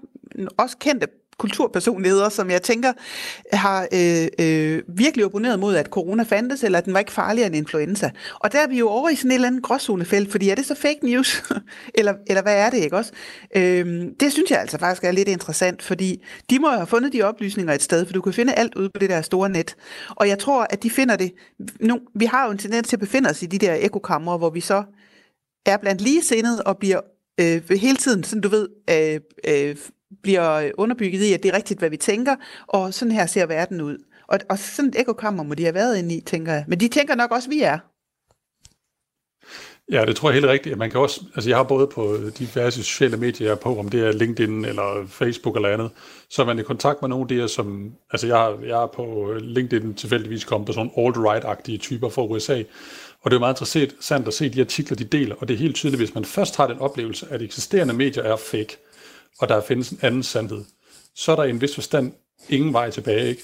også 0.59 0.77
kendte 0.79 1.07
kulturpersonligheder, 1.39 2.29
som 2.29 2.51
jeg 2.51 2.63
tænker 2.63 2.93
har 3.53 3.89
øh, 3.93 4.29
øh, 4.47 4.83
virkelig 4.89 5.25
opponeret 5.27 5.59
mod, 5.59 5.77
at 5.77 5.87
corona 5.87 6.23
fandtes, 6.23 6.65
eller 6.65 6.79
at 6.79 6.85
den 6.85 6.93
var 6.93 6.99
ikke 6.99 7.13
farligere 7.13 7.47
end 7.47 7.57
influenza. 7.57 8.11
Og 8.41 8.53
der 8.53 8.59
er 8.59 8.67
vi 8.67 8.79
jo 8.79 8.89
over 8.89 9.09
i 9.09 9.17
sådan 9.17 9.31
et 9.31 9.35
eller 9.35 9.49
andet 9.49 9.63
gråzonefelt, 9.63 10.31
fordi 10.31 10.51
er 10.51 10.55
det 10.55 10.67
så 10.67 10.75
fake 10.75 10.99
news? 11.03 11.43
eller, 11.99 12.15
eller 12.27 12.43
hvad 12.43 12.57
er 12.57 12.71
det, 12.71 12.79
ikke 12.79 12.97
også? 12.97 13.13
Øh, 13.57 14.05
det 14.21 14.33
synes 14.33 14.51
jeg 14.51 14.61
altså 14.61 14.79
faktisk 14.79 15.05
er 15.05 15.11
lidt 15.11 15.29
interessant, 15.29 15.83
fordi 15.83 16.25
de 16.51 16.59
må 16.59 16.69
have 16.69 16.87
fundet 16.87 17.13
de 17.13 17.23
oplysninger 17.23 17.73
et 17.73 17.83
sted, 17.83 18.07
for 18.07 18.13
du 18.13 18.21
kan 18.21 18.33
finde 18.33 18.55
alt 18.55 18.75
ude 18.75 18.91
på 18.91 18.99
det 18.99 19.11
der 19.11 19.23
store 19.23 19.49
net. 19.49 19.77
Og 20.11 20.29
jeg 20.29 20.39
tror, 20.39 20.67
at 20.71 20.83
de 20.83 20.91
finder 20.91 21.17
det... 21.17 21.33
Nu, 21.81 22.01
vi 22.15 22.25
har 22.25 22.45
jo 22.45 22.51
en 22.51 22.59
tendens 22.59 22.89
til 22.89 22.97
at 22.97 23.01
befinde 23.01 23.31
os 23.31 23.43
i 23.43 23.47
de 23.47 23.59
der 23.59 23.77
ekokammer, 23.81 24.39
hvor 24.39 24.51
vi 24.51 24.61
så 24.61 24.85
er 25.67 25.77
blandt 25.77 26.01
ligesindede 26.01 26.63
og 26.63 26.79
bliver 26.79 27.01
øh, 27.41 27.79
hele 27.79 27.97
tiden, 27.97 28.25
sådan 28.25 28.43
du 28.43 28.49
ved, 28.49 28.69
øh, 28.91 29.21
øh, 29.49 29.77
bliver 30.23 30.53
øh, 30.53 30.71
underbygget 30.79 31.23
i, 31.23 31.33
at 31.33 31.43
det 31.43 31.49
er 31.49 31.57
rigtigt, 31.57 31.79
hvad 31.79 31.91
vi 31.91 31.97
tænker, 31.97 32.37
og 32.67 32.95
sådan 32.95 33.13
her 33.13 33.27
ser 33.27 33.47
verden 33.47 33.81
ud. 33.81 33.99
Og, 34.29 34.39
og 34.51 34.59
sådan 34.59 34.89
et 34.89 35.01
ekokammer 35.01 35.43
må 35.43 35.55
de 35.55 35.63
have 35.63 35.75
været 35.75 35.99
inde 35.99 36.15
i, 36.15 36.21
tænker 36.21 36.53
jeg. 36.53 36.65
Men 36.69 36.81
de 36.81 36.89
tænker 36.89 37.15
nok 37.15 37.31
også, 37.31 37.49
vi 37.49 37.63
er. 37.63 37.79
Ja, 39.93 40.05
det 40.05 40.17
tror 40.17 40.29
jeg 40.29 40.35
helt 40.35 40.47
rigtigt. 40.47 40.79
Man 40.79 40.91
kan 40.91 41.01
også, 41.01 41.21
altså 41.35 41.51
jeg 41.51 41.57
har 41.57 41.65
både 41.65 41.87
på 41.87 42.19
diverse 42.39 42.83
sociale 42.83 43.17
medier 43.17 43.55
på, 43.55 43.79
om 43.79 43.89
det 43.89 44.07
er 44.07 44.13
LinkedIn 44.13 44.65
eller 44.65 45.07
Facebook 45.09 45.57
eller 45.57 45.69
andet, 45.69 45.91
så 46.31 46.43
er 46.43 46.47
man 46.47 46.59
i 46.59 46.63
kontakt 46.63 47.03
med 47.03 47.09
nogle 47.09 47.25
af 47.25 47.29
de 47.29 47.35
her, 47.35 47.47
som, 47.47 47.93
altså 48.11 48.27
jeg, 48.27 48.55
jeg 48.69 48.83
er 48.83 48.87
på 48.87 49.35
LinkedIn 49.41 49.95
tilfældigvis 49.95 50.45
kommet 50.45 50.67
på 50.67 50.73
sådan 50.73 50.91
alt-right-agtige 50.97 51.79
typer 51.79 52.09
fra 52.09 52.23
USA, 52.23 52.63
og 53.23 53.31
det 53.31 53.37
er 53.37 53.41
meget 53.41 53.61
interessant 53.61 54.29
at 54.29 54.35
se 54.35 54.49
de 54.49 54.61
artikler, 54.61 54.97
de 54.97 55.05
deler, 55.05 55.35
og 55.35 55.49
det 55.49 55.55
er 55.55 55.59
helt 55.59 55.77
tydeligt, 55.77 56.01
hvis 56.01 56.15
man 56.15 56.25
først 56.25 56.57
har 56.57 56.67
den 56.67 56.79
oplevelse, 56.79 57.27
at 57.31 57.43
eksisterende 57.43 57.95
medier 57.95 58.23
er 58.23 58.37
fake, 58.37 58.77
og 59.39 59.49
der 59.49 59.61
findes 59.61 59.91
en 59.91 59.99
anden 60.03 60.23
sandhed, 60.23 60.65
så 61.15 61.33
er 61.33 61.37
der 61.37 61.45
i 61.45 61.51
en 61.51 61.61
vis 61.61 61.75
forstand 61.75 62.13
ingen 62.49 62.73
vej 62.73 62.91
tilbage, 62.91 63.29
ikke? 63.29 63.43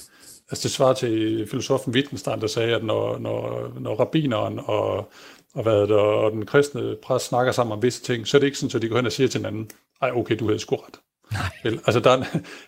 Altså 0.51 0.63
det 0.63 0.71
svarer 0.71 0.95
til 0.95 1.47
filosofen 1.51 1.95
Wittgenstein, 1.95 2.41
der 2.41 2.47
sagde, 2.47 2.77
at 2.77 2.85
når, 2.85 3.19
når, 3.19 3.73
når 3.81 3.95
rabbineren 3.95 4.61
og, 4.67 5.13
og, 5.55 5.63
hvad 5.63 5.81
det, 5.81 5.91
og 5.91 6.33
den 6.33 6.47
kristne 6.47 6.97
præst 7.03 7.27
snakker 7.27 7.53
sammen 7.53 7.73
om 7.73 7.83
visse 7.83 8.03
ting, 8.03 8.29
så 8.29 8.37
er 8.37 8.39
det 8.39 8.47
ikke 8.47 8.59
sådan, 8.59 8.77
at 8.77 8.83
de 8.83 8.89
går 8.89 8.97
hen 8.97 9.07
og 9.07 9.13
siger 9.13 9.29
til 9.29 9.39
hinanden, 9.39 9.71
ej 10.03 10.11
okay, 10.11 10.37
du 10.37 10.47
havde 10.47 10.59
sgu 10.59 10.77
ret. 10.77 10.99
Nej. 11.33 11.79
Altså 11.87 12.01
der, 12.01 12.25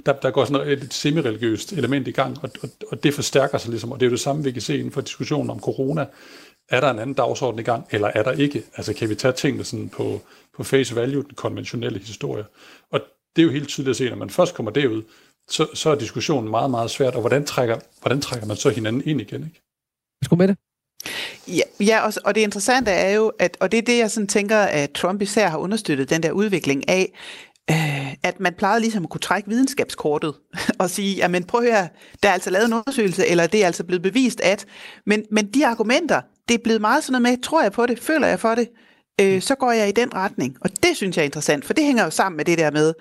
der, 0.07 0.13
der 0.13 0.31
går 0.31 0.45
sådan 0.45 0.69
et 0.69 0.95
semi-religiøst 0.95 1.73
element 1.73 2.09
i 2.09 2.11
gang, 2.11 2.39
og, 2.43 2.51
og, 2.63 2.69
og 2.91 3.03
det 3.03 3.15
forstærker 3.15 3.59
sig 3.59 3.71
ligesom, 3.71 3.93
og 3.93 4.01
det 4.01 4.07
er 4.07 4.11
jo 4.11 4.15
det 4.15 4.21
samme, 4.21 4.45
vi 4.45 4.53
kan 4.53 4.63
se 4.63 4.79
inden 4.79 4.93
for 4.93 5.01
diskussionen 5.01 5.51
om 5.51 5.61
corona. 5.61 6.07
Er 6.69 6.81
der 6.81 6.91
en 6.91 6.99
anden 6.99 7.15
dagsorden 7.15 7.61
i 7.61 7.63
gang, 7.63 7.87
eller 7.91 8.11
er 8.15 8.23
der 8.23 8.33
ikke? 8.33 8.63
Altså 8.77 8.95
kan 8.95 9.09
vi 9.09 9.15
tage 9.15 9.33
tingene 9.33 9.65
sådan 9.65 9.89
på, 9.89 10.21
på 10.57 10.65
face 10.65 10.97
value, 10.97 11.23
den 11.23 11.35
konventionelle 11.35 11.99
historie? 11.99 12.45
Og 12.91 13.01
det 13.37 13.43
er 13.43 13.47
jo 13.47 13.53
helt 13.53 13.69
tydeligt 13.69 13.91
at 13.91 13.97
se, 13.97 14.11
når 14.11 14.17
man 14.17 14.31
først 14.31 14.55
kommer 14.55 14.73
derud, 14.73 15.03
så, 15.51 15.67
så 15.75 15.91
er 15.91 15.95
diskussionen 15.95 16.51
meget, 16.51 16.71
meget 16.71 16.91
svært, 16.91 17.15
og 17.15 17.21
hvordan 17.21 17.45
trækker, 17.45 17.79
hvordan 18.01 18.21
trækker 18.21 18.47
man 18.47 18.57
så 18.57 18.71
hinanden 18.71 19.03
ind 19.07 19.21
igen? 19.21 19.45
Ikke? 19.45 19.61
Skal 20.25 20.39
med 20.39 20.49
det? 20.49 20.57
Ja, 21.49 21.63
ja 21.81 22.01
og, 22.07 22.13
og 22.25 22.35
det 22.35 22.41
interessante 22.41 22.91
er 22.91 23.11
jo, 23.11 23.33
at, 23.39 23.57
og 23.61 23.73
det 23.73 23.79
er 23.79 23.83
det, 23.83 23.99
jeg 23.99 24.11
sådan 24.11 24.27
tænker, 24.27 24.59
at 24.59 24.91
Trump 24.91 25.23
især 25.23 25.49
har 25.49 25.59
understøttet 25.59 26.11
den 26.11 26.23
der 26.23 26.33
udvikling 26.33 26.89
af, 26.89 27.13
øh, 27.71 28.15
at 28.23 28.41
man 28.41 28.55
plejede 28.55 28.81
ligesom 28.81 29.05
at 29.05 29.11
kunne 29.11 29.21
trække 29.21 29.49
videnskabskortet 29.49 30.35
og 30.81 30.91
sige, 30.91 31.17
jamen 31.17 31.45
prøv 31.45 31.61
at 31.61 31.73
høre, 31.73 31.89
der 32.23 32.29
er 32.29 32.33
altså 32.33 32.51
lavet 32.51 32.67
en 32.67 32.73
undersøgelse, 32.73 33.27
eller 33.27 33.47
det 33.47 33.63
er 33.63 33.67
altså 33.67 33.85
blevet 33.85 34.03
bevist 34.03 34.41
at, 34.41 34.67
men, 35.07 35.25
men 35.31 35.47
de 35.47 35.67
argumenter, 35.67 36.21
det 36.49 36.55
er 36.55 36.63
blevet 36.65 36.81
meget 36.81 37.05
sådan 37.05 37.23
noget 37.23 37.37
med, 37.37 37.43
tror 37.43 37.63
jeg 37.63 37.73
på 37.73 37.87
det, 37.87 37.99
føler 37.99 38.27
jeg 38.27 38.41
for 38.41 38.55
det, 38.55 38.69
øh, 39.21 39.43
så 39.43 39.55
går 39.55 39.73
jeg 39.73 39.89
i 39.89 39.93
den 39.93 40.15
retning. 40.15 40.57
Og 40.61 40.71
det 40.71 40.97
synes 40.97 41.17
jeg 41.17 41.23
er 41.23 41.25
interessant, 41.25 41.65
for 41.65 41.73
det 41.73 41.85
hænger 41.85 42.05
jo 42.05 42.11
sammen 42.11 42.37
med 42.37 42.45
det 42.45 42.59
der 42.59 42.71
med, 42.71 42.95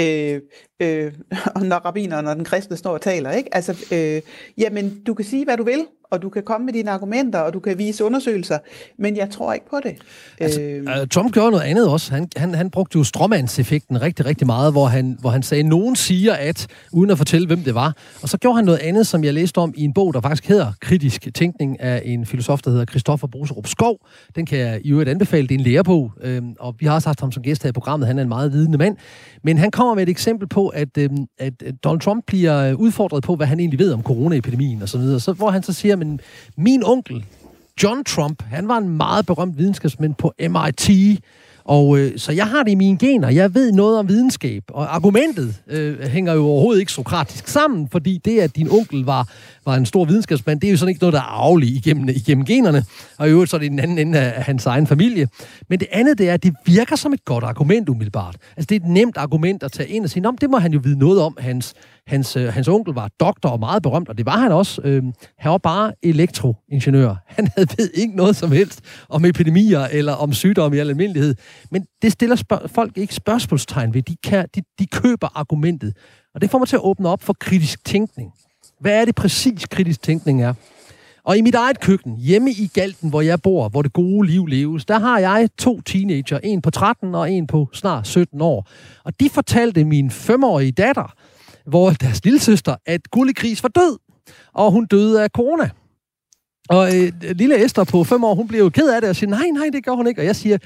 øh, 0.00 0.40
øh, 0.82 1.12
når 1.70 1.76
rabinerne 1.76 2.30
og 2.30 2.36
den 2.36 2.44
kristne 2.44 2.76
står 2.76 2.92
og 2.92 3.00
taler. 3.00 3.30
Ikke? 3.30 3.54
Altså, 3.54 3.86
øh, 3.92 4.22
jamen, 4.58 5.04
du 5.04 5.14
kan 5.14 5.24
sige, 5.24 5.44
hvad 5.44 5.56
du 5.56 5.64
vil, 5.64 5.86
og 6.10 6.22
du 6.22 6.28
kan 6.28 6.42
komme 6.42 6.64
med 6.64 6.72
dine 6.72 6.90
argumenter, 6.90 7.38
og 7.38 7.52
du 7.52 7.60
kan 7.60 7.78
vise 7.78 8.04
undersøgelser, 8.04 8.58
men 8.98 9.16
jeg 9.16 9.30
tror 9.30 9.52
ikke 9.52 9.70
på 9.70 9.76
det. 9.82 9.94
Altså, 10.40 10.60
øh, 10.60 11.06
Trump 11.10 11.32
gjorde 11.32 11.50
noget 11.50 11.64
andet 11.64 11.88
også. 11.88 12.12
Han, 12.12 12.28
han, 12.36 12.54
han 12.54 12.70
brugte 12.70 12.98
jo 12.98 13.04
stråmandseffekten 13.04 14.02
rigtig, 14.02 14.26
rigtig 14.26 14.46
meget, 14.46 14.72
hvor 14.72 14.86
han, 14.86 15.16
hvor 15.20 15.30
han 15.30 15.42
sagde, 15.42 15.62
nogen 15.62 15.96
siger 15.96 16.34
at, 16.34 16.66
uden 16.92 17.10
at 17.10 17.18
fortælle, 17.18 17.46
hvem 17.46 17.60
det 17.62 17.74
var. 17.74 17.96
Og 18.22 18.28
så 18.28 18.38
gjorde 18.38 18.56
han 18.56 18.64
noget 18.64 18.78
andet, 18.78 19.06
som 19.06 19.24
jeg 19.24 19.34
læste 19.34 19.58
om 19.58 19.74
i 19.76 19.84
en 19.84 19.92
bog, 19.92 20.14
der 20.14 20.20
faktisk 20.20 20.48
hedder 20.48 20.72
Kritisk 20.80 21.28
Tænkning 21.34 21.80
af 21.80 22.02
en 22.04 22.26
filosof, 22.26 22.62
der 22.62 22.70
hedder 22.70 22.84
Christoffer 22.84 23.26
Bruserup 23.26 23.66
Skov. 23.66 23.96
Den 24.36 24.46
kan 24.46 24.58
jeg 24.58 24.80
i 24.84 24.90
øvrigt 24.90 25.10
anbefale. 25.10 25.48
Det 25.48 25.54
er 25.54 25.58
en 25.58 25.64
lærebog, 25.64 26.12
øh, 26.20 26.42
og 26.60 26.74
vi 26.78 26.86
har 26.86 26.94
også 26.94 27.08
haft 27.08 27.20
ham 27.20 27.32
som 27.32 27.42
gæst 27.42 27.62
her 27.62 27.70
i 27.70 27.72
programmet. 27.72 28.06
Han 28.06 28.18
er 28.18 28.22
en 28.22 28.28
meget 28.28 28.52
vidende 28.52 28.78
mand. 28.78 28.96
Men 29.42 29.58
han 29.58 29.70
kommer 29.70 29.94
med 29.94 30.02
et 30.02 30.08
eksempel 30.08 30.48
på, 30.48 30.68
at, 30.68 30.98
øh, 30.98 31.10
at 31.38 31.52
Donald 31.84 32.00
Trump 32.00 32.24
bliver 32.26 32.74
udfordret 32.74 33.22
på, 33.22 33.36
hvad 33.36 33.46
han 33.46 33.60
egentlig 33.60 33.78
ved 33.78 33.92
om 33.92 34.02
coronaepidemien 34.02 34.82
og 34.82 34.88
så 34.88 34.98
videre. 34.98 35.20
Så, 35.20 35.32
hvor 35.32 35.50
han 35.50 35.62
så 35.62 35.72
siger, 35.72 35.97
men 35.98 36.20
min 36.56 36.82
onkel, 36.84 37.24
John 37.82 38.04
Trump, 38.04 38.42
han 38.42 38.68
var 38.68 38.78
en 38.78 38.88
meget 38.88 39.26
berømt 39.26 39.58
videnskabsmand 39.58 40.14
på 40.14 40.32
MIT, 40.40 40.90
og 41.68 41.98
øh, 41.98 42.18
så 42.18 42.32
jeg 42.32 42.46
har 42.46 42.62
det 42.62 42.70
i 42.70 42.74
mine 42.74 42.98
gener. 42.98 43.28
Jeg 43.28 43.54
ved 43.54 43.72
noget 43.72 43.98
om 43.98 44.08
videnskab, 44.08 44.62
og 44.68 44.94
argumentet 44.94 45.54
øh, 45.66 46.00
hænger 46.00 46.32
jo 46.32 46.44
overhovedet 46.44 46.80
ikke 46.80 46.92
sokratisk 46.92 47.48
sammen, 47.48 47.88
fordi 47.92 48.20
det, 48.24 48.40
at 48.40 48.56
din 48.56 48.70
onkel 48.70 49.04
var, 49.04 49.28
var 49.64 49.74
en 49.74 49.86
stor 49.86 50.04
videnskabsmand, 50.04 50.60
det 50.60 50.66
er 50.66 50.70
jo 50.70 50.76
sådan 50.76 50.88
ikke 50.88 51.00
noget, 51.00 51.12
der 51.12 51.18
er 51.18 51.44
arveligt 51.44 51.86
igennem, 51.86 52.08
igennem 52.08 52.44
generne, 52.44 52.84
og 53.18 53.28
i 53.28 53.30
øvrigt 53.30 53.50
så 53.50 53.56
er 53.56 53.60
det 53.60 53.70
den 53.70 53.78
anden 53.78 53.98
ende 53.98 54.18
af 54.18 54.44
hans 54.44 54.66
egen 54.66 54.86
familie. 54.86 55.28
Men 55.68 55.80
det 55.80 55.88
andet, 55.92 56.18
det 56.18 56.28
er, 56.28 56.34
at 56.34 56.42
det 56.42 56.54
virker 56.66 56.96
som 56.96 57.12
et 57.12 57.24
godt 57.24 57.44
argument 57.44 57.88
umiddelbart. 57.88 58.36
Altså, 58.56 58.66
det 58.66 58.74
er 58.74 58.80
et 58.80 58.92
nemt 58.92 59.16
argument 59.16 59.62
at 59.62 59.72
tage 59.72 59.88
ind 59.88 60.04
og 60.04 60.10
sige, 60.10 60.24
det 60.40 60.50
må 60.50 60.58
han 60.58 60.72
jo 60.72 60.80
vide 60.82 60.98
noget 60.98 61.20
om, 61.20 61.36
hans, 61.40 61.74
Hans, 62.08 62.36
øh, 62.36 62.52
hans 62.52 62.68
onkel 62.68 62.94
var 62.94 63.10
doktor 63.20 63.48
og 63.48 63.60
meget 63.60 63.82
berømt, 63.82 64.08
og 64.08 64.18
det 64.18 64.26
var 64.26 64.38
han 64.38 64.52
også. 64.52 64.80
Øh, 64.84 65.02
han 65.38 65.52
var 65.52 65.58
bare 65.58 65.92
elektroingeniør. 66.02 67.14
Han 67.36 67.48
havde 67.56 67.68
ved 67.78 67.90
ikke 67.94 68.16
noget 68.16 68.36
som 68.36 68.52
helst 68.52 68.80
om 69.08 69.24
epidemier 69.24 69.80
eller 69.80 70.12
om 70.12 70.32
sygdomme 70.32 70.76
i 70.76 70.80
al 70.80 70.88
almindelighed. 70.88 71.34
Men 71.70 71.86
det 72.02 72.12
stiller 72.12 72.36
spørg- 72.36 72.70
folk 72.70 72.98
ikke 72.98 73.14
spørgsmålstegn 73.14 73.94
ved. 73.94 74.02
De, 74.02 74.16
kan, 74.24 74.46
de, 74.54 74.62
de 74.78 74.86
køber 74.86 75.28
argumentet. 75.34 75.96
Og 76.34 76.40
det 76.40 76.50
får 76.50 76.58
mig 76.58 76.68
til 76.68 76.76
at 76.76 76.82
åbne 76.82 77.08
op 77.08 77.22
for 77.22 77.32
kritisk 77.40 77.84
tænkning. 77.84 78.32
Hvad 78.80 79.00
er 79.00 79.04
det 79.04 79.14
præcis 79.14 79.66
kritisk 79.66 80.02
tænkning 80.02 80.42
er? 80.42 80.54
Og 81.24 81.38
i 81.38 81.40
mit 81.40 81.54
eget 81.54 81.80
køkken, 81.80 82.16
hjemme 82.16 82.50
i 82.50 82.70
Galten, 82.74 83.10
hvor 83.10 83.20
jeg 83.20 83.42
bor, 83.42 83.68
hvor 83.68 83.82
det 83.82 83.92
gode 83.92 84.26
liv 84.28 84.46
leves, 84.46 84.84
der 84.84 84.98
har 84.98 85.18
jeg 85.18 85.48
to 85.58 85.80
teenager, 85.80 86.38
en 86.38 86.62
på 86.62 86.70
13 86.70 87.14
og 87.14 87.30
en 87.32 87.46
på 87.46 87.68
snart 87.72 88.06
17 88.06 88.40
år. 88.40 88.68
Og 89.04 89.20
de 89.20 89.30
fortalte 89.30 89.84
min 89.84 90.10
femårige 90.10 90.72
datter, 90.72 91.14
hvor 91.68 91.90
deres 91.90 92.24
lille 92.24 92.40
søster, 92.40 92.76
at 92.86 93.10
Gullegris 93.10 93.62
var 93.62 93.68
død, 93.68 93.98
og 94.54 94.72
hun 94.72 94.86
døde 94.86 95.22
af 95.22 95.28
corona. 95.30 95.70
Og 96.68 96.96
øh, 96.96 97.12
lille 97.34 97.64
Esther 97.64 97.84
på 97.84 98.04
fem 98.04 98.24
år, 98.24 98.34
hun 98.34 98.48
blev 98.48 98.60
jo 98.60 98.68
ked 98.68 98.88
af 98.88 99.00
det 99.00 99.10
og 99.10 99.16
siger, 99.16 99.30
nej, 99.30 99.50
nej, 99.52 99.68
det 99.72 99.84
gør 99.84 99.92
hun 99.92 100.06
ikke. 100.06 100.20
Og 100.20 100.24
jeg 100.24 100.36
siger, 100.36 100.58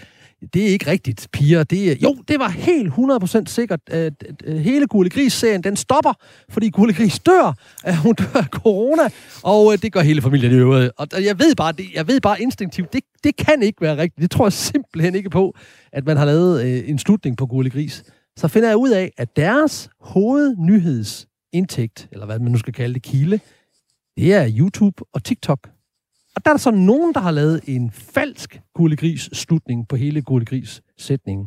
det 0.54 0.62
er 0.62 0.66
ikke 0.66 0.90
rigtigt, 0.90 1.28
piger. 1.32 1.64
Det 1.64 1.90
er, 1.90 1.96
jo, 2.02 2.16
det 2.28 2.38
var 2.38 2.48
helt 2.48 2.92
100% 2.92 3.42
sikkert. 3.46 3.80
At, 3.90 4.12
hele 4.46 4.86
Gule 4.86 5.10
Gris-serien, 5.10 5.64
den 5.64 5.76
stopper, 5.76 6.12
fordi 6.50 6.70
Gule 6.70 6.94
Gris 6.94 7.18
dør. 7.18 7.54
At 7.84 7.96
hun 7.96 8.14
dør 8.14 8.40
af 8.40 8.44
corona, 8.44 9.02
og 9.42 9.72
øh, 9.72 9.78
det 9.82 9.92
gør 9.92 10.00
hele 10.00 10.22
familien 10.22 10.52
i 10.52 10.54
øvrigt. 10.54 10.92
Og 10.96 11.24
jeg 11.24 11.38
ved 11.38 11.54
bare, 11.54 11.72
det, 11.72 11.84
jeg 11.94 12.08
ved 12.08 12.20
bare 12.20 12.42
instinktivt, 12.42 12.92
det, 12.92 13.02
det 13.24 13.36
kan 13.36 13.62
ikke 13.62 13.80
være 13.80 13.96
rigtigt. 13.96 14.22
Det 14.22 14.30
tror 14.30 14.46
jeg 14.46 14.52
simpelthen 14.52 15.14
ikke 15.14 15.30
på, 15.30 15.54
at 15.92 16.06
man 16.06 16.16
har 16.16 16.24
lavet 16.24 16.64
øh, 16.64 16.90
en 16.90 16.98
slutning 16.98 17.36
på 17.36 17.46
Gule 17.46 17.70
Gris 17.70 18.04
så 18.36 18.48
finder 18.48 18.68
jeg 18.68 18.76
ud 18.76 18.90
af, 18.90 19.12
at 19.16 19.36
deres 19.36 19.90
hovednyhedsindtægt, 20.00 22.08
eller 22.12 22.26
hvad 22.26 22.38
man 22.38 22.52
nu 22.52 22.58
skal 22.58 22.72
kalde 22.72 22.94
det, 22.94 23.02
kilde, 23.02 23.40
det 24.16 24.34
er 24.34 24.52
YouTube 24.58 25.04
og 25.12 25.24
TikTok. 25.24 25.68
Og 26.36 26.44
der 26.44 26.50
er 26.50 26.54
der 26.54 26.58
så 26.58 26.70
nogen, 26.70 27.14
der 27.14 27.20
har 27.20 27.30
lavet 27.30 27.60
en 27.66 27.90
falsk 27.90 28.60
Gullegris 28.74 29.28
slutning 29.32 29.88
på 29.88 29.96
hele 29.96 30.22
Gullegris 30.22 30.82
sætningen. 30.98 31.46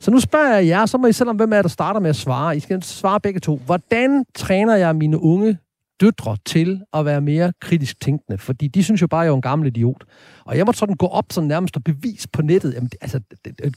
Så 0.00 0.10
nu 0.10 0.20
spørger 0.20 0.54
jeg 0.54 0.66
jer, 0.66 0.86
så 0.86 0.98
må 0.98 1.06
I 1.06 1.12
selvom, 1.12 1.36
hvem 1.36 1.52
er 1.52 1.62
der 1.62 1.68
starter 1.68 2.00
med 2.00 2.10
at 2.10 2.16
svare. 2.16 2.56
I 2.56 2.60
skal 2.60 2.82
svare 2.82 3.20
begge 3.20 3.40
to. 3.40 3.56
Hvordan 3.56 4.24
træner 4.34 4.76
jeg 4.76 4.96
mine 4.96 5.22
unge 5.22 5.58
døtre 6.00 6.36
til 6.46 6.80
at 6.94 7.04
være 7.04 7.20
mere 7.20 7.52
kritisk 7.60 8.00
tænkende, 8.00 8.38
fordi 8.38 8.68
de 8.68 8.84
synes 8.84 9.02
jo 9.02 9.06
bare, 9.06 9.20
at 9.20 9.24
jeg 9.24 9.30
er 9.30 9.36
en 9.36 9.42
gammel 9.42 9.66
idiot. 9.66 10.04
Og 10.44 10.56
jeg 10.56 10.66
må 10.66 10.72
sådan 10.72 10.94
gå 10.94 11.06
op 11.06 11.24
sådan 11.30 11.48
nærmest 11.48 11.76
og 11.76 11.84
bevise 11.84 12.28
på 12.28 12.42
nettet, 12.42 12.74
jamen, 12.74 12.90
altså, 13.00 13.20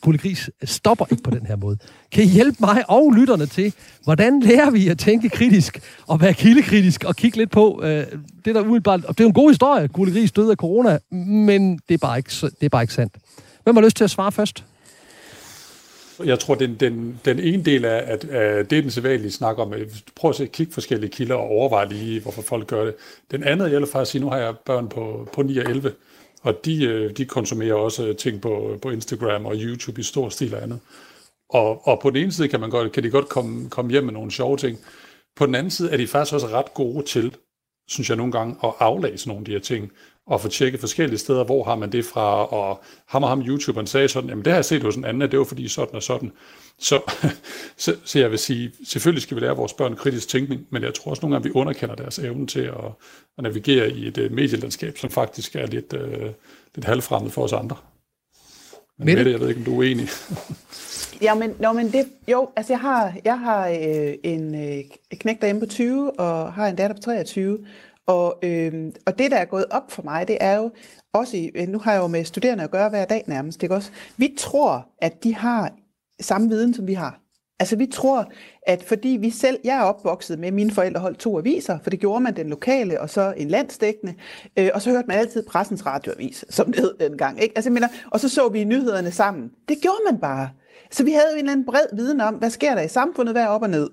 Gulli 0.02 0.18
Gris 0.18 0.50
stopper 0.64 1.06
ikke 1.12 1.24
på 1.24 1.32
den 1.32 1.46
her 1.46 1.56
måde. 1.56 1.78
Kan 2.12 2.24
I 2.24 2.28
hjælpe 2.28 2.58
mig 2.60 2.90
og 2.90 3.12
lytterne 3.12 3.46
til, 3.46 3.74
hvordan 4.04 4.40
lærer 4.40 4.72
vi 4.72 4.88
at 4.88 4.98
tænke 4.98 5.30
kritisk 5.30 5.80
og 6.08 6.22
være 6.22 6.34
kildekritisk 6.34 7.04
og 7.04 7.16
kigge 7.16 7.38
lidt 7.38 7.52
på 7.52 7.82
øh, 7.84 8.06
det, 8.46 8.56
der 8.56 8.62
umiddelbart... 8.62 9.06
Og 9.06 9.18
det 9.18 9.20
er 9.20 9.26
jo 9.26 9.30
en 9.30 9.34
god 9.34 9.50
historie, 9.50 9.88
Gulli 9.88 10.20
Gris 10.20 10.32
døde 10.32 10.52
af 10.52 10.58
corona, 10.58 11.00
men 11.12 11.80
det 11.88 11.94
er 11.94 11.98
bare 11.98 12.18
ikke, 12.18 12.30
det 12.42 12.64
er 12.64 12.70
bare 12.70 12.84
ikke 12.84 12.94
sandt. 12.94 13.18
Hvem 13.64 13.76
har 13.76 13.84
lyst 13.84 13.98
til 13.98 14.04
at 14.04 14.10
svare 14.10 14.32
først? 14.32 14.66
Jeg 16.26 16.40
tror, 16.40 16.56
den, 16.56 16.76
den, 16.76 17.20
den 17.26 17.40
ene 17.40 17.64
del 17.64 17.86
af, 17.86 18.04
at, 18.14 18.26
at 18.26 18.70
det 18.70 18.78
er 18.78 18.82
den 18.82 18.92
sædvanlige 18.92 19.32
snak 19.32 19.58
om, 19.58 19.74
at 19.74 19.82
prøv 20.16 20.30
at 20.30 20.36
se, 20.36 20.46
kigge 20.46 20.74
forskellige 20.74 21.12
kilder 21.12 21.36
og 21.36 21.50
overveje 21.50 21.90
lige, 21.90 22.22
hvorfor 22.22 22.42
folk 22.42 22.68
gør 22.68 22.86
det. 22.86 22.96
Den 23.32 23.44
anden, 23.44 23.72
jeg 23.72 23.80
vil 23.80 23.88
faktisk 23.88 24.12
sige, 24.12 24.22
nu 24.22 24.30
har 24.30 24.38
jeg 24.38 24.56
børn 24.66 24.90
på, 24.90 25.30
på 25.34 25.42
9 25.42 25.58
og 25.58 25.70
11, 25.70 25.94
og 26.42 26.66
de, 26.66 26.86
øh, 26.86 27.18
de 27.18 27.26
konsumerer 27.26 27.74
også 27.74 28.08
øh, 28.08 28.16
ting 28.16 28.42
på, 28.42 28.78
på 28.82 28.90
Instagram 28.90 29.46
og 29.46 29.56
YouTube 29.56 30.02
i 30.02 30.04
stor 30.04 30.30
stil 30.30 30.56
og 30.56 30.64
andet. 30.64 30.80
Og, 31.50 31.88
og 31.88 32.00
på 32.02 32.10
den 32.10 32.18
ene 32.18 32.32
side 32.32 32.48
kan, 32.48 32.60
man 32.60 32.70
godt, 32.70 32.92
kan 32.92 33.04
de 33.04 33.10
godt 33.10 33.30
komme, 33.30 33.70
komme 33.70 33.92
hjem 33.92 34.04
med 34.04 34.14
nogle 34.14 34.32
sjove 34.32 34.58
ting. 34.58 34.80
På 35.36 35.46
den 35.46 35.56
anden 35.56 35.72
side 35.72 35.92
er 35.92 35.98
de 35.98 36.08
faktisk 36.08 36.34
også 36.34 36.48
ret 36.48 36.74
gode 36.74 37.06
til, 37.06 37.36
synes 37.88 38.10
jeg 38.10 38.18
nogle 38.18 38.32
gange, 38.32 38.56
at 38.64 38.74
aflæse 38.80 39.28
nogle 39.28 39.42
af 39.42 39.46
de 39.46 39.52
her 39.52 39.60
ting 39.60 39.92
og 40.28 40.42
få 40.42 40.48
tjekket 40.48 40.80
forskellige 40.80 41.20
steder, 41.20 41.44
hvor 41.44 41.64
har 41.64 41.76
man 41.76 41.92
det 41.92 42.06
fra, 42.06 42.46
og 42.46 42.84
ham 43.08 43.24
og 43.24 43.30
ham 43.30 43.42
YouTuberen 43.42 43.88
sagde 43.88 44.08
sådan, 44.08 44.30
jamen 44.30 44.46
det 44.46 44.52
har 44.52 44.58
jeg 44.58 44.66
set 44.66 44.84
hos 44.84 44.96
en 44.96 45.06
anden, 45.06 45.32
det 45.32 45.40
var 45.40 45.46
fordi 45.46 45.68
sådan 45.68 45.96
og 45.96 46.04
sådan. 46.04 46.32
Så, 46.80 47.02
så, 47.78 47.96
så 48.06 48.20
jeg 48.20 48.32
vil 48.32 48.40
sige, 48.40 48.72
selvfølgelig 48.86 49.22
skal 49.22 49.36
vi 49.36 49.42
lære 49.42 49.56
vores 49.56 49.74
børn 49.74 49.96
kritisk 49.96 50.30
tænkning, 50.30 50.68
men 50.70 50.84
jeg 50.84 50.94
tror 50.94 51.12
også 51.12 51.22
nogle 51.22 51.36
gange, 51.36 51.50
vi 51.50 51.56
underkender 51.56 51.96
deres 51.96 52.20
evne 52.20 52.48
til 52.48 52.60
at, 52.60 52.92
at 53.38 53.44
navigere 53.44 53.92
i 53.92 54.08
et 54.08 54.18
uh, 54.18 54.32
medielandskab, 54.32 54.98
som 54.98 55.10
faktisk 55.10 55.56
er 55.56 55.66
lidt, 55.66 55.94
uh, 55.94 56.28
lidt 56.76 56.86
halvfremmed 56.86 57.32
for 57.32 57.44
os 57.44 57.54
andre. 57.54 57.76
Men 58.98 59.06
Mette, 59.06 59.20
Mette 59.20 59.32
jeg 59.32 59.40
ved 59.40 59.50
ikke, 59.50 59.60
om 59.60 59.66
du 59.66 59.72
er 59.72 59.78
uenig. 59.78 60.08
ja, 61.22 61.36
men, 61.36 61.56
no, 61.60 61.74
men 61.74 61.92
det, 61.92 62.06
jo, 62.28 62.50
altså 62.56 62.74
jeg 62.74 62.80
har, 62.80 63.14
jeg 63.26 63.40
har 63.40 63.68
øh, 63.68 64.14
en 64.24 64.56
øh, 64.56 64.84
knæk 65.20 65.42
derhjemme 65.42 65.60
på 65.60 65.66
20, 65.66 66.20
og 66.20 66.54
har 66.54 66.68
en 66.68 66.76
datter 66.76 66.96
på 66.96 67.02
23, 67.02 67.60
og, 68.08 68.40
øh, 68.44 68.94
og 69.06 69.20
det, 69.20 69.32
der 69.32 69.38
er 69.38 69.46
gået 69.46 69.66
op 69.72 69.92
for 69.92 70.04
mig, 70.04 70.28
det 70.28 70.38
er 70.40 70.58
jo 70.58 70.72
også, 71.14 71.38
i, 71.38 71.52
øh, 71.56 71.68
nu 71.68 71.80
har 71.80 71.94
jeg 71.94 72.02
jo 72.02 72.08
med 72.08 72.24
studerende 72.24 72.64
at 72.64 72.72
gøre 72.72 72.90
hver 72.90 73.06
dag 73.06 73.24
nærmest, 73.28 73.64
ikke 73.64 73.76
også? 73.76 73.92
Vi 74.18 74.36
tror, 74.38 74.88
at 75.02 75.24
de 75.24 75.36
har 75.36 75.72
samme 76.20 76.50
viden, 76.50 76.74
som 76.74 76.88
vi 76.88 76.94
har. 76.94 77.22
Altså 77.60 77.76
vi 77.76 77.86
tror, 77.86 78.32
at 78.68 78.84
fordi 78.84 79.10
vi 79.10 79.30
selv, 79.30 79.60
jeg 79.64 79.78
er 79.78 79.82
opvokset 79.82 80.40
med, 80.40 80.52
mine 80.52 80.72
forældre 80.72 81.02
holdt 81.02 81.20
to 81.20 81.38
aviser, 81.38 81.80
for 81.84 81.90
det 81.90 82.00
gjorde 82.00 82.24
man 82.24 82.36
den 82.36 82.50
lokale 82.50 83.02
og 83.02 83.10
så 83.10 83.34
en 83.38 83.48
landsdækkende, 83.48 84.14
øh, 84.60 84.70
og 84.74 84.82
så 84.82 84.90
hørte 84.90 85.08
man 85.08 85.18
altid 85.18 85.44
pressens 85.44 85.86
radioavis, 85.86 86.46
som 86.50 86.66
det 86.66 86.82
hed 86.82 86.94
dengang. 87.00 87.42
Ikke? 87.42 87.54
Altså, 87.56 87.70
mener, 87.70 87.88
og 88.12 88.20
så 88.20 88.30
så 88.30 88.50
vi 88.50 88.64
nyhederne 88.64 89.12
sammen. 89.12 89.52
Det 89.70 89.78
gjorde 89.82 90.00
man 90.12 90.20
bare. 90.20 90.50
Så 90.92 91.04
vi 91.04 91.12
havde 91.12 91.28
jo 91.32 91.34
en 91.34 91.40
eller 91.40 91.52
anden 91.52 91.66
bred 91.66 91.96
viden 91.96 92.22
om, 92.22 92.36
hvad 92.36 92.50
sker 92.50 92.76
der 92.76 92.82
i 92.82 92.88
samfundet, 92.88 93.34
hvad 93.34 93.44
er 93.44 93.48
op 93.48 93.62
og 93.62 93.70
ned. 93.70 93.90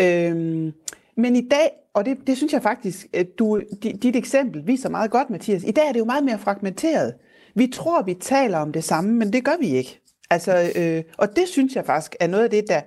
Øh, 0.00 0.72
men 1.16 1.36
i 1.36 1.48
dag, 1.48 1.70
og 1.94 2.06
det, 2.06 2.18
det 2.26 2.36
synes 2.36 2.52
jeg 2.52 2.62
faktisk, 2.62 3.06
at 3.12 3.26
du, 3.38 3.60
dit 3.82 4.16
eksempel 4.16 4.66
viser 4.66 4.88
meget 4.88 5.10
godt, 5.10 5.30
Mathias, 5.30 5.62
i 5.64 5.70
dag 5.70 5.88
er 5.88 5.92
det 5.92 6.00
jo 6.00 6.04
meget 6.04 6.24
mere 6.24 6.38
fragmenteret. 6.38 7.14
Vi 7.54 7.66
tror, 7.66 8.02
vi 8.02 8.14
taler 8.14 8.58
om 8.58 8.72
det 8.72 8.84
samme, 8.84 9.14
men 9.14 9.32
det 9.32 9.44
gør 9.44 9.56
vi 9.60 9.66
ikke. 9.66 10.00
Altså, 10.30 10.72
øh, 10.76 11.02
og 11.18 11.36
det 11.36 11.48
synes 11.48 11.76
jeg 11.76 11.84
faktisk 11.84 12.16
er 12.20 12.26
noget 12.26 12.44
af 12.44 12.50
det, 12.50 12.64
der 12.68 12.80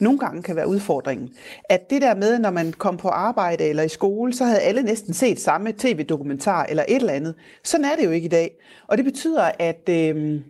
nogle 0.00 0.18
gange 0.18 0.42
kan 0.42 0.56
være 0.56 0.68
udfordringen. 0.68 1.30
At 1.68 1.90
det 1.90 2.02
der 2.02 2.14
med, 2.14 2.38
når 2.38 2.50
man 2.50 2.72
kom 2.72 2.96
på 2.96 3.08
arbejde 3.08 3.64
eller 3.64 3.82
i 3.82 3.88
skole, 3.88 4.34
så 4.34 4.44
havde 4.44 4.60
alle 4.60 4.82
næsten 4.82 5.14
set 5.14 5.40
samme 5.40 5.72
tv-dokumentar 5.72 6.64
eller 6.64 6.84
et 6.88 6.96
eller 6.96 7.12
andet. 7.12 7.34
Sådan 7.64 7.84
er 7.84 7.96
det 7.96 8.04
jo 8.04 8.10
ikke 8.10 8.24
i 8.24 8.28
dag. 8.28 8.50
Og 8.88 8.96
det 8.96 9.04
betyder, 9.04 9.50
at, 9.58 9.88
øh, 9.88 10.40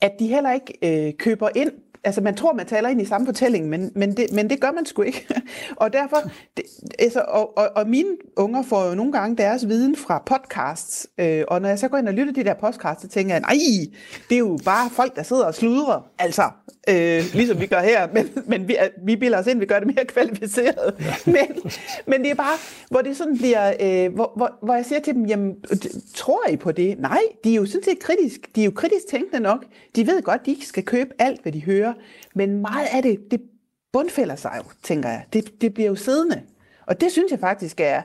at 0.00 0.12
de 0.18 0.26
heller 0.26 0.52
ikke 0.52 1.06
øh, 1.06 1.12
køber 1.18 1.48
ind 1.56 1.72
altså 2.04 2.20
man 2.20 2.36
tror, 2.36 2.52
man 2.52 2.66
taler 2.66 2.88
ind 2.88 3.00
i 3.00 3.04
samme 3.04 3.26
fortælling, 3.26 3.68
men, 3.68 3.92
men, 3.94 4.16
det, 4.16 4.26
men 4.32 4.50
det 4.50 4.60
gør 4.60 4.72
man 4.72 4.86
sgu 4.86 5.02
ikke. 5.02 5.26
og 5.76 5.92
derfor, 5.92 6.16
det, 6.56 6.64
altså, 6.98 7.24
og, 7.28 7.58
og, 7.58 7.70
og 7.76 7.88
mine 7.88 8.08
unger 8.36 8.62
får 8.62 8.88
jo 8.88 8.94
nogle 8.94 9.12
gange 9.12 9.36
deres 9.36 9.68
viden 9.68 9.96
fra 9.96 10.22
podcasts, 10.26 11.06
øh, 11.18 11.44
og 11.48 11.62
når 11.62 11.68
jeg 11.68 11.78
så 11.78 11.88
går 11.88 11.98
ind 11.98 12.08
og 12.08 12.14
lytter 12.14 12.32
til 12.32 12.44
de 12.44 12.48
der 12.48 12.54
podcasts, 12.54 13.02
så 13.02 13.08
tænker 13.08 13.34
jeg, 13.34 13.40
nej, 13.40 13.58
det 14.28 14.34
er 14.34 14.38
jo 14.38 14.58
bare 14.64 14.90
folk, 14.90 15.16
der 15.16 15.22
sidder 15.22 15.44
og 15.44 15.54
sludrer, 15.54 16.10
altså, 16.18 16.42
øh, 16.88 17.24
ligesom 17.34 17.60
vi 17.60 17.66
gør 17.66 17.80
her, 17.80 18.08
men, 18.12 18.30
men 18.46 18.68
vi, 18.68 18.76
vi 19.02 19.16
bilder 19.16 19.38
os 19.38 19.46
ind, 19.46 19.58
vi 19.58 19.66
gør 19.66 19.78
det 19.78 19.86
mere 19.86 20.04
kvalificeret. 20.04 20.94
men, 21.26 21.70
men 22.06 22.22
det 22.22 22.30
er 22.30 22.34
bare, 22.34 22.56
hvor 22.90 23.00
det 23.00 23.16
sådan 23.16 23.38
bliver, 23.38 23.72
øh, 23.80 24.14
hvor, 24.14 24.32
hvor, 24.36 24.58
hvor 24.62 24.74
jeg 24.74 24.84
siger 24.84 25.00
til 25.00 25.14
dem, 25.14 25.26
jamen, 25.26 25.56
tror 26.14 26.48
I 26.48 26.56
på 26.56 26.72
det? 26.72 26.98
Nej, 26.98 27.20
de 27.44 27.50
er 27.52 27.56
jo 27.56 27.66
sådan 27.66 27.84
set 27.84 27.98
kritisk, 27.98 28.40
de 28.54 28.60
er 28.60 28.64
jo 28.64 28.70
kritisk 28.70 29.06
tænkende 29.10 29.40
nok. 29.40 29.64
De 29.96 30.06
ved 30.06 30.22
godt, 30.22 30.46
de 30.46 30.50
ikke 30.50 30.66
skal 30.66 30.84
købe 30.84 31.10
alt, 31.18 31.42
hvad 31.42 31.52
de 31.52 31.64
hører, 31.64 31.92
men 32.34 32.60
meget 32.60 32.86
af 32.92 33.02
det, 33.02 33.30
det 33.30 33.40
bundfælder 33.92 34.36
sig 34.36 34.52
jo, 34.56 34.62
tænker 34.82 35.08
jeg. 35.08 35.24
Det, 35.32 35.60
det 35.60 35.74
bliver 35.74 35.88
jo 35.88 35.94
siddende. 35.94 36.42
Og 36.86 37.00
det 37.00 37.12
synes 37.12 37.30
jeg 37.30 37.40
faktisk 37.40 37.80
er 37.80 38.02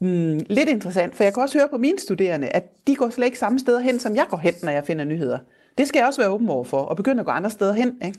mm, 0.00 0.40
lidt 0.48 0.68
interessant, 0.68 1.16
for 1.16 1.24
jeg 1.24 1.34
kan 1.34 1.42
også 1.42 1.58
høre 1.58 1.68
på 1.68 1.78
mine 1.78 1.98
studerende, 1.98 2.48
at 2.48 2.86
de 2.86 2.96
går 2.96 3.10
slet 3.10 3.26
ikke 3.26 3.38
samme 3.38 3.58
steder 3.58 3.80
hen, 3.80 4.00
som 4.00 4.16
jeg 4.16 4.26
går 4.30 4.36
hen, 4.36 4.54
når 4.62 4.70
jeg 4.70 4.84
finder 4.84 5.04
nyheder. 5.04 5.38
Det 5.78 5.88
skal 5.88 5.98
jeg 5.98 6.06
også 6.06 6.20
være 6.20 6.30
åben 6.30 6.48
over 6.48 6.64
for, 6.64 6.78
og 6.78 6.96
begynde 6.96 7.20
at 7.20 7.26
gå 7.26 7.32
andre 7.32 7.50
steder 7.50 7.72
hen. 7.72 7.92
Ikke? 8.04 8.18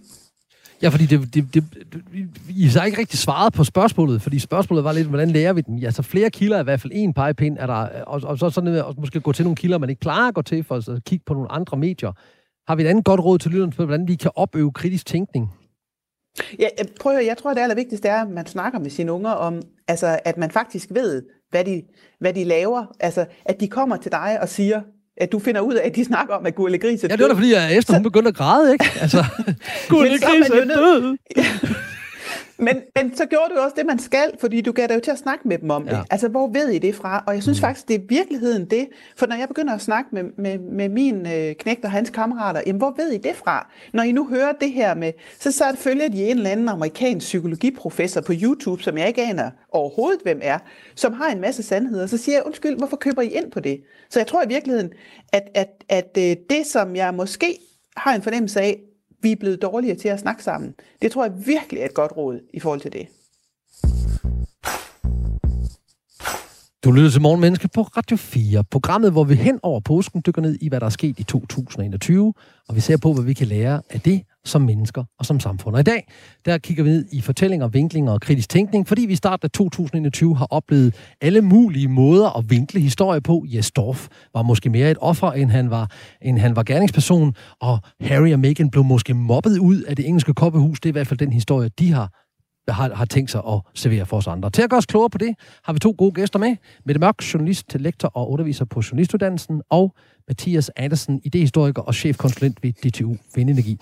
Ja, 0.82 0.89
fordi 0.89 1.05
det, 1.05 1.34
det, 1.34 1.53
det, 1.53 1.64
I 2.49 2.66
har 2.66 2.86
ikke 2.86 2.99
rigtig 2.99 3.20
svaret 3.20 3.53
på 3.53 3.64
spørgsmålet, 3.64 4.22
fordi 4.22 4.39
spørgsmålet 4.39 4.84
var 4.84 4.91
lidt, 4.91 5.08
hvordan 5.08 5.32
lærer 5.32 5.53
vi 5.53 5.62
den? 5.62 5.80
Ja, 5.80 5.91
så 5.91 6.01
flere 6.01 6.30
kilder 6.30 6.58
er 6.58 6.62
i 6.62 6.64
hvert 6.64 6.82
fald 6.82 6.93
en 6.95 7.14
pegepind, 7.14 7.58
er 7.60 7.66
der, 7.66 8.03
og, 8.03 8.22
og 8.24 8.39
så 8.39 8.49
sådan, 8.49 8.76
og 8.76 8.95
måske 8.97 9.20
gå 9.20 9.32
til 9.32 9.45
nogle 9.45 9.55
kilder, 9.55 9.78
man 9.78 9.89
ikke 9.89 9.99
klarer 9.99 10.28
at 10.28 10.34
gå 10.34 10.41
til, 10.41 10.64
for 10.64 10.76
at 10.76 11.03
kigge 11.05 11.24
på 11.26 11.34
nogle 11.34 11.51
andre 11.51 11.78
medier. 11.78 12.12
Har 12.68 12.76
vi 12.76 12.84
et 12.84 12.88
andet 12.88 13.05
godt 13.05 13.20
råd 13.20 13.39
til 13.39 13.51
lytterne 13.51 13.72
på, 13.72 13.86
hvordan 13.86 14.08
vi 14.08 14.16
kan 14.16 14.32
opøve 14.36 14.72
kritisk 14.72 15.05
tænkning? 15.05 15.49
Ja, 16.60 16.68
prøv 16.99 17.18
at, 17.18 17.26
jeg 17.26 17.38
tror, 17.38 17.53
det 17.53 17.62
allervigtigste 17.62 18.08
er, 18.08 18.22
at 18.22 18.30
man 18.30 18.45
snakker 18.45 18.80
med 18.80 18.89
sine 18.89 19.12
unger 19.12 19.32
om, 19.32 19.62
altså, 19.88 20.20
at 20.26 20.38
man 20.38 20.51
faktisk 20.51 20.89
ved, 20.91 21.24
hvad 21.49 21.66
de, 21.66 21.84
hvad 22.20 22.34
de 22.34 22.43
laver. 22.43 22.86
Altså, 22.99 23.26
at 23.45 23.60
de 23.60 23.68
kommer 23.68 23.97
til 23.97 24.12
dig 24.12 24.38
og 24.41 24.49
siger, 24.49 24.82
at 25.22 25.32
du 25.32 25.39
finder 25.39 25.61
ud 25.61 25.74
af, 25.74 25.88
at 25.88 25.95
de 25.95 26.05
snakker 26.05 26.34
om, 26.34 26.45
at 26.45 26.55
Gurle 26.55 26.78
Gris 26.78 27.03
er 27.03 27.07
død. 27.07 27.09
Ja, 27.09 27.15
det 27.15 27.24
var 27.24 27.28
da 27.28 27.34
fordi, 27.34 27.53
at 27.53 27.78
Esther, 27.78 27.95
hun 27.95 28.03
begyndte 28.03 28.30
at 28.30 28.36
græde, 28.36 28.74
ikke? 28.74 28.86
Altså, 29.01 29.26
Gurle 29.89 30.20
Gris 30.20 30.49
er 30.49 30.65
død. 30.65 31.18
Men, 32.60 32.82
men 32.95 33.16
så 33.16 33.26
gjorde 33.26 33.53
du 33.55 33.60
også 33.60 33.76
det, 33.78 33.86
man 33.86 33.99
skal, 33.99 34.32
fordi 34.39 34.62
du 34.62 34.72
gav 34.72 34.88
dig 34.88 34.95
jo 34.95 34.99
til 34.99 35.12
at 35.12 35.18
snakke 35.18 35.47
med 35.47 35.58
dem 35.58 35.70
om 35.70 35.84
det. 35.84 35.91
Ja. 35.91 36.01
Altså, 36.12 36.28
hvor 36.28 36.47
ved 36.47 36.70
I 36.70 36.80
det 36.80 36.95
fra? 36.95 37.24
Og 37.28 37.34
jeg 37.34 37.43
synes 37.43 37.58
mm. 37.58 37.62
faktisk, 37.62 37.88
det 37.88 37.95
er 37.95 37.99
virkeligheden 38.10 38.66
det. 38.66 38.88
For 39.18 39.26
når 39.26 39.36
jeg 39.36 39.47
begynder 39.47 39.74
at 39.74 39.82
snakke 39.82 40.10
med, 40.14 40.24
med, 40.38 40.60
med 40.60 40.89
min 40.89 41.28
øh, 41.28 41.55
knægt 41.55 41.86
og 41.86 41.91
hans 41.91 42.10
kammerater, 42.10 42.62
jamen, 42.66 42.78
hvor 42.78 42.93
ved 42.97 43.12
I 43.12 43.18
det 43.18 43.36
fra? 43.36 43.72
Når 43.93 44.03
I 44.03 44.12
nu 44.12 44.28
hører 44.28 44.51
det 44.51 44.72
her 44.72 44.95
med, 44.95 45.12
så, 45.39 45.51
så 45.51 45.76
følger 45.76 46.10
de 46.10 46.26
en 46.26 46.38
eller 46.38 46.49
anden 46.49 46.70
amerikansk 46.70 47.26
psykologiprofessor 47.26 48.22
på 48.22 48.34
YouTube, 48.41 48.84
som 48.84 48.97
jeg 48.97 49.08
ikke 49.08 49.24
aner 49.24 49.51
overhovedet, 49.72 50.20
hvem 50.24 50.39
er, 50.43 50.60
som 50.95 51.14
har 51.14 51.32
en 51.32 51.41
masse 51.41 51.64
sandheder. 51.64 52.08
Så 52.08 52.18
siger 52.18 52.36
jeg, 52.36 52.45
undskyld, 52.45 52.78
hvorfor 52.78 52.97
køber 52.97 53.22
I 53.22 53.28
ind 53.28 53.51
på 53.51 53.60
det? 53.60 53.82
Så 54.10 54.20
jeg 54.20 54.28
tror 54.28 54.43
i 54.43 54.47
virkeligheden, 54.47 54.89
at, 55.34 55.43
at, 55.55 55.70
at, 55.89 56.18
at 56.18 56.32
øh, 56.32 56.38
det, 56.49 56.66
som 56.66 56.95
jeg 56.95 57.14
måske 57.14 57.58
har 57.97 58.16
en 58.16 58.22
fornemmelse 58.22 58.62
af, 58.62 58.80
vi 59.22 59.32
er 59.32 59.36
blevet 59.36 59.61
dårligere 59.61 59.97
til 59.97 60.07
at 60.07 60.20
snakke 60.20 60.43
sammen. 60.43 60.76
Det 61.01 61.11
tror 61.11 61.26
jeg 61.26 61.47
virkelig 61.47 61.82
er 61.82 61.86
et 61.86 61.93
godt 61.93 62.18
råd 62.18 62.39
i 62.53 62.59
forhold 62.59 62.82
til 62.82 62.93
det. 62.93 63.07
Du 66.88 66.91
lytter 66.91 67.09
til 67.09 67.21
Morgenmenneske 67.21 67.67
på 67.67 67.81
Radio 67.81 68.17
4, 68.17 68.63
programmet, 68.71 69.11
hvor 69.11 69.23
vi 69.23 69.35
hen 69.35 69.59
over 69.63 69.79
påsken 69.79 70.21
dykker 70.25 70.41
ned 70.41 70.57
i, 70.61 70.69
hvad 70.69 70.79
der 70.79 70.85
er 70.85 70.89
sket 70.89 71.19
i 71.19 71.23
2021, 71.23 72.33
og 72.69 72.75
vi 72.75 72.79
ser 72.79 72.97
på, 72.97 73.13
hvad 73.13 73.23
vi 73.23 73.33
kan 73.33 73.47
lære 73.47 73.81
af 73.89 74.01
det 74.01 74.21
som 74.45 74.61
mennesker 74.61 75.03
og 75.19 75.25
som 75.25 75.39
samfund. 75.39 75.75
Og 75.75 75.79
i 75.79 75.83
dag, 75.83 76.07
der 76.45 76.57
kigger 76.57 76.83
vi 76.83 76.89
ned 76.89 77.05
i 77.11 77.21
fortællinger, 77.21 77.67
vinklinger 77.67 78.11
og 78.11 78.21
kritisk 78.21 78.49
tænkning, 78.49 78.88
fordi 78.88 79.01
vi 79.01 79.13
i 79.13 79.15
starten 79.15 79.45
af 79.45 79.51
2021 79.51 80.35
har 80.35 80.47
oplevet 80.49 80.95
alle 81.21 81.41
mulige 81.41 81.88
måder 81.88 82.38
at 82.38 82.49
vinkle 82.49 82.79
historie 82.79 83.21
på. 83.21 83.45
Jes 83.47 83.71
Dorf 83.71 84.07
var 84.33 84.41
måske 84.41 84.69
mere 84.69 84.91
et 84.91 84.97
offer, 85.01 85.31
end 85.31 85.49
han 85.49 85.69
var, 85.69 85.91
end 86.21 86.39
han 86.39 86.55
var 86.55 86.63
gerningsperson, 86.63 87.35
og 87.61 87.79
Harry 88.01 88.33
og 88.33 88.39
Meghan 88.39 88.69
blev 88.69 88.83
måske 88.83 89.13
mobbet 89.13 89.59
ud 89.59 89.81
af 89.81 89.95
det 89.95 90.07
engelske 90.07 90.33
koppehus. 90.33 90.79
Det 90.79 90.89
er 90.89 90.91
i 90.91 90.97
hvert 90.97 91.07
fald 91.07 91.19
den 91.19 91.33
historie, 91.33 91.69
de 91.79 91.91
har 91.91 92.26
har, 92.74 92.93
har 92.93 93.05
tænkt 93.05 93.32
sig 93.32 93.41
at 93.47 93.59
servere 93.74 94.05
for 94.05 94.18
os 94.18 94.28
andre. 94.28 94.49
Til 94.49 94.61
at 94.61 94.70
gøre 94.70 94.78
os 94.78 94.86
klogere 94.86 95.09
på 95.09 95.18
det, 95.18 95.36
har 95.63 95.74
vi 95.74 95.80
to 95.80 95.95
gode 95.97 96.11
gæster 96.11 96.39
med. 96.39 96.55
Mette 96.86 96.99
Mørk, 96.99 97.34
journalist, 97.34 97.76
lektor 97.80 98.11
og 98.13 98.32
underviser 98.32 98.65
på 98.65 98.82
journalistuddannelsen, 98.91 99.61
og 99.70 99.95
Mathias 100.28 100.72
Andersen, 100.76 101.22
idehistoriker 101.24 101.82
og 101.82 101.95
chefkonsulent 101.95 102.63
ved 102.63 102.74
DTU 102.74 103.15
Vindenergi. 103.36 103.78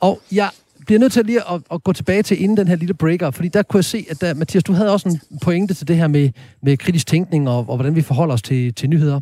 Og 0.00 0.20
jeg 0.32 0.50
bliver 0.86 0.98
nødt 0.98 1.12
til 1.12 1.26
lige 1.26 1.50
at, 1.50 1.62
at 1.72 1.84
gå 1.84 1.92
tilbage 1.92 2.22
til 2.22 2.42
inden 2.42 2.56
den 2.56 2.68
her 2.68 2.76
lille 2.76 2.94
breaker, 2.94 3.30
fordi 3.30 3.48
der 3.48 3.62
kunne 3.62 3.78
jeg 3.78 3.84
se, 3.84 4.06
at 4.10 4.20
der, 4.20 4.34
Mathias, 4.34 4.64
du 4.64 4.72
havde 4.72 4.92
også 4.92 5.08
en 5.08 5.38
pointe 5.38 5.74
til 5.74 5.88
det 5.88 5.96
her 5.96 6.08
med, 6.08 6.30
med 6.62 6.76
kritisk 6.76 7.06
tænkning 7.06 7.48
og, 7.48 7.58
og 7.58 7.76
hvordan 7.76 7.94
vi 7.94 8.02
forholder 8.02 8.34
os 8.34 8.42
til, 8.42 8.74
til 8.74 8.90
nyheder. 8.90 9.20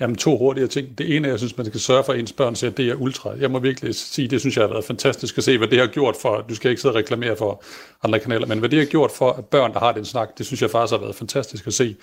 Jamen 0.00 0.16
to 0.16 0.38
hurtige 0.38 0.66
ting. 0.66 0.98
Det 0.98 1.16
ene, 1.16 1.28
jeg 1.28 1.38
synes, 1.38 1.56
man 1.56 1.66
skal 1.66 1.80
sørge 1.80 2.04
for, 2.04 2.12
at 2.12 2.18
ens 2.18 2.32
børn 2.32 2.54
ser, 2.54 2.70
det 2.70 2.88
er 2.88 2.94
ultra. 2.94 3.30
Jeg 3.40 3.50
må 3.50 3.58
virkelig 3.58 3.94
sige, 3.94 4.28
det 4.28 4.40
synes 4.40 4.56
jeg 4.56 4.62
har 4.62 4.68
været 4.68 4.84
fantastisk 4.84 5.38
at 5.38 5.44
se, 5.44 5.58
hvad 5.58 5.68
det 5.68 5.78
har 5.78 5.86
gjort 5.86 6.16
for, 6.16 6.44
du 6.48 6.54
skal 6.54 6.70
ikke 6.70 6.82
sidde 6.82 6.92
og 6.92 6.96
reklamere 6.98 7.36
for 7.36 7.64
andre 8.02 8.18
kanaler, 8.18 8.46
men 8.46 8.58
hvad 8.58 8.68
det 8.68 8.78
har 8.78 8.86
gjort 8.86 9.10
for, 9.10 9.32
at 9.32 9.44
børn, 9.44 9.72
der 9.72 9.78
har 9.78 9.92
den 9.92 10.04
snak, 10.04 10.38
det 10.38 10.46
synes 10.46 10.62
jeg 10.62 10.70
faktisk 10.70 10.92
har 10.92 11.00
været 11.00 11.14
fantastisk 11.14 11.66
at 11.66 11.74
se. 11.74 11.96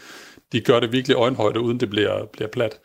De 0.51 0.61
gør 0.61 0.79
det 0.79 0.91
virkelig 0.91 1.15
øjenhøjde, 1.15 1.59
uden 1.59 1.79
det 1.79 1.89
bliver, 1.89 2.25
bliver 2.25 2.47
plat. 2.47 2.79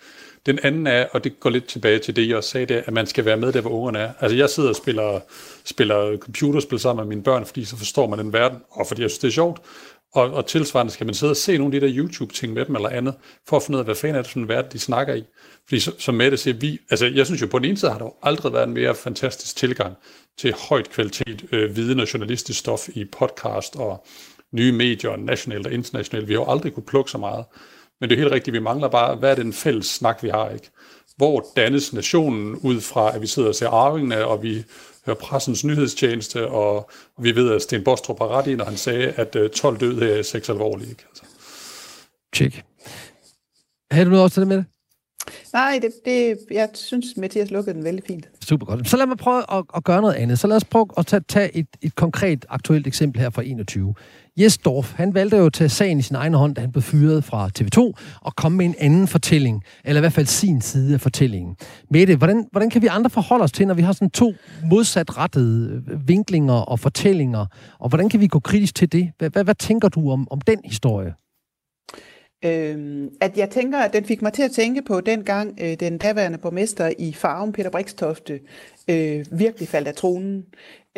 Den 0.46 0.58
anden 0.62 0.86
er, 0.86 1.06
og 1.12 1.24
det 1.24 1.40
går 1.40 1.50
lidt 1.50 1.66
tilbage 1.66 1.98
til 1.98 2.16
det, 2.16 2.28
jeg 2.28 2.36
også 2.36 2.50
sagde, 2.50 2.66
det, 2.66 2.82
at 2.86 2.92
man 2.92 3.06
skal 3.06 3.24
være 3.24 3.36
med 3.36 3.52
der, 3.52 3.60
hvor 3.60 3.70
ungerne 3.70 3.98
er. 3.98 4.12
Altså 4.20 4.36
jeg 4.36 4.50
sidder 4.50 4.68
og 4.68 4.76
spiller, 4.76 5.20
spiller 5.64 6.16
computerspil 6.18 6.78
sammen 6.78 7.02
med 7.02 7.08
mine 7.08 7.22
børn, 7.22 7.46
fordi 7.46 7.64
så 7.64 7.76
forstår 7.76 8.08
man 8.08 8.18
den 8.18 8.32
verden, 8.32 8.58
og 8.70 8.86
fordi 8.86 9.02
jeg 9.02 9.10
synes, 9.10 9.18
det 9.18 9.28
er 9.28 9.32
sjovt. 9.32 9.60
Og, 10.14 10.30
og 10.30 10.46
tilsvarende 10.46 10.92
skal 10.92 11.06
man 11.06 11.14
sidde 11.14 11.30
og 11.30 11.36
se 11.36 11.58
nogle 11.58 11.74
af 11.74 11.80
de 11.80 11.86
der 11.86 11.96
YouTube-ting 11.96 12.52
med 12.52 12.64
dem 12.64 12.76
eller 12.76 12.88
andet, 12.88 13.14
for 13.48 13.56
at 13.56 13.62
finde 13.62 13.76
ud 13.76 13.80
af, 13.80 13.84
hvad 13.84 13.94
fanden 13.94 14.16
er 14.16 14.22
det 14.22 14.30
for 14.30 14.38
en 14.38 14.48
verden, 14.48 14.72
de 14.72 14.78
snakker 14.78 15.14
i. 15.14 15.24
Fordi 15.68 15.80
som 15.80 16.14
Mette 16.14 16.36
siger, 16.36 16.54
vi, 16.54 16.78
altså 16.90 17.06
jeg 17.06 17.26
synes 17.26 17.42
jo 17.42 17.46
på 17.46 17.58
den 17.58 17.64
ene 17.64 17.76
side 17.76 17.90
har 17.90 17.98
der 17.98 18.04
jo 18.04 18.14
aldrig 18.22 18.52
været 18.52 18.66
en 18.66 18.74
mere 18.74 18.94
fantastisk 18.94 19.56
tilgang 19.56 19.96
til 20.38 20.54
højt 20.68 20.90
kvalitet 20.90 21.44
øh, 21.52 21.76
viden 21.76 22.00
og 22.00 22.14
journalistisk 22.14 22.58
stof 22.58 22.88
i 22.88 23.04
podcast 23.04 23.76
og 23.76 24.06
nye 24.52 24.72
medier, 24.72 25.16
nationalt 25.16 25.66
og 25.66 25.72
internationalt. 25.72 26.28
Vi 26.28 26.32
har 26.32 26.40
jo 26.40 26.50
aldrig 26.50 26.74
kunne 26.74 26.86
plukke 26.86 27.10
så 27.10 27.18
meget. 27.18 27.44
Men 28.00 28.10
det 28.10 28.16
er 28.16 28.20
helt 28.20 28.32
rigtigt, 28.32 28.54
vi 28.54 28.60
mangler 28.60 28.88
bare, 28.88 29.16
hvad 29.16 29.30
er 29.30 29.34
den 29.34 29.52
fælles 29.52 29.86
snak, 29.86 30.22
vi 30.22 30.28
har, 30.28 30.50
ikke? 30.50 30.70
Hvor 31.16 31.46
dannes 31.56 31.92
nationen 31.92 32.56
ud 32.56 32.80
fra, 32.80 33.14
at 33.14 33.22
vi 33.22 33.26
sidder 33.26 33.48
og 33.48 33.54
ser 33.54 33.68
arvingene, 33.68 34.26
og 34.26 34.42
vi 34.42 34.64
hører 35.06 35.16
pressens 35.16 35.64
nyhedstjeneste, 35.64 36.48
og, 36.48 36.90
vi 37.18 37.36
ved, 37.36 37.52
at 37.52 37.62
Sten 37.62 37.84
Bostrup 37.84 38.18
har 38.18 38.28
ret 38.28 38.46
i, 38.46 38.54
når 38.54 38.64
han 38.64 38.76
sagde, 38.76 39.08
at 39.08 39.36
øh, 39.36 39.50
12 39.50 39.80
døde 39.80 40.18
er 40.18 40.22
seks 40.22 40.48
alvorlige. 40.48 40.90
Ikke? 40.90 41.04
Altså. 41.08 41.22
Tjek. 42.32 42.64
Havde 43.90 44.04
du 44.04 44.10
noget 44.10 44.24
også 44.24 44.34
til 44.34 44.40
det 44.40 44.48
med 44.48 44.56
det? 44.56 44.73
Nej, 45.54 45.78
det, 45.82 45.90
det, 46.04 46.38
jeg 46.50 46.68
synes, 46.74 47.06
Mathias 47.16 47.50
lukkede 47.50 47.76
den 47.76 47.84
vældig 47.84 48.04
fint. 48.06 48.28
Super 48.48 48.66
godt. 48.66 48.88
Så 48.88 48.96
lad 48.96 49.06
mig 49.06 49.16
prøve 49.16 49.42
at, 49.52 49.64
at 49.76 49.84
gøre 49.84 50.00
noget 50.00 50.14
andet. 50.14 50.38
Så 50.38 50.46
lad 50.46 50.56
os 50.56 50.64
prøve 50.64 50.86
at 50.98 51.06
tage, 51.06 51.20
tage 51.28 51.56
et, 51.56 51.66
et 51.82 51.94
konkret, 51.94 52.46
aktuelt 52.48 52.86
eksempel 52.86 53.20
her 53.20 53.30
fra 53.30 53.42
21. 53.42 53.94
Jes 54.36 54.58
Dorf, 54.58 54.92
han 54.92 55.14
valgte 55.14 55.36
jo 55.36 55.46
at 55.46 55.52
tage 55.52 55.68
sagen 55.68 55.98
i 55.98 56.02
sin 56.02 56.16
egen 56.16 56.34
hånd, 56.34 56.54
da 56.54 56.60
han 56.60 56.72
blev 56.72 56.82
fyret 56.82 57.24
fra 57.24 57.50
TV2, 57.58 57.92
og 58.20 58.36
komme 58.36 58.58
med 58.58 58.66
en 58.66 58.74
anden 58.78 59.08
fortælling, 59.08 59.62
eller 59.84 60.00
i 60.00 60.02
hvert 60.02 60.12
fald 60.12 60.26
sin 60.26 60.60
side 60.60 60.94
af 60.94 61.00
fortællingen. 61.00 61.56
Mette, 61.90 62.16
hvordan, 62.16 62.48
hvordan 62.52 62.70
kan 62.70 62.82
vi 62.82 62.86
andre 62.86 63.10
forholde 63.10 63.42
os 63.42 63.52
til, 63.52 63.66
når 63.66 63.74
vi 63.74 63.82
har 63.82 63.92
sådan 63.92 64.10
to 64.10 64.34
modsatrettede 64.70 65.82
øh, 65.90 66.08
vinklinger 66.08 66.54
og 66.54 66.80
fortællinger, 66.80 67.46
og 67.78 67.88
hvordan 67.88 68.08
kan 68.08 68.20
vi 68.20 68.26
gå 68.26 68.38
kritisk 68.38 68.74
til 68.74 68.92
det? 68.92 69.10
Hvad, 69.18 69.30
hvad, 69.30 69.44
hvad 69.44 69.54
tænker 69.54 69.88
du 69.88 70.10
om, 70.10 70.28
om 70.30 70.40
den 70.40 70.60
historie? 70.64 71.14
Øhm, 72.44 73.10
at 73.20 73.38
jeg 73.38 73.50
tænker, 73.50 73.78
at 73.78 73.92
den 73.92 74.04
fik 74.04 74.22
mig 74.22 74.32
til 74.32 74.42
at 74.42 74.50
tænke 74.50 74.82
på 74.82 75.00
dengang 75.00 75.58
øh, 75.62 75.80
den 75.80 75.98
daværende 75.98 76.38
borgmester 76.38 76.92
i 76.98 77.12
Farven, 77.12 77.52
Peter 77.52 77.70
Brikstofte, 77.70 78.40
øh, 78.88 79.26
virkelig 79.30 79.68
faldt 79.68 79.88
af 79.88 79.94
tronen, 79.94 80.44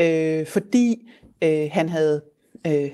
øh, 0.01 0.47
fordi 0.47 1.09
øh, 1.43 1.69
han 1.73 1.89
havde 1.89 2.23
øh, 2.67 2.91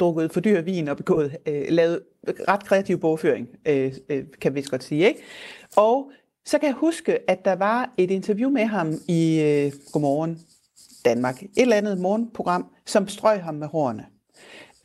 drukket 0.00 0.32
for 0.32 0.40
dyr 0.40 0.60
vin 0.60 0.88
og 0.88 0.96
begået, 0.96 1.36
øh, 1.46 1.64
lavet 1.68 2.00
ret 2.48 2.64
kreativ 2.64 3.00
bogføring, 3.00 3.48
øh, 3.66 3.92
øh, 4.08 4.24
kan 4.40 4.54
vi 4.54 4.62
godt 4.62 4.84
sige. 4.84 5.06
Ikke? 5.06 5.20
Og 5.76 6.10
så 6.44 6.58
kan 6.58 6.66
jeg 6.66 6.74
huske, 6.74 7.30
at 7.30 7.44
der 7.44 7.54
var 7.54 7.94
et 7.98 8.10
interview 8.10 8.50
med 8.50 8.64
ham 8.64 8.94
i 9.08 9.40
øh, 9.40 9.72
Godmorgen 9.92 10.38
Danmark, 11.04 11.42
et 11.42 11.50
eller 11.56 11.76
andet 11.76 11.98
morgenprogram, 11.98 12.66
som 12.86 13.08
strøg 13.08 13.42
ham 13.42 13.54
med 13.54 13.66
hårene. 13.66 14.06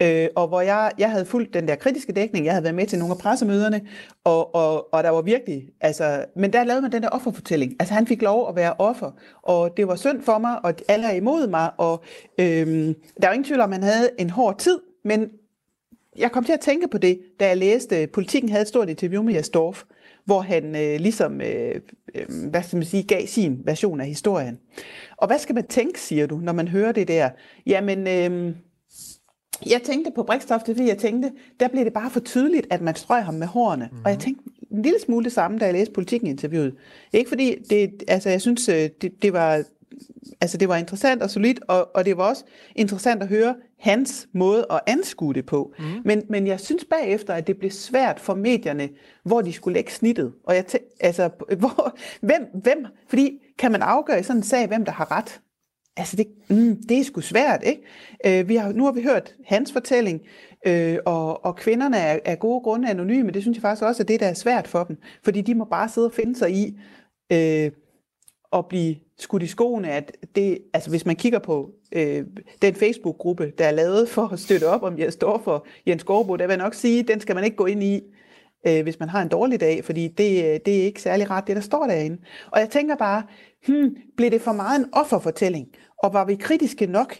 Øh, 0.02 0.28
og 0.36 0.48
hvor 0.48 0.62
jeg, 0.62 0.92
jeg 0.98 1.12
havde 1.12 1.26
fulgt 1.26 1.54
den 1.54 1.68
der 1.68 1.76
kritiske 1.76 2.14
dækning, 2.14 2.46
jeg 2.46 2.54
havde 2.54 2.64
været 2.64 2.76
med 2.76 2.86
til 2.86 3.00
nogle 3.00 3.14
af 3.14 3.18
pressemøderne, 3.18 3.82
og, 4.24 4.56
og, 4.56 4.94
og 4.94 5.04
der 5.04 5.10
var 5.10 5.22
virkelig, 5.22 5.70
altså, 5.82 6.26
men 6.36 6.54
der 6.54 6.64
lavede 6.64 6.82
man 6.82 6.92
den 6.92 7.04
der 7.04 7.10
offerfortælling. 7.10 7.76
Altså 7.80 7.94
han 7.94 8.08
fik 8.08 8.22
lov 8.22 8.50
at 8.50 8.56
være 8.56 8.74
offer, 8.80 9.12
og 9.42 9.78
det 9.78 9.88
var 9.88 9.96
synd 9.96 10.22
for 10.22 10.38
mig, 10.38 10.66
og 10.66 10.74
alle 10.88 11.08
er 11.08 11.12
imod 11.14 11.48
mig, 11.48 11.72
og 11.78 12.04
øh, 12.40 12.68
der 13.22 13.28
var 13.28 13.32
ingen 13.32 13.46
tvivl 13.46 13.62
om, 13.62 13.74
at 13.74 13.80
han 13.80 13.84
havde 13.84 14.10
en 14.20 14.30
hård 14.30 14.58
tid, 14.60 14.80
men 15.04 15.30
jeg 16.18 16.32
kom 16.32 16.44
til 16.44 16.54
at 16.54 16.60
tænke 16.60 16.88
på 16.88 16.98
det, 16.98 17.20
da 17.40 17.48
jeg 17.48 17.58
læste, 17.58 18.08
Politikken 18.08 18.50
havde 18.50 18.62
et 18.62 18.68
stort 18.68 18.90
interview 18.90 19.24
med 19.24 19.34
Jastorf, 19.34 19.84
hvor 20.26 20.42
han 20.42 20.76
øh, 20.76 21.00
ligesom, 21.00 21.42
øh, 21.42 21.76
øh, 22.16 22.26
hvad 22.50 22.64
skal 22.64 22.78
man 22.78 22.86
sige, 22.86 23.04
gav 23.04 23.28
sin 23.28 23.62
version 23.66 24.02
af 24.02 24.08
historien. 24.08 24.60
Og 25.18 25.28
hvad 25.28 25.40
skal 25.40 25.56
man 25.56 25.68
tænke, 25.68 26.00
siger 26.02 26.28
du, 26.28 26.38
når 26.38 26.54
man 26.54 26.68
hører 26.68 26.92
det 26.92 27.08
der? 27.08 27.30
Jamen, 27.66 28.08
øh, 28.08 28.56
jeg 29.66 29.82
tænkte 29.84 30.12
på 30.16 30.24
Brikstof, 30.24 30.62
fordi 30.66 30.88
jeg 30.88 30.98
tænkte, 30.98 31.32
der 31.60 31.68
blev 31.68 31.86
det 31.86 31.94
bare 31.94 32.10
for 32.10 32.20
tydeligt, 32.20 32.68
at 32.70 32.82
man 32.82 32.96
strøg 32.96 33.24
ham 33.24 33.34
med 33.34 33.48
hårene. 33.48 33.86
Mm-hmm. 33.92 34.06
Og 34.06 34.12
jeg 34.12 34.20
tænkte 34.20 34.44
en 34.72 34.82
lille 34.82 35.00
smule 35.00 35.24
det 35.24 35.32
samme, 35.32 35.60
da 35.60 35.66
jeg 35.66 35.74
læste 35.74 35.94
Politikken-interviewet. 35.94 36.76
Ikke 37.14 37.30
fordi, 37.30 37.56
det, 37.70 38.04
altså 38.08 38.30
jeg 38.30 38.42
synes, 38.42 38.70
øh, 38.70 38.90
det, 39.02 39.22
det 39.22 39.34
var 39.34 39.64
altså 40.42 40.58
det 40.58 40.70
var 40.70 40.76
interessant 40.76 41.22
og 41.22 41.30
solidt, 41.30 41.60
og, 41.68 41.96
og 41.96 42.06
det 42.06 42.18
var 42.18 42.24
også 42.24 42.44
interessant 42.76 43.24
at 43.24 43.28
høre 43.30 43.56
hans 43.80 44.28
måde 44.34 44.66
at 44.72 44.80
anskue 44.88 45.34
det 45.34 45.46
på. 45.46 45.74
Mm. 45.80 45.86
Men, 46.06 46.24
men 46.30 46.48
jeg 46.48 46.60
synes 46.60 46.86
bagefter, 46.86 47.34
at 47.34 47.48
det 47.48 47.58
blev 47.58 47.72
svært 47.72 48.20
for 48.20 48.36
medierne, 48.36 48.90
hvor 49.24 49.42
de 49.42 49.54
skulle 49.54 49.74
lægge 49.74 49.92
snittet. 49.92 50.34
Og 50.44 50.56
jeg 50.56 50.66
tæ- 50.74 50.98
altså, 51.00 51.30
hvor, 51.60 51.98
hvem, 52.22 52.48
hvem, 52.54 52.86
fordi 53.08 53.40
kan 53.58 53.72
man 53.72 53.82
afgøre 53.82 54.20
i 54.20 54.24
sådan 54.24 54.40
en 54.40 54.44
sag, 54.44 54.68
hvem 54.68 54.86
der 54.86 54.92
har 54.92 55.12
ret? 55.12 55.42
Altså, 55.98 56.16
det, 56.16 56.28
mm, 56.50 56.84
det 56.90 57.00
er 57.00 57.04
sgu 57.04 57.22
svært, 57.22 57.64
ikke? 57.64 57.82
Øh, 58.26 58.50
vi 58.50 58.56
har, 58.56 58.72
nu 58.72 58.86
har 58.86 58.92
vi 58.92 59.02
hørt 59.02 59.36
hans 59.46 59.72
fortælling, 59.72 60.22
øh, 60.68 60.98
og, 61.06 61.46
og 61.46 61.56
kvinderne 61.56 61.98
er 61.98 62.20
af 62.26 62.40
gode 62.40 62.62
grunde 62.62 62.90
anonyme. 62.90 63.32
Det 63.32 63.42
synes 63.42 63.56
jeg 63.56 63.62
faktisk 63.62 63.84
også 63.84 64.04
er 64.04 64.06
det, 64.06 64.20
der 64.20 64.28
er 64.28 64.34
svært 64.34 64.68
for 64.68 64.84
dem. 64.84 64.98
Fordi 65.24 65.42
de 65.42 65.56
må 65.56 65.66
bare 65.66 65.90
sidde 65.90 66.08
og 66.08 66.14
finde 66.14 66.36
sig 66.36 66.52
i 66.52 66.80
øh, 67.32 67.72
at 68.54 68.68
blive 68.68 68.96
skudt 69.20 69.44
i 69.44 69.48
skoene, 69.48 69.92
at 69.92 70.18
det, 70.36 70.58
altså 70.74 70.90
hvis 70.90 71.06
man 71.06 71.16
kigger 71.16 71.40
på 71.40 71.72
øh, 71.92 72.26
den 72.62 72.76
Facebook-gruppe, 72.76 73.52
der 73.58 73.66
er 73.66 73.72
lavet 73.72 74.10
for 74.10 74.34
at 74.34 74.40
støtte 74.40 74.68
op 74.68 74.84
om 74.84 74.98
jeg 74.98 75.14
står 75.14 75.42
for 75.44 75.66
Jens 75.88 76.04
Gårdbo, 76.04 76.36
der 76.36 76.48
vil 76.48 76.54
jeg 76.54 76.64
nok 76.64 76.74
sige, 76.74 77.04
den 77.04 77.20
skal 77.20 77.36
man 77.36 77.44
ikke 77.44 77.58
gå 77.58 77.66
ind 77.66 77.84
i, 77.84 78.02
øh, 78.68 78.84
hvis 78.84 79.00
man 79.00 79.10
har 79.10 79.22
en 79.22 79.28
dårlig 79.28 79.60
dag, 79.60 79.86
fordi 79.86 80.08
det, 80.08 80.44
øh, 80.44 80.60
det 80.66 80.80
er 80.80 80.84
ikke 80.84 81.02
særlig 81.02 81.30
ret, 81.30 81.48
det 81.48 81.56
der 81.56 81.62
står 81.62 81.88
derinde. 81.88 82.18
Og 82.52 82.60
jeg 82.60 82.70
tænker 82.70 82.96
bare, 82.96 83.24
hmm, 83.68 83.96
blev 84.18 84.32
det 84.32 84.42
for 84.42 84.52
meget 84.52 84.80
en 84.80 84.86
offerfortælling? 84.92 85.68
Og 86.04 86.14
var 86.14 86.26
vi 86.26 86.36
kritiske 86.36 86.86
nok 86.86 87.16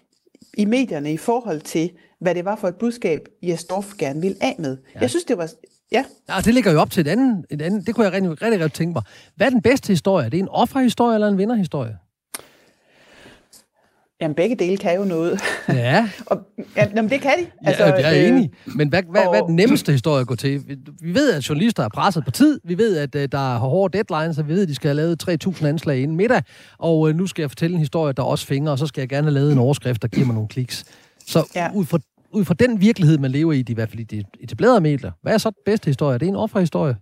i 0.58 0.66
medierne 0.66 1.14
i 1.14 1.18
forhold 1.18 1.62
til, 1.62 1.92
hvad 2.20 2.36
det 2.36 2.46
var 2.46 2.56
for 2.56 2.68
et 2.68 2.76
budskab, 2.76 3.28
Jes 3.44 3.64
Dorf 3.64 3.94
gerne 3.98 4.22
ville 4.22 4.38
af 4.42 4.56
med? 4.60 4.78
Ja. 4.96 5.00
Jeg 5.00 5.10
synes, 5.10 5.26
det 5.26 5.38
var... 5.38 5.50
Ja. 5.92 6.06
ja, 6.30 6.36
det 6.46 6.54
ligger 6.54 6.72
jo 6.72 6.80
op 6.80 6.92
til 6.92 7.02
et 7.02 7.08
andet, 7.08 7.46
et 7.50 7.62
andet. 7.62 7.88
Det 7.88 7.96
kunne 7.96 8.06
jeg 8.06 8.14
rigtig, 8.14 8.42
rigtig 8.42 8.60
godt 8.60 8.74
tænke 8.74 8.94
mig. 8.94 9.04
Hvad 9.36 9.48
er 9.48 9.52
den 9.52 9.62
bedste 9.62 9.88
historie? 9.88 10.26
Er 10.26 10.30
det 10.30 10.40
en 10.40 10.50
offerhistorie 10.50 11.14
eller 11.14 11.28
en 11.28 11.38
vinderhistorie? 11.38 11.98
Jamen, 14.22 14.36
begge 14.36 14.56
dele 14.56 14.78
kan 14.78 14.96
jo 14.96 15.04
noget. 15.04 15.42
Ja. 15.68 16.10
og, 16.26 16.40
ja 16.76 16.88
jamen, 16.96 17.12
det 17.12 17.22
kan 17.22 17.32
de. 17.40 17.46
Altså, 17.68 17.86
ja, 17.86 17.94
jeg 17.94 18.18
er 18.18 18.24
øh, 18.24 18.30
enig. 18.30 18.52
Men 18.76 18.90
hvad, 18.90 19.04
hvad, 19.12 19.22
og... 19.22 19.30
hvad 19.30 19.40
er 19.40 19.46
den 19.46 19.56
nemmeste 19.56 19.92
historie 19.92 20.22
at 20.22 20.28
gå 20.28 20.36
til? 20.36 20.78
Vi 21.02 21.14
ved, 21.14 21.34
at 21.34 21.50
journalister 21.50 21.84
er 21.84 21.90
presset 21.90 22.26
på 22.26 22.32
tid. 22.32 22.60
Vi 22.64 22.78
ved, 22.78 22.98
at 22.98 23.16
uh, 23.16 23.22
der 23.32 23.56
er 23.56 23.58
hårde 23.58 23.98
deadlines, 23.98 24.38
og 24.38 24.48
vi 24.48 24.54
ved, 24.54 24.62
at 24.62 24.68
de 24.68 24.76
skal 24.76 24.88
have 24.88 24.96
lavet 24.96 25.46
3.000 25.48 25.66
anslag 25.66 26.00
inden 26.00 26.18
middag. 26.18 26.42
Og 26.78 27.00
uh, 27.00 27.16
nu 27.16 27.28
skal 27.28 27.42
jeg 27.44 27.50
fortælle 27.50 27.74
en 27.74 27.80
historie, 27.80 28.14
der 28.14 28.24
også 28.24 28.46
fingre, 28.46 28.72
og 28.72 28.80
så 28.80 28.88
skal 28.88 29.02
jeg 29.02 29.10
gerne 29.10 29.26
have 29.26 29.34
lavet 29.34 29.52
en 29.52 29.58
overskrift, 29.58 30.02
der 30.02 30.08
giver 30.08 30.26
mig 30.26 30.34
nogle 30.34 30.50
kliks. 30.50 30.86
Så 31.28 31.52
ja. 31.56 31.72
ud, 31.74 31.86
fra, 31.86 32.00
ud 32.32 32.46
fra 32.46 32.54
den 32.54 32.82
virkelighed, 32.82 33.18
man 33.18 33.32
lever 33.32 33.54
i, 33.54 33.64
i 33.68 33.74
hvert 33.74 33.90
fald 33.90 34.00
i 34.00 34.04
de 34.04 34.24
etablerede 34.40 34.82
medier, 34.82 35.12
hvad 35.22 35.34
er 35.34 35.38
så 35.38 35.50
den 35.50 35.62
bedste 35.66 35.86
historie? 35.86 36.14
Er 36.14 36.18
det 36.18 36.28
en 36.28 36.36
offerhistorie? 36.36 36.96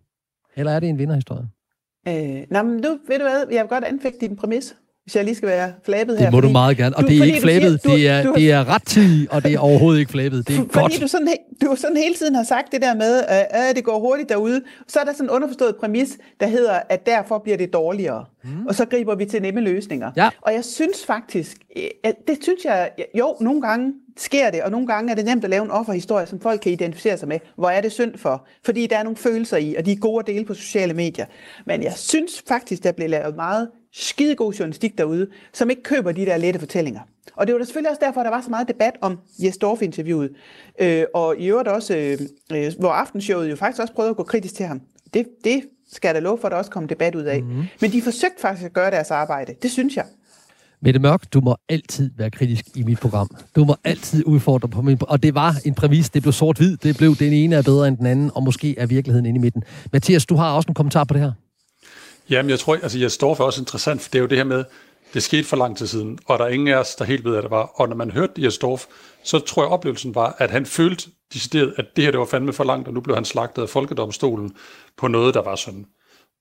Eller 0.55 0.71
er 0.71 0.79
det 0.79 0.89
en 0.89 0.97
vinderhistorie? 0.97 1.47
Øh, 2.07 2.43
nå, 2.51 2.63
men 2.63 2.81
du, 2.81 2.97
ved 3.07 3.17
du 3.19 3.23
hvad, 3.23 3.45
jeg 3.51 3.61
vil 3.61 3.69
godt 3.69 3.83
anfægte 3.83 4.19
din 4.27 4.35
præmis 4.35 4.75
hvis 5.09 5.15
jeg 5.15 5.25
lige 5.25 5.35
skal 5.35 5.49
være 5.49 5.73
flabet 5.83 6.17
her. 6.17 6.25
Det 6.25 6.33
må 6.33 6.37
fordi, 6.37 6.47
du 6.47 6.51
meget 6.51 6.77
gerne, 6.77 6.97
og 6.97 7.03
du, 7.03 7.07
det 7.07 7.19
er 7.19 7.23
ikke 7.23 7.41
flabet, 7.41 7.81
siger, 7.81 7.93
du, 7.93 7.97
det, 7.97 8.07
er, 8.07 8.23
du, 8.23 8.33
det 8.35 8.51
er 8.51 8.69
ret 8.69 8.85
tid, 8.85 9.27
og 9.31 9.43
det 9.43 9.53
er 9.53 9.59
overhovedet 9.59 9.99
ikke 9.99 10.11
flabet. 10.11 10.47
Det 10.47 10.57
er 10.57 10.59
fordi 10.73 10.79
godt. 10.79 11.01
du 11.01 11.07
sådan, 11.07 11.27
du 11.61 11.75
sådan 11.75 11.97
hele 11.97 12.15
tiden 12.15 12.35
har 12.35 12.43
sagt 12.43 12.71
det 12.71 12.81
der 12.81 12.95
med, 12.95 13.23
at 13.49 13.75
det 13.75 13.83
går 13.83 13.99
hurtigt 13.99 14.29
derude, 14.29 14.61
så 14.87 14.99
er 14.99 15.03
der 15.03 15.13
sådan 15.13 15.25
en 15.25 15.29
underforstået 15.29 15.75
præmis, 15.75 16.17
der 16.39 16.47
hedder, 16.47 16.79
at 16.89 17.05
derfor 17.05 17.37
bliver 17.37 17.57
det 17.57 17.73
dårligere. 17.73 18.25
Mm. 18.43 18.65
Og 18.67 18.75
så 18.75 18.85
griber 18.85 19.15
vi 19.15 19.25
til 19.25 19.41
nemme 19.41 19.61
løsninger. 19.61 20.11
Ja. 20.17 20.29
Og 20.41 20.53
jeg 20.53 20.65
synes 20.65 21.05
faktisk, 21.05 21.57
det 22.27 22.37
synes 22.41 22.65
jeg, 22.65 22.89
jo, 23.15 23.35
nogle 23.39 23.61
gange 23.61 23.93
sker 24.17 24.49
det, 24.51 24.63
og 24.63 24.71
nogle 24.71 24.87
gange 24.87 25.11
er 25.11 25.15
det 25.15 25.25
nemt 25.25 25.43
at 25.43 25.49
lave 25.49 25.63
en 25.63 25.71
offerhistorie, 25.71 26.25
som 26.25 26.39
folk 26.39 26.61
kan 26.61 26.71
identificere 26.71 27.17
sig 27.17 27.27
med. 27.27 27.39
Hvor 27.55 27.69
er 27.69 27.81
det 27.81 27.91
synd 27.91 28.17
for? 28.17 28.47
Fordi 28.65 28.87
der 28.87 28.97
er 28.97 29.03
nogle 29.03 29.17
følelser 29.17 29.57
i, 29.57 29.75
og 29.75 29.85
de 29.85 29.91
er 29.91 29.95
gode 29.95 30.19
at 30.19 30.27
dele 30.27 30.45
på 30.45 30.53
sociale 30.53 30.93
medier. 30.93 31.25
Men 31.65 31.83
jeg 31.83 31.93
synes 31.93 32.43
faktisk, 32.47 32.83
der 32.83 32.91
bliver 32.91 33.09
lavet 33.09 33.35
meget 33.35 33.69
skidegod 33.93 34.53
journalistik 34.53 34.97
derude, 34.97 35.27
som 35.53 35.69
ikke 35.69 35.83
køber 35.83 36.11
de 36.11 36.25
der 36.25 36.37
lette 36.37 36.59
fortællinger. 36.59 37.01
Og 37.35 37.47
det 37.47 37.53
var 37.53 37.59
da 37.59 37.65
selvfølgelig 37.65 37.89
også 37.89 38.01
derfor, 38.05 38.23
der 38.23 38.29
var 38.29 38.41
så 38.41 38.49
meget 38.49 38.67
debat 38.67 38.93
om 39.01 39.19
Jes 39.43 39.57
Dorf-interviewet. 39.57 40.29
Øh, 40.81 41.03
og 41.13 41.35
i 41.37 41.47
øvrigt 41.47 41.67
også, 41.67 41.95
øh, 41.97 42.17
øh, 42.57 42.71
hvor 42.79 42.89
aftenshowet 42.89 43.49
jo 43.49 43.55
faktisk 43.55 43.81
også 43.81 43.93
prøvede 43.93 44.09
at 44.09 44.17
gå 44.17 44.23
kritisk 44.23 44.55
til 44.55 44.65
ham. 44.65 44.81
Det, 45.13 45.27
det 45.43 45.63
skal 45.91 46.07
jeg 46.07 46.15
da 46.15 46.19
love 46.19 46.37
for, 46.41 46.47
at 46.47 46.51
der 46.51 46.57
også 46.57 46.71
kom 46.71 46.87
debat 46.87 47.15
ud 47.15 47.23
af. 47.23 47.41
Mm-hmm. 47.43 47.63
Men 47.81 47.91
de 47.91 48.01
forsøgte 48.01 48.41
faktisk 48.41 48.65
at 48.65 48.73
gøre 48.73 48.91
deres 48.91 49.11
arbejde. 49.11 49.53
Det 49.61 49.71
synes 49.71 49.95
jeg. 49.95 50.05
Mette 50.81 50.99
Mørk, 50.99 51.33
du 51.33 51.41
må 51.41 51.55
altid 51.69 52.11
være 52.17 52.31
kritisk 52.31 52.65
i 52.75 52.83
mit 52.83 52.99
program. 52.99 53.29
Du 53.55 53.65
må 53.65 53.75
altid 53.83 54.25
udfordre 54.25 54.67
på 54.69 54.81
min... 54.81 54.97
Og 55.01 55.23
det 55.23 55.35
var 55.35 55.55
en 55.65 55.73
præmis, 55.73 56.09
det 56.09 56.21
blev 56.21 56.33
sort-hvid, 56.33 56.77
det 56.77 56.97
blev 56.97 57.15
den 57.15 57.33
ene 57.33 57.55
er 57.55 57.61
bedre 57.61 57.87
end 57.87 57.97
den 57.97 58.05
anden, 58.05 58.31
og 58.35 58.43
måske 58.43 58.79
er 58.79 58.85
virkeligheden 58.85 59.25
inde 59.25 59.37
i 59.37 59.41
midten. 59.41 59.63
Mathias, 59.93 60.25
du 60.25 60.35
har 60.35 60.51
også 60.51 60.67
en 60.67 60.73
kommentar 60.73 61.03
på 61.03 61.13
det 61.13 61.21
her. 61.21 61.31
Jamen, 62.29 62.49
jeg 62.49 62.59
tror, 62.59 62.73
altså 62.75 62.99
jeg 62.99 63.11
står 63.11 63.35
for 63.35 63.43
også 63.43 63.61
interessant, 63.61 64.01
for 64.01 64.09
det 64.09 64.17
er 64.17 64.21
jo 64.21 64.27
det 64.27 64.37
her 64.37 64.45
med, 64.45 64.63
det 65.13 65.23
skete 65.23 65.43
for 65.43 65.57
lang 65.57 65.77
tid 65.77 65.87
siden, 65.87 66.19
og 66.25 66.39
der 66.39 66.45
er 66.45 66.49
ingen 66.49 66.67
af 66.67 66.75
os, 66.75 66.95
der 66.95 67.05
helt 67.05 67.25
ved, 67.25 67.35
at 67.35 67.43
det 67.43 67.51
var. 67.51 67.71
Og 67.75 67.89
når 67.89 67.95
man 67.95 68.11
hørte 68.11 68.43
Jes 68.43 68.57
Dorf, 68.57 68.85
så 69.23 69.39
tror 69.39 69.63
jeg, 69.63 69.71
oplevelsen 69.71 70.15
var, 70.15 70.35
at 70.37 70.51
han 70.51 70.65
følte 70.65 71.09
decideret, 71.33 71.73
at 71.77 71.85
det 71.95 72.03
her 72.03 72.11
det 72.11 72.19
var 72.19 72.25
fandme 72.25 72.53
for 72.53 72.63
langt, 72.63 72.87
og 72.87 72.93
nu 72.93 73.01
blev 73.01 73.15
han 73.15 73.25
slagtet 73.25 73.61
af 73.61 73.69
Folkedomstolen 73.69 74.55
på 74.97 75.07
noget, 75.07 75.33
der 75.33 75.41
var 75.41 75.55
sådan. 75.55 75.85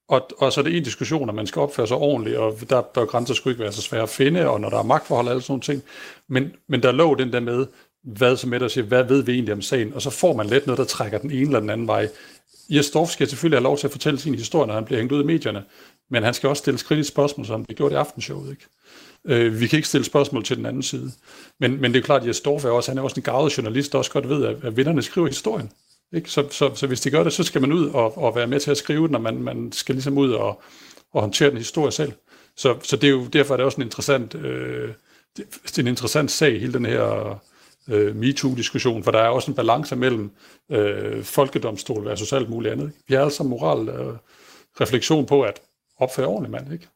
Og, 0.08 0.28
og 0.38 0.52
så 0.52 0.60
er 0.60 0.64
det 0.64 0.76
en 0.76 0.84
diskussion, 0.84 1.28
at 1.28 1.34
man 1.34 1.46
skal 1.46 1.60
opføre 1.60 1.86
sig 1.86 1.96
ordentligt, 1.96 2.36
og 2.36 2.54
der 2.70 2.80
bør 2.80 3.04
grænser 3.04 3.34
sgu 3.34 3.50
ikke 3.50 3.62
være 3.62 3.72
så 3.72 3.82
svære 3.82 4.02
at 4.02 4.08
finde, 4.08 4.48
og 4.48 4.60
når 4.60 4.70
der 4.70 4.78
er 4.78 4.82
magtforhold 4.82 5.26
og 5.26 5.32
alle 5.32 5.42
sådan 5.42 5.52
nogle 5.52 5.62
ting. 5.62 5.82
Men, 6.28 6.52
men 6.68 6.82
der 6.82 6.92
lå 6.92 7.14
den 7.14 7.32
der 7.32 7.40
med, 7.40 7.66
hvad 8.04 8.36
som 8.36 8.50
med 8.50 8.62
og 8.62 8.70
siger, 8.70 8.84
hvad 8.84 9.04
ved 9.04 9.22
vi 9.22 9.32
egentlig 9.32 9.54
om 9.54 9.62
sagen, 9.62 9.94
og 9.94 10.02
så 10.02 10.10
får 10.10 10.32
man 10.36 10.46
let 10.46 10.66
noget, 10.66 10.78
der 10.78 10.84
trækker 10.84 11.18
den 11.18 11.30
ene 11.30 11.40
eller 11.40 11.60
den 11.60 11.70
anden 11.70 11.86
vej. 11.86 12.08
Jes 12.70 12.90
Dorf 12.90 13.08
skal 13.08 13.28
selvfølgelig 13.28 13.58
have 13.58 13.64
lov 13.64 13.78
til 13.78 13.86
at 13.86 13.90
fortælle 13.90 14.18
sin 14.18 14.34
historie, 14.34 14.66
når 14.66 14.74
han 14.74 14.84
bliver 14.84 14.98
hængt 14.98 15.12
ud 15.12 15.22
i 15.22 15.26
medierne, 15.26 15.64
men 16.10 16.22
han 16.22 16.34
skal 16.34 16.48
også 16.48 16.60
stille 16.60 16.78
kritiske 16.78 17.12
spørgsmål, 17.12 17.46
som 17.46 17.64
det 17.64 17.76
gjorde 17.76 17.94
i 17.94 17.96
aftenshowet. 17.96 18.50
Ikke? 18.50 18.66
Øh, 19.24 19.60
vi 19.60 19.66
kan 19.66 19.76
ikke 19.76 19.88
stille 19.88 20.04
spørgsmål 20.04 20.44
til 20.44 20.56
den 20.56 20.66
anden 20.66 20.82
side. 20.82 21.12
Men, 21.60 21.80
men 21.80 21.92
det 21.92 21.98
er 21.98 22.04
klart, 22.04 22.22
at 22.22 22.28
Jes 22.28 22.40
Dorf 22.40 22.64
er 22.64 22.70
også, 22.70 22.90
han 22.90 22.98
er 22.98 23.02
også 23.02 23.16
en 23.16 23.22
gavet 23.22 23.58
journalist, 23.58 23.92
der 23.92 23.98
også 23.98 24.10
godt 24.10 24.28
ved, 24.28 24.44
at, 24.44 24.56
at 24.64 24.76
vinderne 24.76 25.02
skriver 25.02 25.26
historien. 25.26 25.70
Ikke? 26.12 26.30
Så, 26.30 26.48
så, 26.50 26.74
så 26.74 26.86
hvis 26.86 27.00
de 27.00 27.10
gør 27.10 27.22
det, 27.22 27.32
så 27.32 27.42
skal 27.42 27.60
man 27.60 27.72
ud 27.72 27.86
og, 27.88 28.18
og 28.18 28.36
være 28.36 28.46
med 28.46 28.60
til 28.60 28.70
at 28.70 28.76
skrive 28.76 29.08
den, 29.08 29.14
og 29.14 29.20
man, 29.20 29.42
man 29.42 29.72
skal 29.72 29.94
ligesom 29.94 30.18
ud 30.18 30.32
og, 30.32 30.62
og 31.12 31.20
håndtere 31.20 31.50
den 31.50 31.58
historie 31.58 31.92
selv. 31.92 32.12
Så, 32.56 32.76
så 32.82 32.96
det 32.96 33.06
er 33.06 33.10
jo, 33.10 33.26
derfor 33.26 33.54
er 33.54 33.56
det 33.56 33.66
også 33.66 33.76
en 33.76 33.82
interessant, 33.82 34.34
øh, 34.34 34.88
det, 35.36 35.44
det 35.62 35.78
er 35.78 35.82
en 35.82 35.88
interessant 35.88 36.30
sag, 36.30 36.60
hele 36.60 36.72
den 36.72 36.86
her 36.86 37.40
øh, 37.88 38.16
MeToo-diskussion, 38.16 39.02
for 39.02 39.10
der 39.10 39.18
er 39.18 39.28
også 39.28 39.50
en 39.50 39.54
balance 39.54 39.96
mellem 39.96 40.30
øh, 40.70 41.22
folkedomstol 41.24 42.04
versus 42.04 42.32
alt 42.32 42.50
muligt 42.50 42.72
andet. 42.72 42.92
Vi 43.08 43.14
har 43.14 43.22
altså 43.22 43.44
moral 43.44 43.88
øh, 43.88 44.14
refleksion 44.80 45.26
på 45.26 45.42
at 45.42 45.60
opføre 45.98 46.26
ordentligt 46.26 46.52
mand, 46.52 46.72
ikke? 46.72 46.88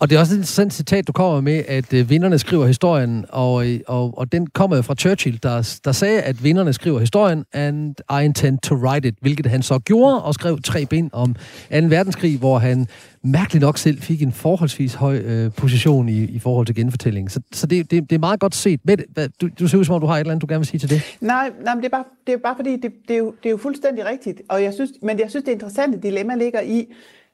Og 0.00 0.10
det 0.10 0.16
er 0.16 0.20
også 0.20 0.34
et 0.34 0.36
interessant 0.36 0.72
citat, 0.72 1.06
du 1.06 1.12
kommer 1.12 1.40
med, 1.40 1.62
at 1.68 1.92
øh, 1.92 2.10
vinderne 2.10 2.38
skriver 2.38 2.66
historien, 2.66 3.24
og, 3.28 3.68
øh, 3.68 3.80
og, 3.86 4.18
og 4.18 4.32
den 4.32 4.46
kommer 4.46 4.76
jo 4.76 4.82
fra 4.82 4.94
Churchill, 4.94 5.38
der, 5.42 5.78
der 5.84 5.92
sagde, 5.92 6.22
at 6.22 6.44
vinderne 6.44 6.72
skriver 6.72 7.00
historien, 7.00 7.44
and 7.52 7.94
I 8.20 8.24
intend 8.24 8.58
to 8.58 8.74
write 8.74 9.08
it, 9.08 9.14
hvilket 9.20 9.46
han 9.46 9.62
så 9.62 9.78
gjorde, 9.78 10.22
og 10.22 10.34
skrev 10.34 10.62
tre 10.62 10.86
bind 10.86 11.10
om 11.12 11.34
2. 11.34 11.40
verdenskrig, 11.70 12.38
hvor 12.38 12.58
han 12.58 12.86
mærkeligt 13.24 13.60
nok 13.60 13.78
selv 13.78 14.02
fik 14.02 14.22
en 14.22 14.32
forholdsvis 14.32 14.94
høj 14.94 15.16
øh, 15.16 15.52
position 15.52 16.08
i, 16.08 16.24
i 16.24 16.38
forhold 16.38 16.66
til 16.66 16.74
genfortællingen. 16.74 17.30
Så, 17.30 17.40
så 17.52 17.66
det, 17.66 17.90
det, 17.90 18.10
det 18.10 18.16
er 18.16 18.20
meget 18.20 18.40
godt 18.40 18.54
set. 18.54 18.80
Men, 18.84 19.00
hvad, 19.08 19.28
du, 19.40 19.48
du 19.58 19.68
ser 19.68 19.78
ud 19.78 19.84
som 19.84 19.94
om, 19.94 20.00
du 20.00 20.06
har 20.06 20.14
et 20.14 20.20
eller 20.20 20.32
andet, 20.32 20.42
du 20.42 20.46
gerne 20.52 20.60
vil 20.60 20.66
sige 20.66 20.80
til 20.80 20.90
det. 20.90 21.02
Nej, 21.20 21.50
nej 21.64 21.74
men 21.74 21.82
det 21.82 21.92
er 21.92 21.96
bare, 21.96 22.04
det 22.26 22.34
er 22.34 22.38
bare 22.38 22.56
fordi, 22.56 22.76
det, 22.76 22.92
det, 23.08 23.14
er 23.14 23.18
jo, 23.18 23.34
det 23.42 23.46
er 23.46 23.50
jo 23.50 23.56
fuldstændig 23.56 24.06
rigtigt. 24.06 24.42
Og 24.48 24.62
jeg 24.62 24.74
synes, 24.74 24.90
men 25.02 25.18
jeg 25.18 25.30
synes, 25.30 25.44
det 25.44 25.52
interessante 25.52 26.00
dilemma 26.02 26.34
ligger 26.34 26.60
i, 26.60 26.86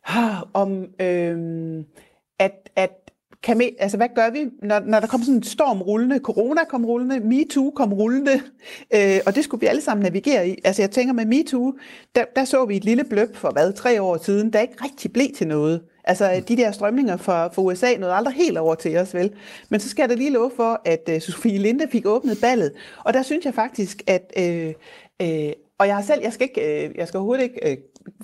om, 0.63 0.87
øh, 1.01 1.85
at, 2.39 2.71
at 2.77 3.07
kan 3.43 3.59
vi, 3.59 3.77
altså 3.79 3.97
hvad 3.97 4.09
gør 4.15 4.31
vi, 4.31 4.47
når, 4.63 4.81
når 4.81 5.01
der 5.01 5.07
kommer 5.07 5.25
sådan 5.25 5.37
en 5.37 5.43
storm 5.43 5.83
rullende, 5.83 6.19
corona 6.19 6.65
kom 6.65 6.85
rullende, 6.85 7.21
MeToo 7.21 7.71
kom 7.71 7.93
rullende, 7.93 8.33
øh, 8.97 9.21
og 9.27 9.35
det 9.35 9.45
skulle 9.45 9.61
vi 9.61 9.67
alle 9.67 9.81
sammen 9.81 10.03
navigere 10.03 10.49
i. 10.49 10.59
Altså 10.65 10.83
jeg 10.83 10.91
tænker 10.91 11.15
med 11.15 11.25
MeToo, 11.25 11.73
der, 12.15 12.25
der 12.37 12.45
så 12.45 12.65
vi 12.65 12.77
et 12.77 12.85
lille 12.85 13.05
bløb 13.05 13.37
for 13.37 13.51
hvad, 13.51 13.73
tre 13.73 14.03
år 14.03 14.17
siden, 14.17 14.53
der 14.53 14.61
ikke 14.61 14.85
rigtig 14.85 15.13
blev 15.13 15.27
til 15.37 15.49
noget. 15.49 15.83
Altså 16.05 16.43
de 16.49 16.57
der 16.57 16.73
strømninger 16.73 17.17
fra, 17.17 17.47
fra 17.49 17.63
USA 17.63 17.97
nåede 17.99 18.15
aldrig 18.15 18.35
helt 18.35 18.59
over 18.59 18.75
til 18.75 18.97
os, 18.97 19.15
vel? 19.15 19.35
Men 19.69 19.81
så 19.81 19.89
skal 19.89 20.03
jeg 20.03 20.09
da 20.09 20.15
lige 20.15 20.31
love 20.31 20.51
for, 20.57 20.81
at 20.85 21.11
uh, 21.15 21.21
Sofie 21.21 21.59
Linde 21.59 21.89
fik 21.93 22.07
åbnet 22.07 22.39
ballet, 22.41 22.73
og 23.05 23.15
der 23.15 23.23
synes 23.23 23.45
jeg 23.45 23.55
faktisk, 23.55 24.03
at... 24.07 24.33
Øh, 24.39 24.73
øh, 25.23 25.53
og 25.79 25.87
jeg 25.87 25.95
har 25.95 26.03
selv, 26.03 26.21
jeg 26.23 26.33
skal, 26.33 26.49
ikke, 26.49 26.87
øh, 26.87 26.95
jeg 26.97 27.09
skal 27.09 27.19
overhovedet 27.19 27.43
ikke 27.43 27.71
øh, 27.71 27.77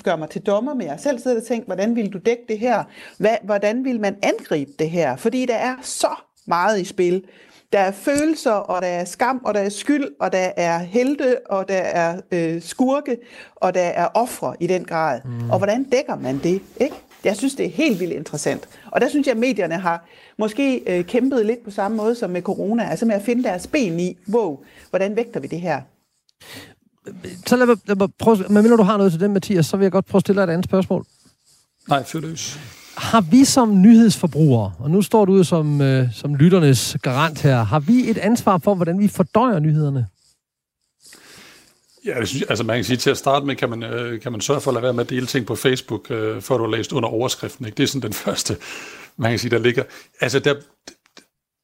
gøre 0.05 0.18
mig 0.18 0.30
til 0.30 0.43
dommer, 0.43 0.74
men 0.74 0.87
jeg 0.87 1.01
selv 1.01 1.18
siddet 1.18 1.39
og 1.39 1.45
tænkt, 1.45 1.66
hvordan 1.66 1.97
vil 1.97 2.12
du 2.12 2.18
dække 2.18 2.43
det 2.49 2.59
her? 2.59 2.85
Hvad, 3.18 3.37
hvordan 3.43 3.85
vil 3.85 4.01
man 4.01 4.16
angribe 4.22 4.70
det 4.78 4.91
her? 4.91 5.16
Fordi 5.16 5.47
der 5.47 5.55
er 5.55 5.76
så 5.83 6.14
meget 6.47 6.80
i 6.80 6.85
spil. 6.85 7.24
Der 7.72 7.78
er 7.78 7.91
følelser, 7.91 8.53
og 8.53 8.83
der 8.83 8.89
er 8.89 9.05
skam, 9.05 9.41
og 9.45 9.55
der 9.55 9.61
er 9.61 9.68
skyld, 9.68 10.09
og 10.20 10.33
der 10.33 10.51
er 10.57 10.78
helte, 10.78 11.37
og 11.47 11.68
der 11.68 11.78
er 11.78 12.20
øh, 12.33 12.62
skurke, 12.62 13.16
og 13.57 13.74
der 13.74 13.80
er 13.80 14.09
ofre 14.14 14.55
i 14.61 14.66
den 14.66 14.85
grad. 14.85 15.20
Mm. 15.24 15.51
Og 15.51 15.59
hvordan 15.59 15.85
dækker 15.85 16.16
man 16.16 16.39
det? 16.39 16.62
Ikke? 16.80 16.97
Jeg 17.24 17.37
synes, 17.37 17.55
det 17.55 17.66
er 17.66 17.70
helt 17.70 18.01
vildt 18.01 18.12
interessant. 18.12 18.68
Og 18.91 19.01
der 19.01 19.09
synes 19.09 19.26
jeg, 19.26 19.33
at 19.33 19.39
medierne 19.39 19.74
har 19.74 20.07
måske 20.39 20.83
øh, 20.87 21.05
kæmpet 21.05 21.47
lidt 21.47 21.64
på 21.64 21.70
samme 21.70 21.97
måde 21.97 22.14
som 22.14 22.30
med 22.30 22.43
corona, 22.43 22.91
altså 22.91 23.07
med 23.07 23.14
at 23.14 23.22
finde 23.22 23.45
deres 23.45 23.66
ben 23.66 24.01
i, 24.01 24.18
wow, 24.33 24.59
hvordan 24.91 25.16
vægter 25.16 25.41
vi 25.41 25.47
det 25.47 25.61
her? 25.61 25.80
Så 27.46 27.57
lad 27.57 27.66
mig, 27.66 27.76
lad 27.86 27.96
mig 27.96 28.09
prøve, 28.18 28.44
men 28.50 28.64
når 28.64 28.76
du 28.76 28.82
har 28.82 28.96
noget 28.96 29.12
til 29.12 29.20
den, 29.20 29.32
Mathias, 29.32 29.66
så 29.66 29.76
vil 29.76 29.84
jeg 29.84 29.92
godt 29.92 30.07
prøve 30.07 30.18
at 30.18 30.22
stille 30.22 30.40
dig 30.40 30.48
et 30.48 30.53
andet 30.53 30.64
spørgsmål. 30.64 31.07
Nej, 31.88 32.05
fyr 32.05 32.20
løs. 32.20 32.59
Har 32.96 33.20
vi 33.20 33.44
som 33.44 33.82
nyhedsforbrugere, 33.82 34.72
og 34.78 34.90
nu 34.90 35.03
står 35.03 35.24
du 35.24 35.32
ud 35.32 35.44
som, 35.44 35.80
øh, 35.80 36.14
som 36.14 36.34
lytternes 36.34 36.96
garant 37.03 37.42
her, 37.42 37.62
har 37.62 37.80
vi 37.80 38.11
et 38.11 38.18
ansvar 38.18 38.59
for, 38.59 38.74
hvordan 38.74 38.98
vi 38.98 39.09
fordøjer 39.09 39.59
nyhederne? 39.59 40.07
Ja, 42.05 42.18
jeg 42.18 42.28
synes, 42.28 42.42
altså 42.42 42.64
man 42.64 42.76
kan 42.76 42.84
sige, 42.84 42.96
til 42.96 43.11
at 43.11 43.16
starte 43.16 43.46
med, 43.46 43.57
kan 43.57 43.70
man, 43.70 43.82
øh, 43.82 44.20
kan 44.20 44.32
man 44.32 44.40
sørge 44.40 44.61
for 44.61 44.70
at 44.70 44.74
lade 44.74 44.82
være 44.82 44.92
med 44.92 45.05
at 45.05 45.11
dele 45.11 45.26
ting 45.26 45.46
på 45.46 45.55
Facebook, 45.55 46.11
øh, 46.11 46.40
før 46.40 46.57
du 46.57 46.64
har 46.64 46.70
læst 46.70 46.92
under 46.92 47.09
overskriften. 47.09 47.66
Ikke? 47.66 47.76
Det 47.76 47.82
er 47.82 47.86
sådan 47.86 48.03
den 48.03 48.12
første, 48.24 48.57
man 49.16 49.32
kan 49.32 49.38
sige, 49.38 49.50
der 49.50 49.59
ligger. 49.59 49.82
Altså, 50.20 50.38
der, 50.38 50.55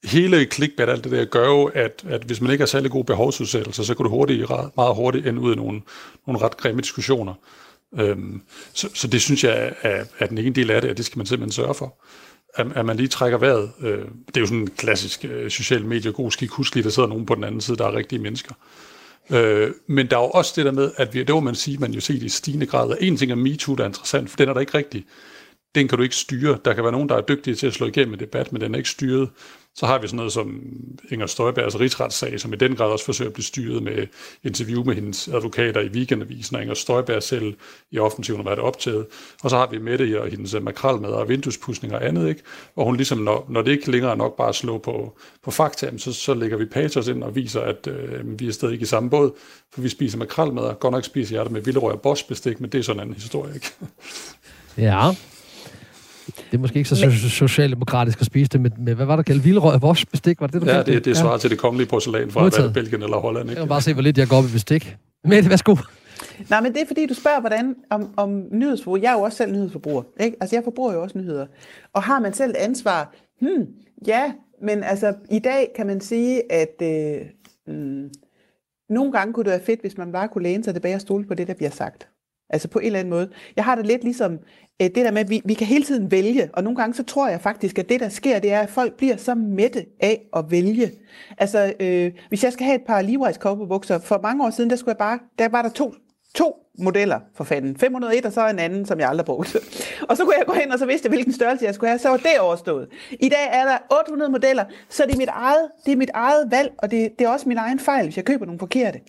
hele 0.04 0.44
clickbait, 0.44 0.88
alt 0.88 1.04
det 1.04 1.12
der, 1.12 1.24
gør 1.24 1.46
jo, 1.46 1.64
at, 1.64 2.04
at 2.08 2.22
hvis 2.22 2.40
man 2.40 2.50
ikke 2.50 2.62
har 2.62 2.66
særlig 2.66 2.90
gode 2.90 3.04
behovsudsættelser, 3.04 3.82
så 3.82 3.94
kan 3.94 4.04
du 4.04 4.10
hurtigt, 4.10 4.50
meget 4.76 4.94
hurtigt 4.94 5.26
ende 5.26 5.40
ud 5.40 5.52
i 5.52 5.56
nogle, 5.56 5.80
nogle 6.26 6.40
ret 6.42 6.56
grimme 6.56 6.80
diskussioner. 6.80 7.34
Øhm, 7.98 8.42
så, 8.74 8.88
så 8.94 9.08
det 9.08 9.22
synes 9.22 9.44
jeg 9.44 9.74
er, 9.82 10.04
er 10.18 10.26
den 10.26 10.38
ene 10.38 10.54
del 10.54 10.70
af 10.70 10.80
det, 10.80 10.90
og 10.90 10.96
det 10.96 11.04
skal 11.04 11.18
man 11.18 11.26
simpelthen 11.26 11.52
sørge 11.52 11.74
for. 11.74 11.94
At, 12.54 12.66
at 12.74 12.86
man 12.86 12.96
lige 12.96 13.08
trækker 13.08 13.38
vejret. 13.38 13.70
Øh, 13.80 14.04
det 14.26 14.36
er 14.36 14.40
jo 14.40 14.46
sådan 14.46 14.60
en 14.60 14.70
klassisk 14.70 15.24
øh, 15.24 15.50
social 15.50 15.84
medie 15.84 16.12
god 16.12 16.30
skik. 16.30 16.50
Husk 16.50 16.74
lige, 16.74 16.84
der 16.84 16.90
sidder 16.90 17.08
nogen 17.08 17.26
på 17.26 17.34
den 17.34 17.44
anden 17.44 17.60
side, 17.60 17.76
der 17.76 17.86
er 17.86 17.96
rigtige 17.96 18.18
mennesker. 18.18 18.54
Øh, 19.30 19.70
men 19.86 20.06
der 20.06 20.16
er 20.16 20.20
jo 20.20 20.28
også 20.28 20.52
det 20.56 20.64
der 20.64 20.72
med, 20.72 20.90
at 20.96 21.14
vi, 21.14 21.18
det 21.22 21.34
må 21.34 21.40
man 21.40 21.54
sige, 21.54 21.78
man 21.78 21.92
jo 21.92 22.00
ser 22.00 22.14
i 22.14 22.28
stigende 22.28 22.66
grad. 22.66 22.96
En 23.00 23.16
ting 23.16 23.30
er 23.30 23.36
MeToo, 23.36 23.74
der 23.74 23.82
er 23.82 23.88
interessant, 23.88 24.30
for 24.30 24.36
den 24.36 24.48
er 24.48 24.52
der 24.52 24.60
ikke 24.60 24.78
rigtig. 24.78 25.06
Den 25.74 25.88
kan 25.88 25.98
du 25.98 26.02
ikke 26.02 26.16
styre. 26.16 26.58
Der 26.64 26.74
kan 26.74 26.84
være 26.84 26.92
nogen, 26.92 27.08
der 27.08 27.16
er 27.16 27.20
dygtige 27.20 27.54
til 27.54 27.66
at 27.66 27.72
slå 27.74 27.86
igennem 27.86 28.14
en 28.14 28.20
debat, 28.20 28.52
men 28.52 28.60
den 28.60 28.74
er 28.74 28.78
ikke 28.78 28.90
styret. 28.90 29.30
Så 29.78 29.86
har 29.86 29.98
vi 29.98 30.06
sådan 30.06 30.16
noget 30.16 30.32
som 30.32 30.60
Inger 31.10 31.26
Støjbergs 31.26 31.64
altså 31.64 31.78
rigsretssag, 31.78 32.40
som 32.40 32.52
i 32.52 32.56
den 32.56 32.76
grad 32.76 32.86
også 32.86 33.04
forsøger 33.04 33.28
at 33.28 33.32
blive 33.32 33.44
styret 33.44 33.82
med 33.82 34.06
interview 34.44 34.84
med 34.84 34.94
hendes 34.94 35.28
advokater 35.28 35.80
i 35.80 35.88
weekendavisen, 35.88 36.56
og 36.56 36.62
Inger 36.62 36.74
Støjberg 36.74 37.22
selv 37.22 37.54
i 37.90 37.98
offensiven 37.98 38.40
har 38.40 38.44
været 38.44 38.58
optaget. 38.58 39.06
Og 39.42 39.50
så 39.50 39.56
har 39.56 39.66
vi 39.70 39.78
Mette 39.78 40.22
og 40.22 40.28
hendes 40.28 40.54
øh, 40.54 40.62
makralmad 40.62 41.10
og 41.10 41.28
vinduespudsning 41.28 41.94
og 41.94 42.06
andet, 42.06 42.28
ikke? 42.28 42.42
Og 42.76 42.84
hun 42.84 42.96
ligesom, 42.96 43.18
når, 43.18 43.46
når 43.48 43.62
det 43.62 43.70
ikke 43.70 43.90
længere 43.90 44.16
nok 44.16 44.36
bare 44.36 44.48
at 44.48 44.54
slå 44.54 44.78
på, 44.78 45.18
på 45.44 45.50
fakta, 45.50 45.98
så, 45.98 46.12
så 46.12 46.34
lægger 46.34 46.56
vi 46.56 46.64
patos 46.64 47.08
ind 47.08 47.22
og 47.22 47.34
viser, 47.34 47.60
at 47.60 47.86
øh, 47.86 48.40
vi 48.40 48.48
er 48.48 48.52
stadig 48.52 48.72
ikke 48.72 48.82
i 48.82 48.86
samme 48.86 49.10
båd, 49.10 49.30
for 49.74 49.80
vi 49.80 49.88
spiser 49.88 50.18
makralmad, 50.18 50.62
og 50.62 50.80
godt 50.80 50.92
nok 50.92 51.04
spiser 51.04 51.36
jeg 51.36 51.44
det 51.44 51.52
med 51.52 51.60
vildrøg 51.60 51.92
og 51.92 52.00
bosch 52.00 52.24
men 52.58 52.70
det 52.70 52.78
er 52.78 52.82
sådan 52.82 52.96
en 52.96 53.00
anden 53.00 53.14
historie, 53.14 53.54
ikke? 53.54 53.72
Ja, 54.78 55.14
det 56.50 56.56
er 56.56 56.58
måske 56.58 56.76
ikke 56.76 56.88
så 56.88 57.06
men, 57.06 57.14
socialdemokratisk 57.14 58.20
at 58.20 58.26
spise 58.26 58.48
det 58.48 58.60
med, 58.60 58.70
med 58.78 58.94
hvad 58.94 59.06
var 59.06 59.16
der 59.16 59.22
kaldt, 59.22 59.44
vildrøg 59.44 59.74
og 59.74 59.82
vores 59.82 60.06
bestik? 60.06 60.40
Var 60.40 60.46
det 60.46 60.54
det, 60.54 60.62
du 60.62 60.66
ja, 60.66 60.82
det, 60.82 61.04
det 61.04 61.16
svarer 61.16 61.32
ja. 61.32 61.38
til 61.38 61.50
det 61.50 61.58
kongelige 61.58 61.88
porcelæn 61.88 62.30
fra 62.30 62.48
hvad, 62.48 62.70
Belgien 62.70 63.02
eller 63.02 63.16
Holland. 63.16 63.44
Ikke? 63.44 63.60
Jeg 63.60 63.66
kan 63.66 63.68
bare 63.68 63.82
se, 63.82 63.92
hvor 63.92 64.02
lidt 64.02 64.18
jeg 64.18 64.28
går 64.28 64.36
op 64.36 64.44
i 64.44 64.52
bestik. 64.52 64.96
Men 65.24 65.50
værsgo. 65.50 65.76
Nej, 66.50 66.60
men 66.60 66.72
det 66.72 66.82
er 66.82 66.86
fordi, 66.86 67.06
du 67.06 67.14
spørger, 67.14 67.40
hvordan 67.40 67.76
om, 67.90 68.14
om 68.16 68.42
nyhedsforbrug. 68.52 69.02
Jeg 69.02 69.08
er 69.08 69.12
jo 69.12 69.20
også 69.20 69.36
selv 69.36 69.52
nyhedsforbruger. 69.52 70.02
Ikke? 70.20 70.36
Altså, 70.40 70.56
jeg 70.56 70.64
forbruger 70.64 70.92
jo 70.92 71.02
også 71.02 71.18
nyheder. 71.18 71.46
Og 71.92 72.02
har 72.02 72.20
man 72.20 72.32
selv 72.32 72.54
ansvar? 72.58 73.14
Hmm, 73.40 73.66
ja, 74.06 74.32
men 74.62 74.84
altså, 74.84 75.14
i 75.30 75.38
dag 75.38 75.68
kan 75.76 75.86
man 75.86 76.00
sige, 76.00 76.52
at 76.52 76.82
øh, 76.82 77.26
mm, 77.66 78.10
nogle 78.88 79.12
gange 79.12 79.32
kunne 79.32 79.44
det 79.44 79.50
være 79.50 79.64
fedt, 79.64 79.80
hvis 79.80 79.98
man 79.98 80.12
bare 80.12 80.28
kunne 80.28 80.42
læne 80.42 80.64
sig 80.64 80.74
tilbage 80.74 80.94
og 80.94 81.00
stole 81.00 81.24
på 81.24 81.34
det, 81.34 81.46
der 81.46 81.54
bliver 81.54 81.70
sagt. 81.70 82.08
Altså 82.50 82.68
på 82.68 82.78
en 82.78 82.86
eller 82.86 82.98
anden 82.98 83.10
måde. 83.10 83.28
Jeg 83.56 83.64
har 83.64 83.74
det 83.74 83.86
lidt 83.86 84.04
ligesom 84.04 84.32
øh, 84.82 84.86
det 84.86 84.96
der 84.96 85.10
med, 85.10 85.20
at 85.20 85.30
vi, 85.30 85.42
vi 85.44 85.54
kan 85.54 85.66
hele 85.66 85.84
tiden 85.84 86.10
vælge, 86.10 86.50
og 86.52 86.64
nogle 86.64 86.76
gange 86.76 86.94
så 86.94 87.02
tror 87.02 87.28
jeg 87.28 87.40
faktisk, 87.40 87.78
at 87.78 87.88
det 87.88 88.00
der 88.00 88.08
sker, 88.08 88.38
det 88.38 88.52
er, 88.52 88.60
at 88.60 88.70
folk 88.70 88.96
bliver 88.96 89.16
så 89.16 89.34
mætte 89.34 89.86
af 90.00 90.28
at 90.36 90.44
vælge. 90.50 90.90
Altså, 91.38 91.72
øh, 91.80 92.12
hvis 92.28 92.44
jeg 92.44 92.52
skal 92.52 92.66
have 92.66 92.76
et 92.76 92.86
par 92.86 93.02
Levi's 93.02 93.38
kobberbukser, 93.38 93.98
for 93.98 94.20
mange 94.22 94.44
år 94.44 94.50
siden, 94.50 94.70
der, 94.70 94.76
skulle 94.76 94.92
jeg 94.92 94.98
bare, 94.98 95.18
der 95.38 95.48
var 95.48 95.62
der 95.62 95.68
to, 95.68 95.94
to 96.34 96.54
modeller 96.78 97.20
for 97.34 97.44
fanden. 97.44 97.76
501 97.76 98.26
og 98.26 98.32
så 98.32 98.48
en 98.48 98.58
anden, 98.58 98.86
som 98.86 99.00
jeg 99.00 99.08
aldrig 99.08 99.26
brugte. 99.26 99.58
Og 100.08 100.16
så 100.16 100.24
kunne 100.24 100.34
jeg 100.38 100.46
gå 100.46 100.52
hen, 100.52 100.72
og 100.72 100.78
så 100.78 100.86
vidste 100.86 101.06
jeg, 101.06 101.10
hvilken 101.10 101.32
størrelse 101.32 101.64
jeg 101.64 101.74
skulle 101.74 101.90
have. 101.90 101.98
Så 101.98 102.08
var 102.08 102.16
det 102.16 102.40
overstået. 102.40 102.88
I 103.10 103.28
dag 103.28 103.48
er 103.52 103.64
der 103.64 103.78
800 104.00 104.30
modeller, 104.30 104.64
så 104.88 105.02
det 105.06 105.14
er 105.14 105.18
mit 105.18 105.28
eget, 105.28 105.70
det 105.86 105.92
er 105.92 105.96
mit 105.96 106.10
eget 106.14 106.50
valg, 106.50 106.72
og 106.78 106.90
det, 106.90 107.18
det 107.18 107.24
er 107.24 107.28
også 107.28 107.48
min 107.48 107.58
egen 107.58 107.78
fejl, 107.78 108.04
hvis 108.04 108.16
jeg 108.16 108.24
køber 108.24 108.46
nogle 108.46 108.58
forkerte. 108.58 109.00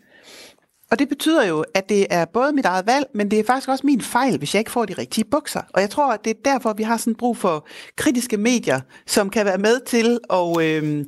Og 0.91 0.99
det 0.99 1.09
betyder 1.09 1.45
jo, 1.45 1.63
at 1.73 1.89
det 1.89 2.07
er 2.09 2.25
både 2.25 2.53
mit 2.53 2.65
eget 2.65 2.87
valg, 2.87 3.05
men 3.13 3.31
det 3.31 3.39
er 3.39 3.43
faktisk 3.43 3.69
også 3.69 3.85
min 3.85 4.01
fejl, 4.01 4.37
hvis 4.37 4.53
jeg 4.55 4.59
ikke 4.59 4.71
får 4.71 4.85
de 4.85 4.93
rigtige 4.93 5.25
bukser. 5.31 5.61
Og 5.73 5.81
jeg 5.81 5.89
tror, 5.89 6.13
at 6.13 6.25
det 6.25 6.31
er 6.31 6.41
derfor, 6.45 6.73
vi 6.73 6.83
har 6.83 6.97
sådan 6.97 7.15
brug 7.15 7.37
for 7.37 7.67
kritiske 7.95 8.37
medier, 8.37 8.79
som 9.07 9.29
kan 9.29 9.45
være 9.45 9.57
med 9.57 9.79
til 9.85 10.19
og 10.29 10.65
øh, 10.65 11.05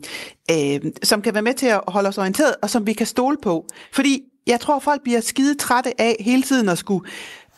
øh, 0.51 0.79
som 1.03 1.21
kan 1.21 1.33
være 1.33 1.43
med 1.43 1.53
til 1.53 1.67
at 1.67 1.81
holde 1.87 2.09
os 2.09 2.17
orienteret, 2.17 2.55
og 2.61 2.69
som 2.69 2.87
vi 2.87 2.93
kan 2.93 3.07
stole 3.07 3.37
på. 3.41 3.65
Fordi 3.91 4.23
jeg 4.47 4.59
tror, 4.59 4.79
folk 4.79 5.03
bliver 5.03 5.19
skide 5.19 5.55
trætte 5.55 6.01
af 6.01 6.15
hele 6.19 6.43
tiden 6.43 6.69
at 6.69 6.77
skulle 6.77 7.09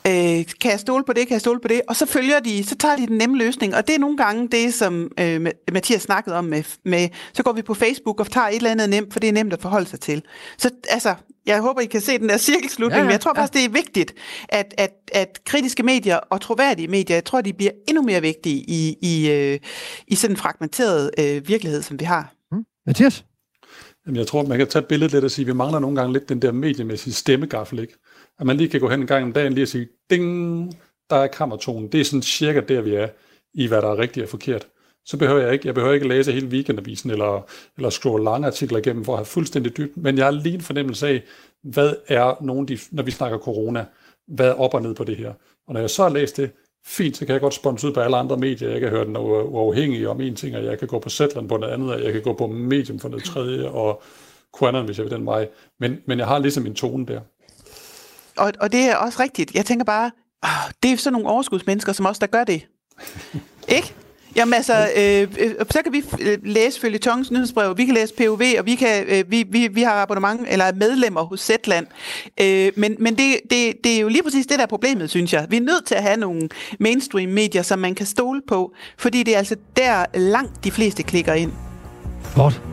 Øh, 0.07 0.45
kan 0.61 0.71
jeg 0.71 0.79
stole 0.79 1.03
på 1.03 1.13
det, 1.13 1.27
kan 1.27 1.33
jeg 1.33 1.41
stole 1.41 1.59
på 1.59 1.67
det? 1.67 1.81
Og 1.87 1.95
så 1.95 2.05
følger 2.05 2.39
de, 2.39 2.63
så 2.63 2.75
tager 2.75 2.95
de 2.95 3.07
den 3.07 3.17
nemme 3.17 3.37
løsning. 3.37 3.75
Og 3.75 3.87
det 3.87 3.95
er 3.95 3.99
nogle 3.99 4.17
gange 4.17 4.47
det, 4.47 4.73
som 4.73 5.11
øh, 5.19 5.47
Mathias 5.71 6.01
snakkede 6.01 6.35
om 6.35 6.45
med, 6.45 6.63
med, 6.85 7.09
så 7.33 7.43
går 7.43 7.53
vi 7.53 7.61
på 7.61 7.73
Facebook 7.73 8.19
og 8.19 8.31
tager 8.31 8.47
et 8.47 8.55
eller 8.55 8.71
andet 8.71 8.89
nemt, 8.89 9.13
for 9.13 9.19
det 9.19 9.29
er 9.29 9.33
nemt 9.33 9.53
at 9.53 9.61
forholde 9.61 9.89
sig 9.89 9.99
til. 9.99 10.23
Så 10.57 10.69
altså, 10.89 11.15
jeg 11.45 11.61
håber, 11.61 11.81
I 11.81 11.85
kan 11.85 12.01
se 12.01 12.17
den 12.17 12.29
der 12.29 12.37
cirkelslutning, 12.37 12.97
ja, 12.97 12.97
ja, 12.97 13.03
men 13.03 13.11
jeg 13.11 13.21
tror 13.21 13.33
faktisk, 13.33 13.55
ja. 13.55 13.59
det 13.59 13.65
er 13.65 13.83
vigtigt, 13.83 14.13
at, 14.49 14.73
at, 14.77 14.91
at 15.11 15.39
kritiske 15.45 15.83
medier 15.83 16.15
og 16.15 16.41
troværdige 16.41 16.87
medier, 16.87 17.15
jeg 17.15 17.25
tror, 17.25 17.41
de 17.41 17.53
bliver 17.53 17.71
endnu 17.87 18.03
mere 18.03 18.21
vigtige 18.21 18.63
i, 18.67 18.97
i, 19.01 19.31
øh, 19.31 19.59
i 20.07 20.15
sådan 20.15 20.33
en 20.33 20.37
fragmenteret 20.37 21.11
øh, 21.19 21.47
virkelighed, 21.47 21.81
som 21.81 21.99
vi 21.99 22.05
har. 22.05 22.33
Mm. 22.51 22.65
Mathias? 22.85 23.25
Jamen, 24.05 24.17
jeg 24.17 24.27
tror, 24.27 24.43
man 24.43 24.57
kan 24.57 24.67
tage 24.67 24.81
et 24.81 24.87
billede 24.87 25.11
lidt 25.11 25.23
og 25.23 25.31
sige, 25.31 25.43
at 25.43 25.47
vi 25.47 25.53
mangler 25.53 25.79
nogle 25.79 25.95
gange 25.95 26.13
lidt 26.13 26.29
den 26.29 26.41
der 26.41 26.51
mediemæssige 26.51 27.13
stemmegaffel, 27.13 27.79
ikke? 27.79 27.93
At 28.39 28.45
man 28.45 28.57
lige 28.57 28.69
kan 28.69 28.79
gå 28.79 28.89
hen 28.89 28.99
en 28.99 29.07
gang 29.07 29.23
om 29.23 29.33
dagen 29.33 29.53
lige 29.53 29.63
og 29.63 29.67
sige, 29.67 29.87
ding, 30.09 30.73
der 31.09 31.15
er 31.15 31.27
kammertonen. 31.27 31.91
Det 31.91 31.99
er 31.99 32.05
sådan 32.05 32.21
cirka 32.21 32.59
der, 32.59 32.81
vi 32.81 32.95
er 32.95 33.07
i, 33.53 33.67
hvad 33.67 33.81
der 33.81 33.87
er 33.87 33.97
rigtigt 33.97 34.23
og 34.23 34.29
forkert. 34.29 34.67
Så 35.05 35.17
behøver 35.17 35.41
jeg 35.41 35.53
ikke, 35.53 35.67
jeg 35.67 35.75
behøver 35.75 35.93
ikke 35.93 36.07
læse 36.07 36.31
hele 36.31 36.47
weekendavisen 36.47 37.11
eller, 37.11 37.45
eller 37.77 37.89
scrolle 37.89 38.23
lange 38.23 38.47
artikler 38.47 38.77
igennem 38.77 39.05
for 39.05 39.13
at 39.13 39.17
have 39.17 39.25
fuldstændig 39.25 39.77
dybt, 39.77 39.97
men 39.97 40.17
jeg 40.17 40.25
har 40.25 40.31
lige 40.31 40.55
en 40.55 40.61
fornemmelse 40.61 41.07
af, 41.07 41.23
hvad 41.63 41.95
er 42.07 42.43
nogle 42.43 42.67
de, 42.67 42.77
når 42.91 43.03
vi 43.03 43.11
snakker 43.11 43.37
corona, 43.37 43.85
hvad 44.27 44.47
er 44.47 44.53
op 44.53 44.73
og 44.73 44.81
ned 44.81 44.95
på 44.95 45.03
det 45.03 45.17
her. 45.17 45.33
Og 45.67 45.73
når 45.73 45.79
jeg 45.79 45.89
så 45.89 46.03
har 46.03 46.09
læst 46.09 46.37
det, 46.37 46.51
fint, 46.85 47.17
så 47.17 47.25
kan 47.25 47.33
jeg 47.33 47.41
godt 47.41 47.53
sponse 47.53 47.87
ud 47.87 47.93
på 47.93 47.99
alle 47.99 48.17
andre 48.17 48.37
medier. 48.37 48.69
Jeg 48.69 48.79
kan 48.79 48.89
høre 48.89 49.05
den 49.05 49.17
uafhængige 49.17 50.09
om 50.09 50.21
en 50.21 50.35
ting, 50.35 50.55
og 50.55 50.63
jeg 50.63 50.79
kan 50.79 50.87
gå 50.87 50.99
på 50.99 51.09
Zetland 51.09 51.49
på 51.49 51.57
noget 51.57 51.73
andet, 51.73 51.93
og 51.93 52.03
jeg 52.03 52.13
kan 52.13 52.21
gå 52.21 52.33
på 52.33 52.47
Medium 52.47 52.99
for 52.99 53.09
noget 53.09 53.23
tredje, 53.23 53.69
og 53.69 54.01
Quanon, 54.59 54.85
hvis 54.85 54.97
jeg 54.97 55.05
vil 55.05 55.13
den 55.13 55.25
vej. 55.25 55.49
Men, 55.79 55.97
men 56.05 56.19
jeg 56.19 56.27
har 56.27 56.39
ligesom 56.39 56.65
en 56.65 56.75
tone 56.75 57.05
der. 57.05 57.21
Og, 58.37 58.53
og 58.59 58.71
det 58.71 58.81
er 58.81 58.95
også 58.95 59.23
rigtigt. 59.23 59.55
Jeg 59.55 59.65
tænker 59.65 59.85
bare, 59.85 60.11
åh, 60.43 60.71
det 60.83 60.91
er 60.91 60.97
sådan 60.97 61.13
nogle 61.13 61.27
overskudsmennesker, 61.27 61.93
som 61.93 62.05
også 62.05 62.19
der 62.19 62.27
gør 62.27 62.43
det. 62.43 62.67
ikke? 63.77 63.93
Jamen 64.35 64.53
altså, 64.53 64.89
øh, 64.97 65.27
øh, 65.39 65.51
så 65.71 65.81
kan 65.83 65.93
vi 65.93 66.03
øh, 66.19 66.37
læse 66.43 66.79
følge 66.79 66.97
Tongs 66.97 67.31
nyhedsbrev, 67.31 67.77
vi 67.77 67.85
kan 67.85 67.93
læse 67.93 68.13
POV, 68.13 68.41
og 68.59 68.65
vi, 68.65 68.75
kan, 68.75 69.05
øh, 69.07 69.31
vi, 69.31 69.43
vi, 69.49 69.67
vi 69.67 69.81
har 69.81 69.93
abonnement, 69.93 70.41
eller 70.47 70.73
medlemmer 70.73 71.21
hos 71.21 71.41
Zetland. 71.41 71.87
Øh, 72.41 72.71
men 72.75 72.95
men 72.99 73.15
det, 73.15 73.39
det, 73.49 73.73
det 73.83 73.95
er 73.95 73.99
jo 73.99 74.07
lige 74.07 74.23
præcis 74.23 74.45
det, 74.45 74.57
der 74.57 74.63
er 74.63 74.67
problemet, 74.67 75.09
synes 75.09 75.33
jeg. 75.33 75.47
Vi 75.49 75.57
er 75.57 75.61
nødt 75.61 75.85
til 75.85 75.95
at 75.95 76.03
have 76.03 76.17
nogle 76.17 76.49
mainstream-medier, 76.79 77.61
som 77.61 77.79
man 77.79 77.95
kan 77.95 78.05
stole 78.05 78.41
på, 78.47 78.73
fordi 78.97 79.23
det 79.23 79.33
er 79.33 79.37
altså 79.37 79.55
der 79.77 80.05
langt 80.13 80.63
de 80.63 80.71
fleste 80.71 81.03
klikker 81.03 81.33
ind. 81.33 81.51
Godt. 82.35 82.72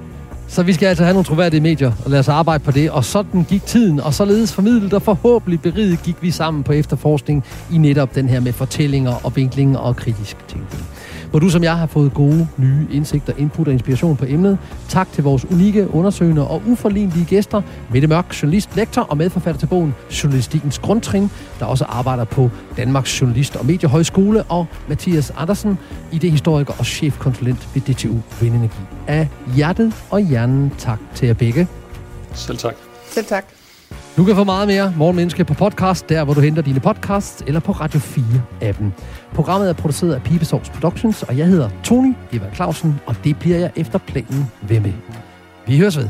Så 0.51 0.62
vi 0.62 0.72
skal 0.72 0.86
altså 0.86 1.05
have 1.05 1.12
nogle 1.12 1.24
troværdige 1.24 1.61
medier, 1.61 1.92
og 2.05 2.11
lade 2.11 2.20
os 2.20 2.28
arbejde 2.28 2.64
på 2.64 2.70
det. 2.70 2.90
Og 2.90 3.05
sådan 3.05 3.44
gik 3.44 3.66
tiden, 3.66 4.01
og 4.01 4.14
således 4.14 4.53
formidlet 4.53 4.92
og 4.92 5.03
forhåbentlig 5.03 5.61
beriget 5.61 6.03
gik 6.03 6.16
vi 6.22 6.30
sammen 6.30 6.62
på 6.62 6.72
efterforskning 6.72 7.44
i 7.72 7.78
netop 7.78 8.14
den 8.14 8.28
her 8.28 8.40
med 8.40 8.53
fortællinger 8.53 9.14
og 9.24 9.36
vinklinger 9.36 9.78
og 9.78 9.96
kritisk 9.96 10.36
tænkning 10.48 10.86
hvor 11.31 11.39
du 11.39 11.49
som 11.49 11.62
jeg 11.62 11.78
har 11.78 11.87
fået 11.87 12.14
gode 12.14 12.49
nye 12.57 12.87
indsigter, 12.91 13.33
input 13.39 13.66
og 13.66 13.72
inspiration 13.72 14.16
på 14.16 14.24
emnet. 14.28 14.59
Tak 14.89 15.12
til 15.12 15.24
vores 15.24 15.45
unikke 15.45 15.95
undersøgende 15.95 16.49
og 16.49 16.62
uforlignelige 16.66 17.24
gæster, 17.24 17.62
Mette 17.93 18.09
Mørk, 18.09 18.43
journalist, 18.43 18.76
lektor 18.76 19.03
og 19.03 19.16
medforfatter 19.16 19.59
til 19.59 19.66
bogen 19.66 19.95
Journalistikkens 20.22 20.78
Grundtrin, 20.78 21.31
der 21.59 21.66
også 21.66 21.85
arbejder 21.85 22.24
på 22.24 22.51
Danmarks 22.76 23.20
Journalist- 23.20 23.57
og 23.57 23.66
Mediehøjskole, 23.66 24.43
og 24.43 24.66
Mathias 24.89 25.33
Andersen, 25.37 25.78
idehistoriker 26.12 26.74
og 26.78 26.87
chefkonsulent 26.87 27.68
ved 27.74 27.83
DTU 27.83 28.16
Vindenergi. 28.41 28.81
Af 29.07 29.28
hjertet 29.57 29.95
og 30.11 30.20
hjernen 30.20 30.72
tak 30.78 30.99
til 31.14 31.26
jer 31.26 31.35
begge. 31.35 31.68
Selv 32.35 32.59
tak. 32.59 32.74
Selv 33.11 33.26
tak. 33.26 33.60
Du 34.17 34.25
kan 34.25 34.35
få 34.35 34.45
meget 34.45 34.69
mere 34.69 34.93
Morgenmenneske 34.97 35.45
på 35.45 35.55
podcast, 35.55 36.09
der 36.09 36.25
hvor 36.25 36.35
du 36.35 36.41
henter 36.41 36.63
dine 36.63 36.81
podcasts, 36.81 37.43
eller 37.47 37.61
på 37.61 37.73
Radio 37.73 38.01
4-appen. 38.01 38.85
Programmet 39.35 39.69
er 39.69 39.73
produceret 39.73 40.15
af 40.15 40.23
Pibesovs 40.23 40.71
Productions, 40.71 41.23
og 41.23 41.39
jeg 41.39 41.47
hedder 41.47 41.71
Tony 41.85 42.15
Eva 42.33 42.55
Clausen, 42.55 43.01
og 43.07 43.17
det 43.25 43.39
bliver 43.39 43.59
jeg 43.59 43.71
efter 43.77 43.99
planen 43.99 44.51
ved 44.63 44.81
med. 44.81 44.93
Vi 45.67 45.79
høres 45.79 45.99
ved. 45.99 46.09